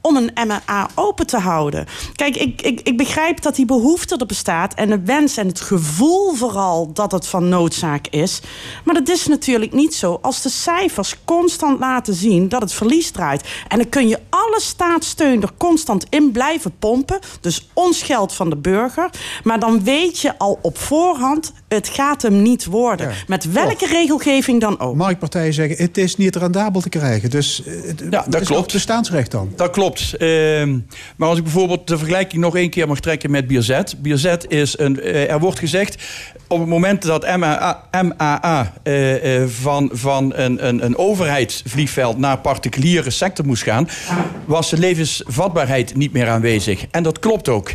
[0.03, 1.87] om een MMA open te houden.
[2.15, 4.75] Kijk, ik, ik, ik begrijp dat die behoefte er bestaat...
[4.75, 8.41] en de wens en het gevoel vooral dat het van noodzaak is.
[8.85, 12.49] Maar dat is natuurlijk niet zo als de cijfers constant laten zien...
[12.49, 13.49] dat het verlies draait.
[13.69, 17.19] En dan kun je alle staatssteun er constant in blijven pompen.
[17.41, 19.11] Dus ons geld van de burger.
[19.43, 23.09] Maar dan weet je al op voorhand, het gaat hem niet worden.
[23.09, 23.89] Ja, Met welke toch.
[23.89, 24.95] regelgeving dan ook.
[24.95, 27.31] Marktpartijen zeggen, het is niet rendabel te krijgen.
[27.31, 27.63] Dus
[28.11, 28.73] ja, dat klopt.
[28.73, 29.53] bestaansrecht dan.
[29.57, 29.92] Dat klopt.
[30.01, 30.79] Ehm,
[31.17, 34.03] maar als ik bijvoorbeeld de vergelijking nog één keer mag trekken met Bierzet.
[34.03, 35.01] Bierzet is een.
[35.01, 36.03] eh, er wordt gezegd.
[36.49, 42.39] Op het moment dat MAA, MAA eh, eh, van, van een, een, een overheidsvliegveld naar
[42.39, 43.89] particuliere sector moest gaan,
[44.45, 46.85] was de levensvatbaarheid niet meer aanwezig.
[46.91, 47.71] En dat klopt ook.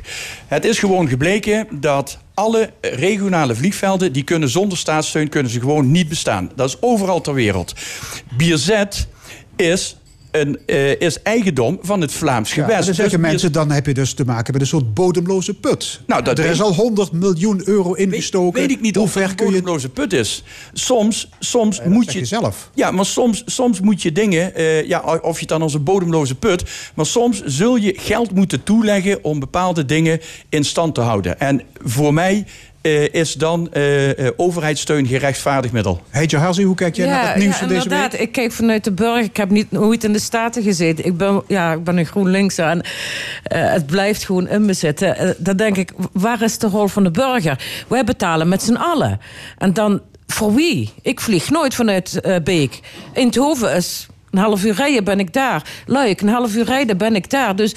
[0.47, 5.91] Het is gewoon gebleken dat alle regionale vliegvelden die kunnen zonder staatssteun kunnen ze gewoon
[5.91, 6.51] niet bestaan.
[6.55, 7.73] Dat is overal ter wereld.
[8.37, 9.07] Bierzet
[9.55, 9.97] is
[10.39, 12.71] een, eh, is eigendom van het Vlaams Ja, gewest.
[12.71, 14.93] en dan Dus zeggen Bier- mensen, dan heb je dus te maken met een soort
[14.93, 16.01] bodemloze put.
[16.07, 18.59] Nou, dat er weet is al 100 miljoen euro ingestoken.
[18.61, 20.43] Weet ik niet Hoe het ver een bodemloze put is.
[20.73, 22.25] Soms, soms moet je...
[22.25, 22.69] zelf.
[22.73, 24.55] Ja, maar soms, soms moet je dingen...
[24.55, 26.63] eh, ja, of je het dan als een bodemloze put...
[26.95, 29.23] maar soms zul je geld moeten toeleggen...
[29.23, 30.19] om bepaalde dingen
[30.49, 31.39] in stand te houden.
[31.39, 32.45] En voor mij
[32.81, 36.01] eh, is dan eh, eh, overheidssteun gerechtvaardigd middel.
[36.09, 38.11] Hey Jahazi, hoe kijk jij naar het nieuws van deze inderdaad.
[38.11, 38.21] week?
[38.21, 39.23] Ik kijk vanuit de burger.
[39.23, 41.05] Ik heb niet nooit in de Staten gezeten.
[41.05, 42.81] Ik ben, ja, ik ben een GroenLinks en
[43.43, 45.17] eh, het blijft gewoon in me zitten.
[45.17, 47.59] Eh, dan denk ik, waar is de rol van de burger?
[47.87, 49.19] Wij betalen met z'n allen.
[49.57, 50.93] En dan, voor wie?
[51.01, 52.79] Ik vlieg nooit vanuit eh, Beek.
[53.13, 55.63] Eindhoven is een half uur rijden ben ik daar.
[55.85, 57.55] Luik, een half uur rijden ben ik daar.
[57.55, 57.75] Dus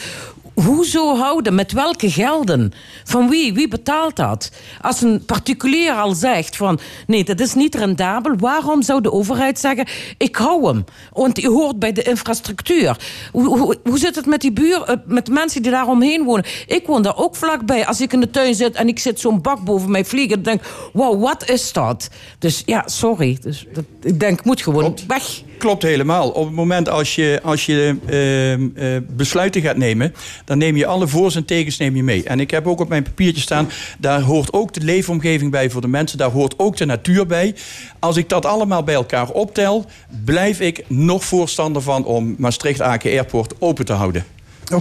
[0.64, 1.54] Hoezo houden?
[1.54, 2.72] Met welke gelden?
[3.04, 3.52] Van wie?
[3.54, 4.50] Wie betaalt dat?
[4.80, 6.80] Als een particulier al zegt van...
[7.06, 8.36] nee, dat is niet rendabel...
[8.36, 9.86] waarom zou de overheid zeggen...
[10.18, 12.96] ik hou hem, want die hoort bij de infrastructuur.
[13.32, 16.24] Hoe, hoe, hoe zit het met die buur, eh, met de mensen die daar omheen
[16.24, 16.44] wonen?
[16.66, 17.86] Ik woon daar ook vlakbij.
[17.86, 20.42] Als ik in de tuin zit en ik zit zo'n bak boven mij vliegen...
[20.42, 22.08] dan denk ik, wow, wat is dat?
[22.38, 23.38] Dus ja, sorry.
[23.40, 25.42] Dus, dat, ik denk, moet gewoon weg.
[25.60, 26.30] Klopt helemaal.
[26.30, 30.14] Op het moment als je, als je ehm, eh, besluiten gaat nemen,
[30.44, 32.24] dan neem je alle voor's en tegens neem je mee.
[32.24, 33.68] En ik heb ook op mijn papiertje staan,
[33.98, 37.54] daar hoort ook de leefomgeving bij voor de mensen, daar hoort ook de natuur bij.
[37.98, 39.84] Als ik dat allemaal bij elkaar optel,
[40.24, 44.24] blijf ik nog voorstander van om Maastricht-Aken Airport open te houden.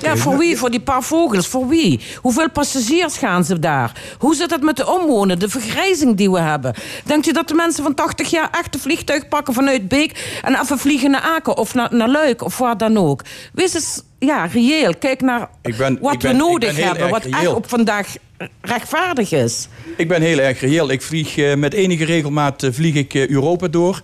[0.02, 0.58] Ja, voor wie?
[0.58, 1.48] Voor die paar vogels?
[1.48, 2.00] Voor wie?
[2.22, 4.02] Hoeveel passagiers gaan ze daar?
[4.20, 5.40] Hoe zit het met de omwonen?
[5.40, 6.74] De vergrijzing die we hebben?
[7.06, 10.40] Denkt u dat de mensen van 80 jaar echt een vliegtuig pakken vanuit Beek...
[10.44, 13.22] en even vliegen naar Aken of naar, naar Luik of waar dan ook?
[13.54, 14.96] Wees eens ja, reëel.
[14.96, 17.10] Kijk naar ben, wat ben, we nodig hebben.
[17.10, 18.16] Wat echt op vandaag
[18.62, 19.68] rechtvaardig is.
[19.98, 20.92] Ik ben heel erg reëel.
[20.92, 24.02] Ik vlieg eh, met enige regelmaat eh, vlieg ik eh, Europa door.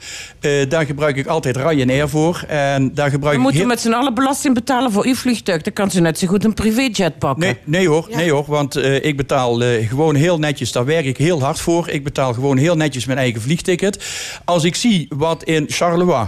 [0.69, 2.43] Daar gebruik ik altijd Ryanair voor.
[2.47, 5.61] En daar gebruik We moeten heel- met z'n allen belasting betalen voor uw vliegtuig.
[5.61, 7.43] Dan kan ze net zo goed een privéjet pakken.
[7.45, 11.41] Nee, nee hoor, nee hoor, want ik betaal gewoon heel netjes, daar werk ik heel
[11.41, 11.89] hard voor.
[11.89, 14.05] Ik betaal gewoon heel netjes mijn eigen vliegticket.
[14.45, 16.27] Als ik zie wat in Charleroi,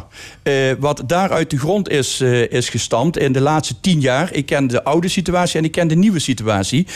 [0.80, 4.34] wat daar uit de grond is, is gestampt in de laatste tien jaar.
[4.34, 6.88] Ik ken de oude situatie en ik ken de nieuwe situatie.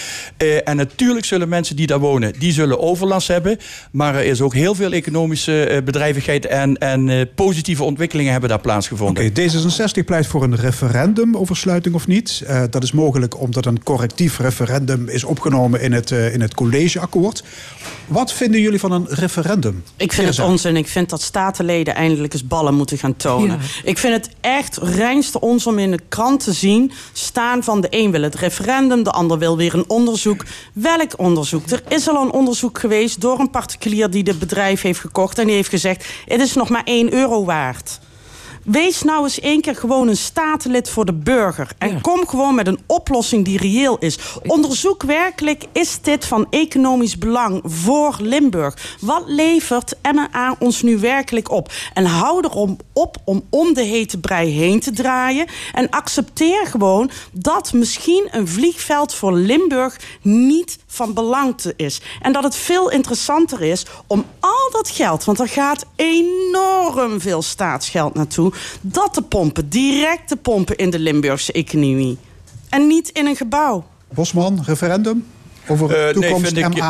[0.64, 3.58] En natuurlijk zullen mensen die daar wonen, die zullen overlast hebben.
[3.92, 8.50] Maar er is ook heel veel economische eh, bedrijvigheid en, en eh, positieve ontwikkelingen hebben
[8.50, 9.26] daar plaatsgevonden.
[9.26, 12.44] Oké, D66 pleit voor een referendum over sluiting of niet.
[12.48, 16.54] Eh, dat is mogelijk omdat een correctief referendum is opgenomen in het, eh, in het
[16.54, 17.44] collegeakkoord.
[18.08, 19.84] Wat vinden jullie van een referendum?
[19.98, 20.76] Ik vind het onzin.
[20.76, 23.60] Ik vind dat statenleden eindelijk eens ballen moeten gaan tonen.
[23.84, 27.88] Ik vind het echt reinste onzin om in de krant te zien staan van de
[27.90, 30.46] een wil het referendum, de ander wil weer een onderzoek.
[30.98, 31.70] Welk onderzoek?
[31.70, 35.46] Er is al een onderzoek geweest door een particulier die dit bedrijf heeft gekocht en
[35.46, 38.00] die heeft gezegd: het is nog maar 1 euro waard.
[38.64, 41.72] Wees nou eens één keer gewoon een statenlid voor de burger.
[41.78, 44.18] En kom gewoon met een oplossing die reëel is.
[44.46, 48.98] Onderzoek werkelijk, is dit van economisch belang voor Limburg?
[49.00, 51.72] Wat levert MA ons nu werkelijk op?
[51.94, 55.48] En hou erom op om om de hete brei heen te draaien.
[55.74, 62.02] En accepteer gewoon dat misschien een vliegveld voor Limburg niet van belang te is.
[62.22, 67.42] En dat het veel interessanter is om al dat geld, want er gaat enorm veel
[67.42, 68.51] staatsgeld naartoe,
[68.82, 72.18] dat te pompen, direct te pompen in de Limburgse economie.
[72.70, 73.86] En niet in een gebouw.
[74.14, 75.26] Bosman, referendum
[75.72, 76.84] over Eh, toekomst vind ik?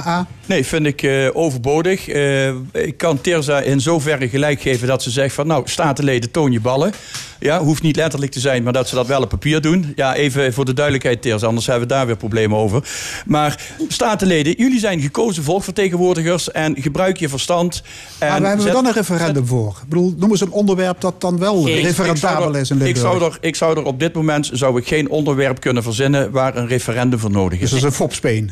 [0.46, 2.08] Nee, vind ik eh, overbodig.
[2.08, 5.48] Eh, ik kan Terza in zoverre gelijk geven dat ze zegt van...
[5.48, 6.92] nou, statenleden, toon je ballen.
[7.40, 9.94] Ja, hoeft niet letterlijk te zijn, maar dat ze dat wel op papier doen.
[9.96, 12.84] Ja, even voor de duidelijkheid, Terza, anders hebben we daar weer problemen over.
[13.26, 16.52] Maar statenleden, jullie zijn gekozen volksvertegenwoordigers...
[16.52, 17.82] en gebruik je verstand.
[18.18, 19.80] En Maar waar hebben we dan een referendum voor?
[19.84, 22.76] Ik bedoel, noem eens een onderwerp dat dan wel Ik- ik referendabel er- is in
[22.78, 23.06] ik Limburg.
[23.08, 26.56] zou, er, ik zou er op dit moment zou ik geen onderwerp kunnen verzinnen waar
[26.58, 27.60] een referendum voor nodig is.
[27.60, 28.52] Dus dat is een fopspeen.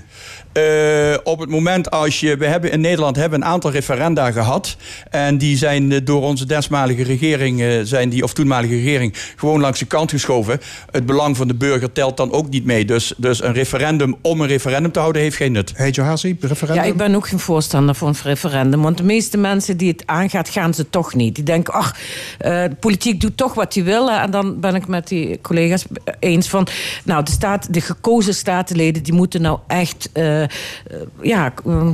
[0.52, 2.38] Eh, op het moment als je...
[2.38, 4.78] We hebben in Nederland hebben een aantal referenda gehad.
[5.10, 7.62] En die zijn eh, door onze desmalige regering...
[7.62, 10.60] eh, zijn die, of toenmalige regering gewoon langs de kant geschoven.
[10.92, 12.86] Het belang van de burger telt dan ook niet mee.
[12.86, 15.74] Dus, dus een referendum om een referendum te houden heeft geen nut.
[15.76, 16.84] Hey Johazi, referendum?
[16.84, 18.82] Ja, ik ben ook geen voorstander van een referendum.
[18.82, 21.36] Want de meeste mensen die het aangaat, gaan ze toch niet.
[21.36, 21.96] Die denken, ach,
[22.38, 24.12] eh, de politiek doet toch wat hij wil.
[24.12, 25.86] En dan ben ik met die collega's
[26.20, 26.68] eens van...
[27.04, 30.10] nou, de, staat, de gekozen statenleden, die moeten nou echt...
[30.42, 31.88] eh, ja, eh,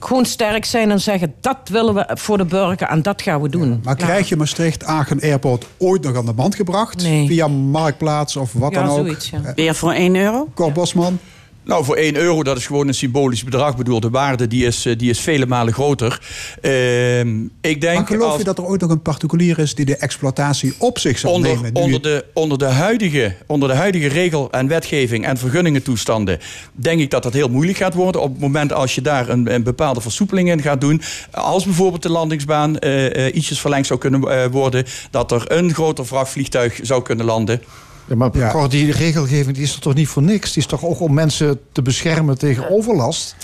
[0.00, 1.34] gewoon sterk zijn en zeggen...
[1.40, 3.80] dat willen we voor de burger en dat gaan we doen.
[3.84, 7.02] Maar krijg je Maastricht-Aachen Airport ooit nog aan de band gebracht?
[7.02, 8.96] Via Marktplaats of wat Ja, dan ook?
[8.96, 9.40] zoiets, ja.
[9.44, 10.48] Eh, Weer voor 1 euro?
[10.54, 11.18] Cor Bosman?
[11.66, 13.70] Nou, voor 1 euro, dat is gewoon een symbolisch bedrag.
[13.70, 16.20] Ik bedoel, de waarde die is, eh, die is vele malen groter.
[16.60, 19.84] Ehm, ik denk Maar geloof als- je dat er ooit nog een particulier is die
[19.84, 21.74] de exploitatie op zich zal onder, nemen?
[21.74, 26.38] onder, je- de, onder, de huidige, onder de huidige regel- en wetgeving en vergunningentoestanden...
[26.72, 28.20] denk ik dat dat heel moeilijk gaat worden.
[28.20, 31.02] Op het moment als je daar een, een bepaalde versoepeling in gaat doen...
[31.30, 34.84] als bijvoorbeeld de landingsbaan eh, eh, ietsjes verlengd zou kunnen worden...
[35.10, 37.62] dat er een groter vrachtvliegtuig zou kunnen landen...
[38.08, 40.52] Ja, maar die regelgeving die is er toch niet voor niks?
[40.52, 43.36] Die is toch ook om mensen te beschermen tegen overlast?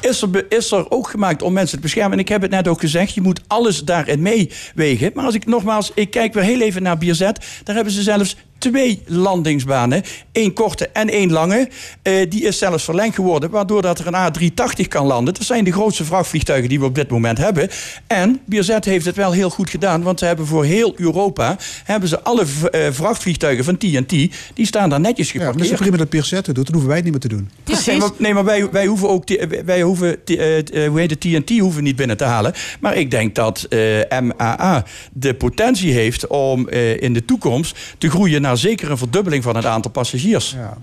[0.00, 2.12] Is er, is er ook gemaakt om mensen te beschermen.
[2.12, 5.10] En ik heb het net ook gezegd, je moet alles daarin meewegen.
[5.14, 7.46] Maar als ik nogmaals, ik kijk weer heel even naar Bierzet.
[7.64, 10.02] Daar hebben ze zelfs twee landingsbanen.
[10.32, 11.68] één korte en één lange.
[12.02, 15.34] Eh, die is zelfs verlengd geworden, waardoor dat er een A380 kan landen.
[15.34, 17.68] Dat zijn de grootste vrachtvliegtuigen die we op dit moment hebben.
[18.06, 21.56] En Bierzet heeft het wel heel goed gedaan, want ze hebben voor heel Europa...
[21.84, 24.10] hebben ze alle eh, vrachtvliegtuigen van TNT,
[24.54, 25.64] die staan daar netjes Ja, maar geparkeerd.
[25.64, 27.50] is het prima dat Pierre doet, dan hoeven wij het niet meer te doen.
[27.86, 29.24] Nee, maar, nee, maar wij, wij hoeven ook,
[29.64, 32.52] wij hoeven, eh, hoe heet het, TNT hoeven niet binnen te halen.
[32.80, 38.10] Maar ik denk dat eh, MAA de potentie heeft om eh, in de toekomst te
[38.10, 40.50] groeien naar zeker een verdubbeling van het aantal passagiers.
[40.50, 40.76] Ja,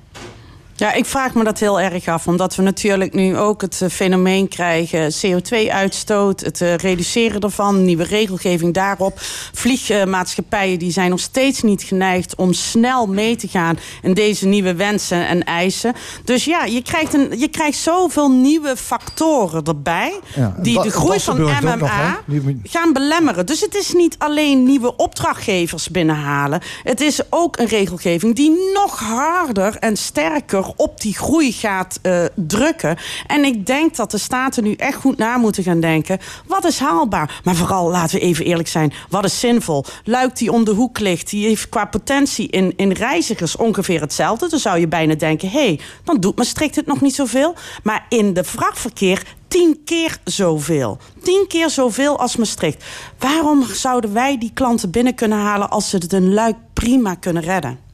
[0.77, 2.27] ik vraag me dat heel erg af.
[2.27, 5.13] Omdat we natuurlijk nu ook het eh, fenomeen krijgen...
[5.13, 9.13] CO2-uitstoot, het eh, reduceren ervan, nieuwe regelgeving daarop.
[9.53, 12.35] Vliegmaatschappijen die zijn nog steeds niet geneigd...
[12.35, 15.95] om snel mee te gaan in deze nieuwe wensen en eisen.
[16.23, 20.19] Dus ja, je krijgt, een, je krijgt zoveel nieuwe factoren erbij...
[20.35, 21.61] Ja, die de groei van nog?
[21.61, 22.19] MMA
[22.63, 23.45] gaan belemmeren.
[23.45, 26.61] Dus het is niet alleen nieuwe opdrachtgevers binnenhalen.
[26.83, 32.25] Het is ook een regelgeving die nog harder en sterker op die groei gaat eh,
[32.35, 32.97] drukken.
[33.27, 36.19] En ik denk dat de staten nu echt goed na moeten gaan denken.
[36.45, 37.41] Wat is haalbaar?
[37.43, 39.85] Maar vooral, laten we even eerlijk zijn, wat is zinvol?
[40.03, 44.49] Luik die om de hoek ligt, die heeft qua potentie in, in reizigers ongeveer hetzelfde.
[44.49, 47.55] Dan zou je bijna denken, hé, hey, dan doet Maastricht het nog niet zoveel.
[47.83, 50.97] Maar in de vrachtverkeer tien keer zoveel.
[51.23, 52.83] Tien keer zoveel als Maastricht.
[53.19, 55.69] Waarom zouden wij die klanten binnen kunnen halen...
[55.69, 57.86] als ze het een luik prima kunnen redden?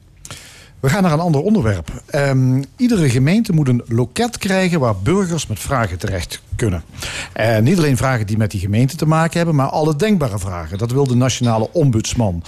[0.84, 2.02] We gaan naar een ander onderwerp.
[2.06, 6.84] Ehm, iedere gemeente moet een loket krijgen waar burgers met vragen terecht kunnen.
[7.32, 10.78] En niet alleen vragen die met die gemeente te maken hebben, maar alle denkbare vragen.
[10.78, 12.42] Dat wil de nationale ombudsman.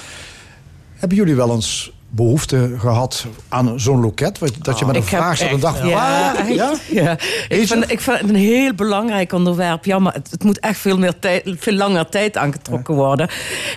[0.95, 4.39] Hebben jullie wel eens behoefte gehad aan zo'n loket?
[4.59, 6.53] Dat je met een Ik vraag staat en dacht, ja, waar?
[6.53, 6.75] Ja?
[6.91, 7.13] ja.
[7.49, 9.85] Ik, vind, ik vind het een heel belangrijk onderwerp.
[9.85, 13.31] Ja, maar het, het moet echt veel, meer tijd, veel langer tijd aangetrokken worden.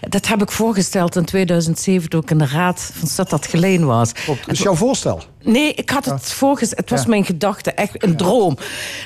[0.10, 3.86] Dat heb ik voorgesteld in 2007 toen ik in de raad van Stad dat Geleen
[3.86, 4.12] was.
[4.26, 5.24] Dat is jouw voorstel?
[5.44, 6.80] Nee, ik had het voorgesteld.
[6.80, 8.58] Het was mijn gedachte, echt een droom.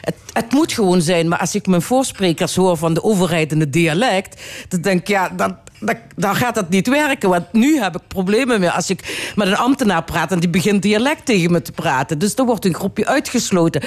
[0.02, 3.60] Het, het moet gewoon zijn, maar als ik mijn voorsprekers hoor van de overheid in
[3.60, 7.30] het dialect, dan denk ik, ja, dan, dan, dan gaat dat niet werken.
[7.30, 10.82] Want nu heb ik problemen mee als ik met een ambtenaar praat en die begint
[10.82, 12.20] dialect tegen me te praten.
[12.20, 13.82] Dus dan wordt een groepje uitgesloten.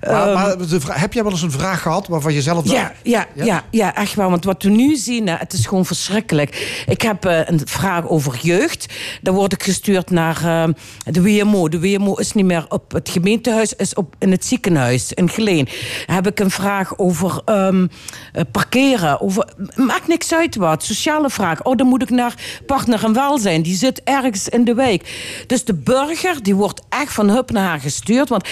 [0.00, 2.76] Maar, Ehm, maar de heb jij wel eens een vraag gehad waarvan je zelf dacht...
[2.76, 3.64] ja, ja, ja?
[3.70, 4.30] Ja, echt waar.
[4.30, 6.84] Want wat we nu zien, hè, het is gewoon verschrikkelijk.
[6.86, 8.86] Ik heb eh, een vraag over jeugd.
[9.22, 10.68] Dan word ik gestuurd naar eh,
[11.04, 11.68] de WMO.
[11.68, 15.68] De WMO is niet meer op het gemeentehuis, is op, in het ziekenhuis in Geleen.
[16.06, 17.86] Dan heb ik een vraag over ehm,
[18.32, 19.20] eh, parkeren.
[19.20, 20.84] Over, maakt niks uit wat.
[20.84, 21.62] Sociale vraag.
[21.62, 22.34] Oh, dan moet ik naar
[22.66, 23.62] partner en welzijn.
[23.62, 25.44] Die zit ergens in de wijk.
[25.46, 28.28] Dus de burger, die wordt echt van hup naar haar gestuurd.
[28.28, 28.48] Want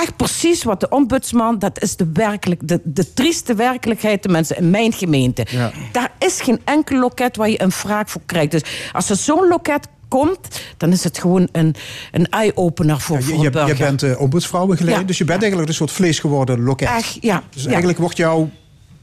[0.00, 4.56] echt precies wat de ombudsman, dat is de, werkelijk, de, de trieste werkelijkheid de mensen
[4.56, 5.46] in mijn gemeente.
[5.50, 5.72] Ja.
[5.92, 8.50] Daar is geen enkel loket waar je een vraag voor krijgt.
[8.50, 8.62] Dus
[8.92, 11.74] als er zo'n loket komt, dan is het gewoon een,
[12.12, 13.76] een eye-opener voor, Je, voor je, burger.
[13.76, 15.06] je bent uh, ombudsvrouw geleden, Ja.
[15.06, 16.88] dus je bent eigenlijk een soort vlees geworden loket.
[16.88, 17.42] Echt, ja.
[17.50, 17.68] Dus ja.
[17.68, 18.50] eigenlijk wordt jouw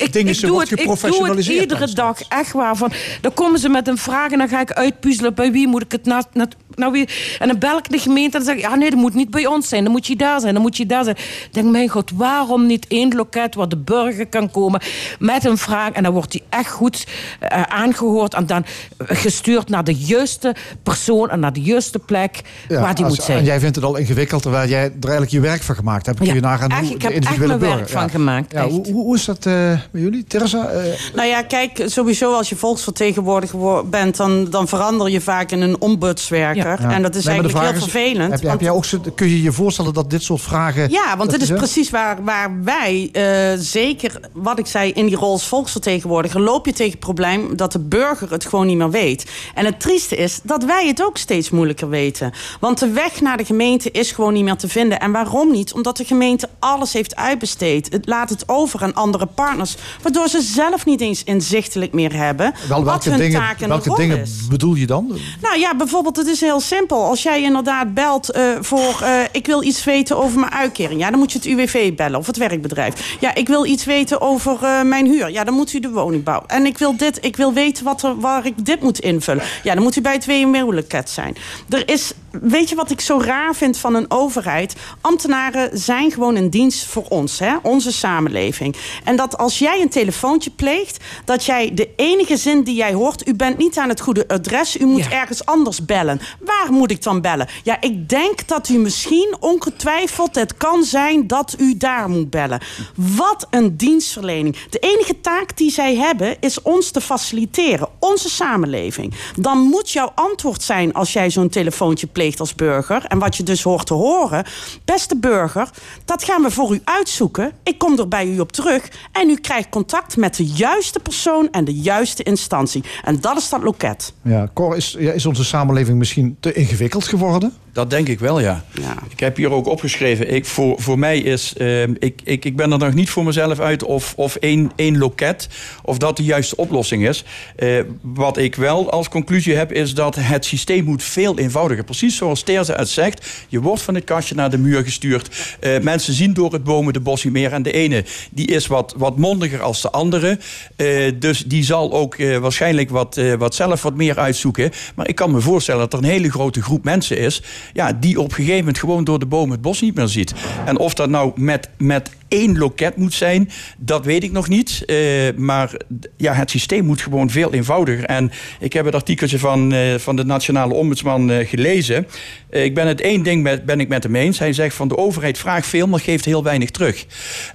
[0.08, 2.76] dingen ik doe, het, ik doe het iedere dag, echt waar.
[2.76, 2.92] Van,
[3.22, 5.34] dan komen ze met een vraag en dan ga ik uitpuzzelen...
[5.34, 6.48] bij wie moet ik het na, na-
[6.92, 7.08] wie?
[7.40, 9.30] En dan bel ik de gemeente en dan zeg ik, ja nee, dat moet niet
[9.30, 9.84] bij ons zijn.
[9.84, 11.16] Dan moet je daar zijn, dan moet je daar zijn.
[11.18, 14.82] Ik denk, mijn god, waarom niet één loket waar de burger kan komen
[15.20, 17.08] met een vraag en dan wordt die echt goed
[17.40, 18.66] eh, aangehoord en dan
[18.98, 23.26] gestuurd naar de juiste persoon en naar de juiste plek Ja, waar die als- moet
[23.26, 23.38] zijn.
[23.38, 26.18] En jij vindt het al ingewikkeld, terwijl jij er eigenlijk je werk van gemaakt hebt.
[26.18, 27.60] Kun je Ja, nagaan echt, hoe ik heb echt mijn burger...
[27.78, 28.90] werk van gemaakt, Ja, echt.
[28.92, 29.54] hoe, is dat eh
[29.92, 30.24] bij jullie?
[30.28, 30.66] Teresa?
[30.68, 30.84] eh,
[31.16, 34.18] Nou ja, kijk, sowieso als je volksvertegenwoordiger wo- bent...
[34.18, 36.69] dan, dan verander je vaak in een ombudswerker.
[36.80, 36.92] Ja.
[36.92, 38.32] En dat is Nee, eigenlijk heel is, vervelend.
[38.32, 38.86] Heb, want- heb jij ook,
[39.16, 40.90] kun je je voorstellen dat dit soort vragen...
[40.90, 45.16] Ja, want dit is precies waar, waar wij, eh, zeker wat ik zei, in die
[45.16, 48.92] rol als volksvertegenwoordiger, loop je tegen het probleem dat de burger het gewoon niet meer
[48.92, 49.26] weet.
[49.54, 52.32] En het trieste is dat wij het ook steeds moeilijker weten.
[52.60, 55.00] Want de weg naar de gemeente is gewoon niet meer te vinden.
[55.00, 55.74] En waarom niet?
[55.74, 57.92] Omdat de gemeente alles heeft uitbesteed.
[57.92, 62.54] Het laat het over aan andere partners, waardoor ze zelf niet eens inzichtelijk meer hebben
[62.68, 64.48] Wel, wat welke hun dingen, taak en welke rol dingen is.
[64.50, 65.18] bedoel je dan?
[65.42, 67.06] Nou ja, bijvoorbeeld, het is heel simpel.
[67.06, 69.02] Als jij inderdaad belt eh, voor...
[69.02, 71.00] eh, ik wil iets weten over mijn uitkering.
[71.00, 73.18] Ja, dan moet je het UWV bellen of het werkbedrijf.
[73.20, 75.32] Ja, ik wil iets weten over eh, mijn huur.
[75.32, 76.44] Ja, dan moet u de woningbouw.
[76.48, 79.44] En ik wil dit, ik wil weten wat er, waar ik dit moet invullen.
[79.64, 81.36] Ja, dan moet u bij het WMW-loket zijn.
[81.70, 82.12] Er is...
[82.42, 84.76] Weet je wat ik zo raar vind van een overheid?
[85.02, 87.56] Ambtenaren zijn gewoon een dienst voor ons, hè?
[87.62, 88.76] onze samenleving.
[89.04, 93.28] En dat als jij een telefoontje pleegt, dat jij de enige zin die jij hoort,
[93.28, 96.22] u bent niet aan het goede adres, u moet ergens anders bellen.
[96.46, 97.48] Waar moet ik dan bellen?
[97.64, 102.62] Ja, ik denk dat u misschien ongetwijfeld het kan zijn dat u daar moet bellen.
[102.96, 104.58] Wat een dienstverlening.
[104.70, 109.14] De enige taak die zij hebben is ons te faciliteren, onze samenleving.
[109.36, 113.06] Dan moet jouw antwoord zijn als jij zo'n telefoontje pleegt als burger.
[113.06, 114.46] En wat je dus hoort te horen.
[114.86, 115.70] Beste burger,
[116.06, 117.52] dat gaan we voor u uitzoeken.
[117.64, 118.90] Ik kom er bij u op terug.
[119.12, 122.84] En u krijgt contact met de juiste persoon en de juiste instantie.
[123.04, 124.14] En dat is dat loket.
[124.22, 127.54] Ja, Cor, is, is onze samenleving misschien te ingewikkeld geworden?
[127.74, 128.64] Dat denk ik wel, ja.
[129.10, 130.34] Ik heb hier ook opgeschreven.
[130.34, 131.54] Ik, voor, voor mij is.
[131.58, 134.98] ehm, ik, ik, ik ben er nog niet voor mezelf uit of, of één, één
[134.98, 135.50] loket.
[135.84, 137.24] of dat de juiste oplossing is.
[137.56, 141.84] Eh, wat ik wel als conclusie heb, is dat het systeem moet veel eenvoudiger.
[141.84, 143.28] Precies zoals Terza het zegt.
[143.48, 145.58] Je wordt van het kastje naar de muur gestuurd.
[145.60, 147.54] Eh, mensen zien door het bomen de bos niet meer.
[147.54, 150.38] En de ene die is wat, wat mondiger als de andere.
[150.76, 150.88] Eh,
[151.20, 154.72] dus die zal ook waarschijnlijk wat, wat zelf wat meer uitzoeken.
[154.96, 157.42] Maar ik kan me voorstellen dat er een hele grote groep mensen is.
[157.74, 160.34] Ja, die op een gegeven moment gewoon door de bomen het bos niet meer ziet.
[160.66, 164.84] En of dat nou met, met één loket moet zijn, dat weet ik nog niet.
[164.86, 164.98] Eh,
[165.36, 165.72] maar
[166.18, 168.06] ja, het systeem moet gewoon veel eenvoudiger.
[168.06, 172.08] En ik heb het artikeltje van, eh, van de Nationale Ombudsman eh, gelezen.
[172.50, 174.40] Ik ben het één ding met, ben ik met hem eens.
[174.40, 177.06] Hij zegt van de overheid vraagt veel, maar geeft heel weinig terug.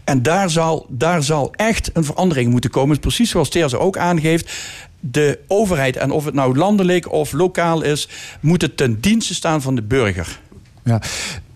[0.05, 3.01] En daar zal, daar zal echt een verandering moeten komen.
[3.01, 4.53] Precies zoals Teerse ook aangeeft.
[5.01, 8.09] De overheid, en of het nou landelijk of lokaal is,
[8.41, 10.41] moet het ten dienste staan van de burger.
[10.85, 11.03] Ja,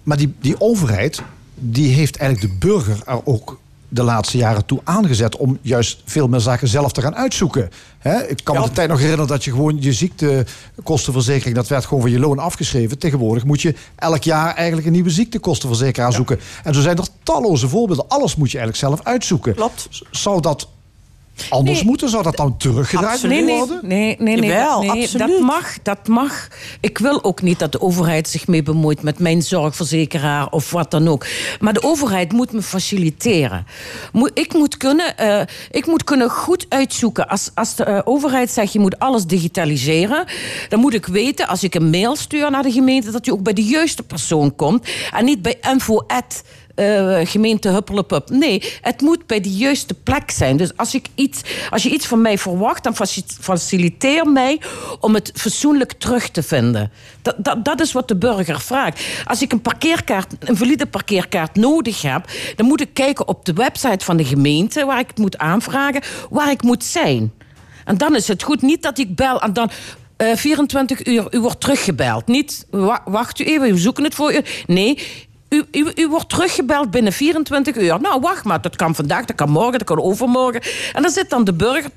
[0.02, 1.22] maar die, die overheid,
[1.58, 3.58] die heeft eigenlijk de burger er ook
[3.88, 7.70] de laatste jaren toe aangezet om juist veel meer zaken zelf te gaan uitzoeken.
[8.28, 12.02] Ik kan me de tijd nog herinneren dat je gewoon je ziektekostenverzekering, dat werd gewoon
[12.02, 12.98] van je loon afgeschreven.
[12.98, 16.40] Tegenwoordig moet je elk jaar eigenlijk een nieuwe ziektekostenverzekeraar zoeken.
[16.64, 18.08] En zo zijn er talloze voorbeelden.
[18.08, 19.54] Alles moet je eigenlijk zelf uitzoeken.
[19.54, 19.88] Klopt.
[20.10, 20.68] Zou dat
[21.48, 22.08] anders moeten?
[22.08, 23.88] Zou dat dan teruggedraaid Nee, moeten nee, worden?
[23.88, 25.28] nee, nee, nee, Jawel, nee, absoluut.
[25.28, 26.48] dat mag, dat mag.
[26.80, 30.90] Ik wil ook niet dat de overheid zich mee bemoeit met mijn zorgverzekeraar of wat
[30.90, 31.26] dan ook.
[31.60, 33.66] Maar de overheid moet me faciliteren.
[34.12, 35.40] Moet- Ik moet kunnen, eh,
[35.70, 37.28] ik moet kunnen goed uitzoeken.
[37.28, 40.24] Als, als de eh, overheid zegt je moet alles digitaliseren,
[40.68, 43.42] dan moet ik weten als ik een mail stuur naar de gemeente dat die ook
[43.42, 46.04] bij de juiste persoon komt en niet bij info@
[46.78, 48.28] eh, gemeente Huppelepup.
[48.30, 50.56] Nee, het moet bij de juiste plek zijn.
[50.56, 51.40] Dus als, ik iets,
[51.70, 54.60] als je iets van mij verwacht, dan faci- faciliteer mij
[55.00, 56.90] om het fatsoenlijk terug te vinden.
[57.22, 59.02] Dat, dat, dat is wat de burger vraagt.
[59.24, 62.24] Als ik een parkeerkaart, een valide parkeerkaart nodig heb,
[62.56, 66.02] dan moet ik kijken op de website van de gemeente waar ik het moet aanvragen,
[66.30, 67.32] waar ik moet zijn.
[67.84, 68.62] En dan is het goed.
[68.62, 69.70] Niet dat ik bel en dan.
[70.16, 72.26] eh, 24 uur, u wordt teruggebeld.
[72.26, 74.40] Niet, wa- wacht u even, we zoeken het voor u.
[74.66, 74.98] Nee,
[75.48, 75.64] u,
[75.94, 78.00] u, wordt teruggebeld binnen 24 uur.
[78.00, 80.60] Nou, wacht maar, dat kan vandaag, dat kan morgen, dat kan overmorgen.
[80.92, 81.92] En dan zit dan de burger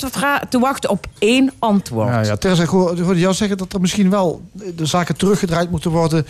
[0.50, 2.08] te, wachten op één antwoord.
[2.08, 2.66] Ja, ja.
[2.66, 4.42] Hoor- ik hoorde jou zeggen dat er misschien wel
[4.76, 6.26] de zaken teruggedraaid moeten worden.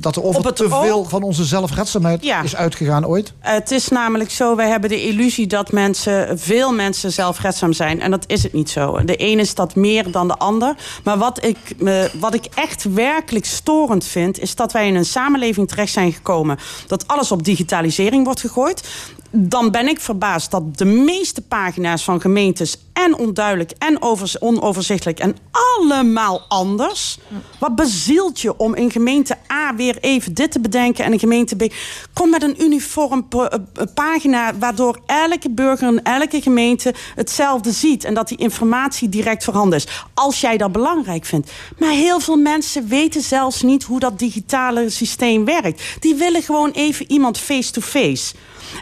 [0.00, 2.42] Dat er over Op het te oog- veel van onze zelfredzaamheid Ja.
[2.42, 3.32] is uitgegaan ooit.
[3.38, 8.00] Het is namelijk zo, wij hebben de illusie dat mensen, veel mensen zelfredzaam zijn.
[8.00, 9.04] En dat is het niet zo.
[9.04, 10.74] De ene is dat meer dan de ander.
[11.04, 11.56] Maar wat ik,
[12.20, 16.58] wat ik echt werkelijk storend vind, is dat wij in een samenleving terecht zijn gekomen.
[16.86, 18.88] Dat alles op digitalisering wordt gegooid.
[19.30, 25.18] Dan ben ik verbaasd dat de meeste pagina's van gemeentes en onduidelijk en over, onoverzichtelijk
[25.18, 27.18] en allemaal anders.
[27.58, 31.56] Wat bezielt je om in gemeente A weer even dit te bedenken en in gemeente
[31.56, 31.72] B?
[32.12, 33.58] Kom met een uniform eh, eh,
[33.94, 39.78] pagina waardoor elke burger en elke gemeente hetzelfde ziet en dat die informatie direct voorhanden
[39.78, 39.86] is.
[40.14, 41.50] Als jij dat belangrijk vindt.
[41.78, 45.82] Maar heel veel mensen weten zelfs niet hoe dat digitale systeem werkt.
[46.00, 48.34] Die willen gewoon even iemand face-to-face.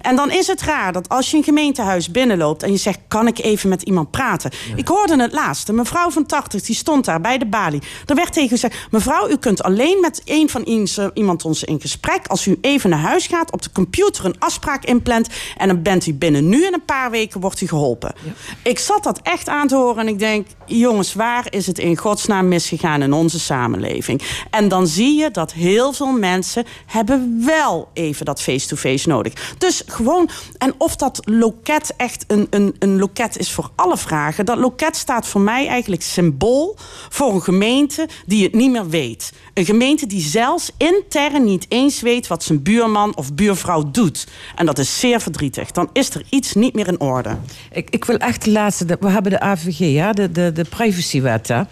[0.03, 3.27] En dan is het raar dat als je een gemeentehuis binnenloopt en je zegt: Kan
[3.27, 4.51] ik even met iemand praten?
[4.77, 5.69] Ik hoorde het laatst.
[5.69, 7.83] Een mevrouw van 80 die stond daar bij de balie.
[8.07, 11.81] Er werd tegen gezegd: Mevrouw, u kunt alleen met een van eh, iemand ons in
[11.81, 12.27] gesprek.
[12.27, 15.29] als u even naar huis gaat, op de computer een afspraak inplant.
[15.57, 18.15] en dan bent u binnen nu en een paar weken wordt u geholpen.
[18.63, 21.97] Ik zat dat echt aan te horen en ik denk: Jongens, waar is het in
[21.97, 24.23] godsnaam misgegaan in onze samenleving?
[24.51, 29.55] En dan zie je dat heel veel mensen hebben wel even dat face-to-face nodig.
[29.59, 30.26] Dus gewoon,
[30.59, 34.47] en of dat loket echt een, een, een loket is voor alle vragen.
[34.47, 36.77] Dat loket staat voor mij eigenlijk symbool
[37.09, 39.33] voor een gemeente die het niet meer weet.
[39.55, 44.27] Een gemeente die zelfs intern niet eens weet wat zijn buurman of buurvrouw doet.
[44.55, 45.71] En dat is zeer verdrietig.
[45.71, 47.37] Dan is er iets niet meer in orde.
[47.73, 48.97] Ik, ik wil echt de laatste.
[49.01, 51.49] We hebben de AVG, ja, de, de, de privacywet.
[51.49, 51.63] Hè.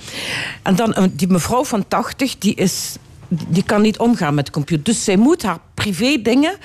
[0.62, 2.96] En dan eh, die mevrouw van 80, die is.
[3.28, 4.84] Die kan niet omgaan met de computer.
[4.84, 5.58] Dus zij moet haar
[5.92, 6.56] privé dingen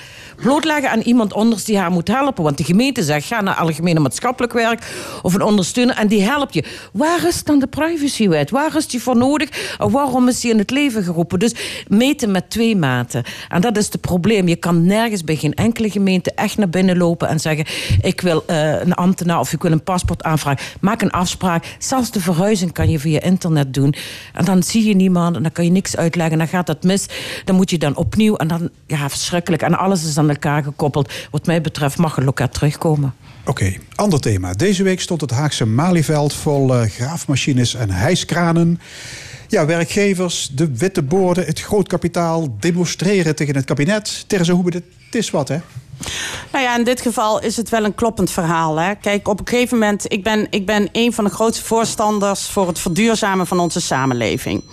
[0.42, 2.44] blootleggen aan iemand anders die haar moet helpen.
[2.44, 4.84] Want de gemeente zegt, ga naar algemene maatschappelijk werk
[5.22, 6.64] of een ondersteuner en die helpt je.
[6.94, 8.50] Waar is dan de privacywet?
[8.50, 9.76] Waar is die voor nodig?
[9.78, 11.40] En waarom is die in het leven geroepen?
[11.40, 11.54] Dus
[11.88, 13.24] meten met twee maten.
[13.50, 14.48] En dat is het probleem.
[14.48, 17.66] Je kan nergens bij geen enkele gemeente echt naar binnen lopen en zeggen,
[18.02, 20.66] ik wil eh, een ambtenaar of ik wil een paspoort aanvragen.
[20.82, 21.76] Maak een afspraak.
[21.80, 23.94] Zelfs de verhuizing kan je via internet doen.
[24.34, 26.38] En dan zie je niemand en dan kan je niks uitleggen.
[26.38, 27.06] Dan gaat dat mis.
[27.46, 29.62] Dan moet je dan opnieuw en dan, ja, verschrikkelijk.
[29.62, 31.14] En alles is aan elkaar gekoppeld.
[31.32, 33.14] Wat mij betreft mag een loket terugkomen.
[33.46, 34.54] Oké, ander thema.
[34.54, 38.80] Deze week stond het Haagse Malieveld vol eh, graafmachines en hijskranen.
[39.48, 44.24] Ja, werkgevers, de witte borden, het grootkapitaal demonstreren tegen het kabinet.
[44.28, 44.72] Terza Hoebe,
[45.06, 45.58] het is wat, hè?
[46.52, 48.78] Nou ja, in dit geval is het wel een kloppend verhaal.
[48.78, 48.96] Hè?
[48.96, 52.68] Kijk, op een gegeven moment, ik ben, ik ben een van de grootste voorstanders voor
[52.68, 54.64] het verduurzamen van onze samenleving.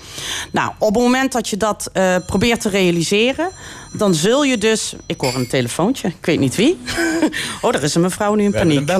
[0.52, 3.50] Nou, op het moment dat je dat eh, probeert te realiseren,
[3.92, 4.94] dan zul je dus.
[5.06, 6.78] Ik hoor een telefoontje, ik weet niet wie.
[7.62, 8.86] oh, er is een mevrouw nu in paniek.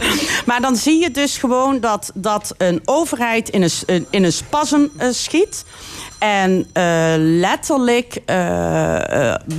[0.46, 4.86] maar dan zie je dus gewoon dat, dat een overheid in een, in een spasm
[4.96, 5.64] eh, schiet.
[6.18, 8.22] En eh, letterlijk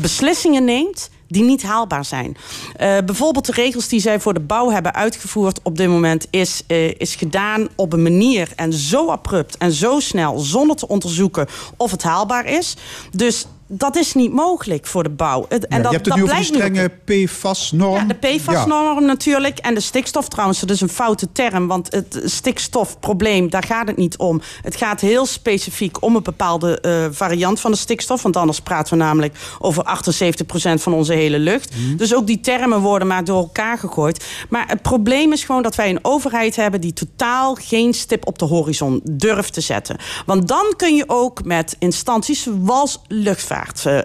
[0.01, 2.37] beslissingen neemt die niet haalbaar zijn.
[2.75, 6.63] Eh, bijvoorbeeld de regels die zij voor de bouw hebben uitgevoerd op dit moment is,
[6.67, 11.47] eh, is gedaan op een manier en zo abrupt en zo snel zonder te onderzoeken
[11.77, 12.75] of het haalbaar is.
[13.11, 15.45] Dus dat is niet mogelijk voor de bouw.
[15.49, 17.95] En Ja, dat, je hebt het dat nu over die strenge PFAS-norm.
[17.95, 19.59] Ja, de PFAS-norm natuurlijk.
[19.59, 21.67] En de stikstof trouwens, dat is een foute term.
[21.67, 24.41] Want het stikstofprobleem, daar gaat het niet om.
[24.61, 28.21] Het gaat heel specifiek om een bepaalde eh, variant van de stikstof.
[28.21, 31.71] Want anders praten we namelijk over 78% van onze hele lucht.
[31.97, 34.25] Dus ook die termen worden maar door elkaar gegooid.
[34.49, 36.81] Maar het probleem is gewoon dat wij een overheid hebben...
[36.81, 39.97] die totaal geen stip op de horizon durft te zetten.
[40.25, 43.60] Want dan kun je ook met instanties zoals luchtvaart...
[43.85, 43.99] eh,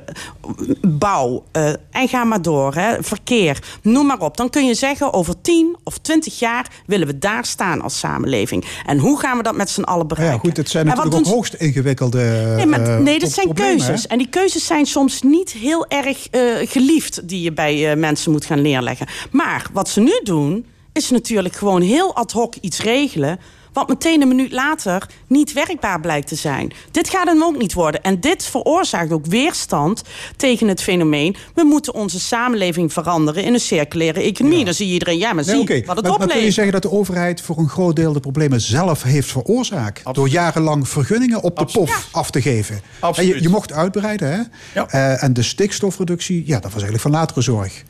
[0.87, 4.37] bouw eh, en ga maar door, hè, verkeer, noem maar op.
[4.37, 8.65] Dan kun je zeggen, over 10 of 20 jaar willen we daar staan als samenleving.
[8.87, 10.35] En hoe gaan we dat met z'n allen bereiken?
[10.37, 13.55] Ja, goed, het zijn natuurlijk ook hoogst ingewikkelde Nee, maar, eh, nee dat zijn hè?
[13.55, 14.07] keuzes.
[14.07, 16.29] En die keuzes zijn soms niet heel erg
[16.71, 19.07] geliefd die je bij mensen moet gaan neerleggen.
[19.31, 23.39] Maar wat ze nu doen, is natuurlijk gewoon heel ad hoc iets regelen.
[23.77, 26.73] Wat meteen een minuut later niet werkbaar blijkt te zijn.
[26.91, 28.03] Dit gaat hem ook niet worden.
[28.03, 30.03] En dit veroorzaakt ook weerstand
[30.37, 31.37] tegen het fenomeen.
[31.55, 34.65] We moeten onze samenleving veranderen in een circulaire economie.
[34.65, 36.55] Dan zie je iedereen, ja, maar zie wat het maar, maar kun je oplevert.
[36.55, 40.15] zeggen dat de overheid voor een groot deel de problemen zelf heeft veroorzaakt?
[40.15, 42.81] Door jarenlang vergunningen op de pof af te geven.
[43.15, 44.31] En je, je mocht uitbreiden,
[44.73, 44.83] hè?
[44.83, 47.83] Eh, en de stikstofreductie, ja, dat was eigenlijk van latere zorg.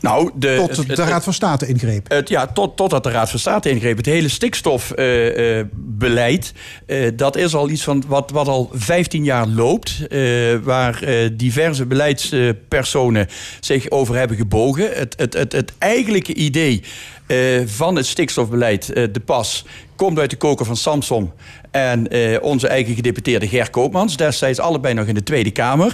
[0.00, 2.10] Nou, de, Tot het- de Raad van State ingreep.
[2.10, 3.96] Het, ja, tot, totdat de Raad van State ingreep.
[3.96, 6.52] Het hele stikstofbeleid,
[6.86, 10.06] eh, dat is al iets van wat, wat al 15 jaar loopt.
[10.08, 10.18] eh,
[10.62, 13.26] waar eh, diverse beleidspersonen
[13.60, 14.90] zich over hebben gebogen.
[14.92, 16.82] Het, het, het, het eigenlijke idee
[17.26, 19.64] eh, van het stikstofbeleid, eh, de pas,
[19.96, 21.30] komt uit de koker van Samson.
[21.70, 24.16] En eh, onze eigen gedeputeerde Ger Koopmans.
[24.16, 25.92] Destijds allebei nog in de Tweede Kamer.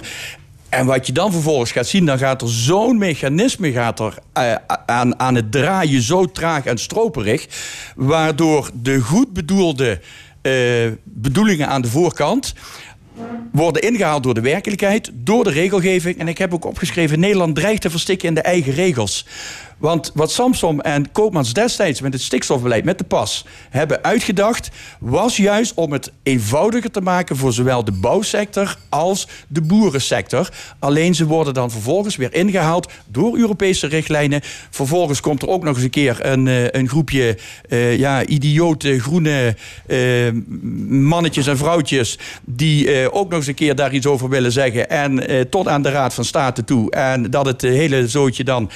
[0.77, 4.55] En wat je dan vervolgens gaat zien, dan gaat er zo'n mechanisme gaat er, eh,
[4.85, 7.47] aan, aan het draaien, zo traag en stroperig,
[7.95, 9.99] waardoor de goed bedoelde
[10.41, 10.53] eh,
[11.03, 12.53] bedoelingen aan de voorkant
[13.51, 16.17] worden ingehaald door de werkelijkheid, door de regelgeving.
[16.17, 19.25] En ik heb ook opgeschreven: Nederland dreigt te verstikken in de eigen regels.
[19.77, 25.37] Want wat Samsom en Koopmans destijds met het stikstofbeleid, met de pas, hebben uitgedacht, was
[25.37, 30.49] juist om het eenvoudiger te maken voor zowel de bouwsector als de boerensector.
[30.79, 34.41] Alleen ze worden dan vervolgens weer ingehaald door Europese richtlijnen.
[34.69, 37.37] Vervolgens komt er ook nog eens een keer een, eh, een groepje
[37.69, 39.55] uh, ja, idiote groene
[39.87, 40.31] uh,
[40.89, 44.89] mannetjes en vrouwtjes die ook nog eens een keer daar iets over willen zeggen.
[44.89, 46.91] En tot aan de Raad van State toe.
[46.91, 48.69] En dat het hele zootje dan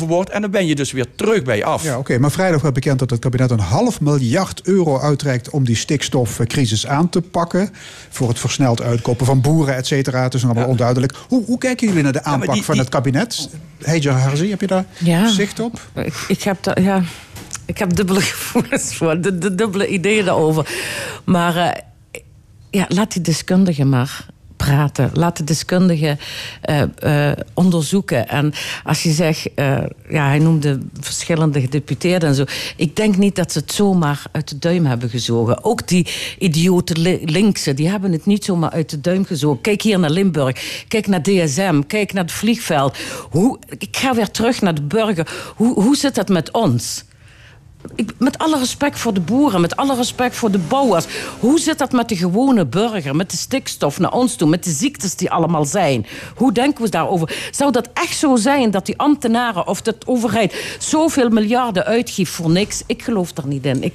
[0.00, 0.30] wordt.
[0.30, 1.82] En dan ben je dus weer terug bij af.
[1.82, 2.18] Ja, oké.
[2.18, 6.86] Maar vrijdag werd bekend dat het kabinet een half miljard euro uitreikt om die stikstofcrisis
[6.86, 7.70] aan te pakken.
[8.10, 10.22] Voor het versneld uitkopen van boeren, et cetera.
[10.22, 11.14] Het is nog allemaal onduidelijk.
[11.28, 13.48] Hoe, hoe kijken jullie naar de aanpak van het kabinet?
[13.78, 14.84] Heijer Harzi, heb je daar
[15.26, 15.80] zicht op?
[15.94, 17.02] Ik, ik heb daar, ja.
[17.64, 20.68] Ik heb dubbele gevoelens voor, de, de dubbele ideeën daarover.
[21.24, 21.70] Maar uh,
[22.70, 24.26] ja, laat die deskundigen maar
[24.64, 25.10] praten.
[25.14, 26.18] Laat de deskundigen
[26.70, 28.28] uh, uh, onderzoeken.
[28.28, 28.52] En
[28.84, 29.78] als je zegt, uh,
[30.08, 32.44] ja, hij noemde verschillende gedeputeerden en zo.
[32.76, 35.64] Ik denk niet dat ze het zomaar uit de duim hebben gezogen.
[35.64, 36.06] Ook die
[36.38, 39.60] idiote linkse, die hebben het niet zomaar uit de duim gezogen.
[39.60, 42.96] Kijk hier naar Limburg, kijk naar DSM, kijk naar het vliegveld.
[43.30, 45.52] Hoe, ik ga weer terug naar de burger.
[45.56, 47.04] Hoe, hoe zit dat met ons?
[47.94, 51.06] Ik, met alle respect voor de boeren, met alle respect voor de bouwers.
[51.38, 54.70] Hoe zit dat met de gewone burger, met de stikstof naar ons toe, met de
[54.70, 56.06] ziektes die allemaal zijn?
[56.36, 57.48] Hoe denken we daarover?
[57.50, 62.50] Zou dat echt zo zijn dat die ambtenaren of de overheid zoveel miljarden uitgeeft voor
[62.50, 62.82] niks?
[62.86, 63.82] Ik geloof er niet in.
[63.82, 63.94] Ik,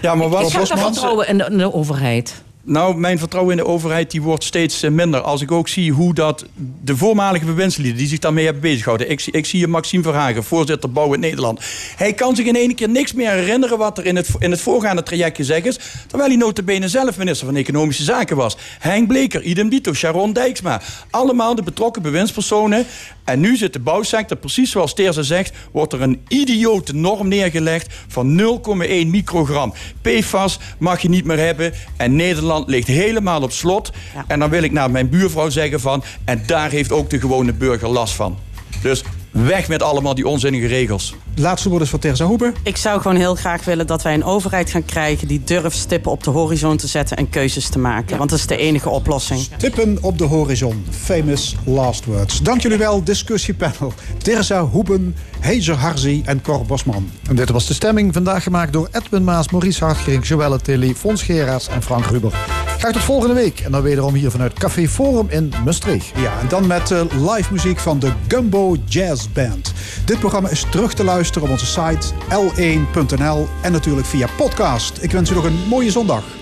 [0.00, 2.42] ja, maar wat, ik, heb vertrouwen in de, in de overheid.
[2.62, 5.20] Nou, mijn vertrouwen in de overheid die wordt steeds eh, minder.
[5.20, 6.46] Als ik ook zie hoe dat
[6.82, 9.10] de voormalige bewindslieden die zich daarmee hebben bezighouden.
[9.10, 11.60] Ik, ik zie Maxime Verhagen, voorzitter Bouw in Nederland.
[11.96, 14.60] Hij kan zich in één keer niks meer herinneren wat er in het, in het
[14.60, 15.78] voorgaande traject gezegd is.
[16.06, 18.56] Terwijl hij notabene zelf minister van Economische Zaken was.
[18.78, 20.80] Henk Bleker, idem dito, Sharon Dijksma.
[21.10, 22.86] Allemaal de betrokken bewindspersonen.
[23.24, 27.94] En nu zit de bouwsector, precies zoals Teerza zegt, wordt er een idiote norm neergelegd
[28.08, 29.74] van 0,1 microgram.
[30.02, 31.72] PFAS mag je niet meer hebben.
[31.96, 33.90] En Nederland ligt helemaal op slot.
[34.26, 36.02] En dan wil ik naar mijn buurvrouw zeggen van...
[36.24, 38.38] en daar heeft ook de gewone burger last van.
[38.82, 41.14] Dus Weg met allemaal die onzinnige regels.
[41.34, 42.52] Laatste woord is van Terza Hoebe.
[42.62, 45.28] Ik zou gewoon heel graag willen dat wij een overheid gaan krijgen...
[45.28, 48.18] die durft stippen op de horizon te zetten en keuzes te maken.
[48.18, 49.40] Want dat is de enige oplossing.
[49.40, 50.84] Stippen op de horizon.
[50.90, 52.40] Famous last words.
[52.40, 53.92] Dank jullie wel, discussiepanel.
[54.18, 57.10] Terza Hoeben, Heizer Harzi en Cor Bosman.
[57.28, 61.22] En dit was de stemming, vandaag gemaakt door Edwin Maas, Maurice Hartgering, Joelle Tilly, Fons
[61.22, 62.32] Geraerts en Frank Ruber.
[62.78, 63.60] Graag tot volgende week.
[63.60, 66.12] En dan wederom hier vanuit Café Forum in Maastricht.
[66.16, 67.00] Ja, en dan met uh,
[67.34, 69.72] live muziek van de Gumbo Jazz Band.
[70.04, 74.98] Dit programma is terug te luisteren op onze site l1.nl en natuurlijk via podcast.
[75.02, 76.39] Ik wens u nog een mooie zondag.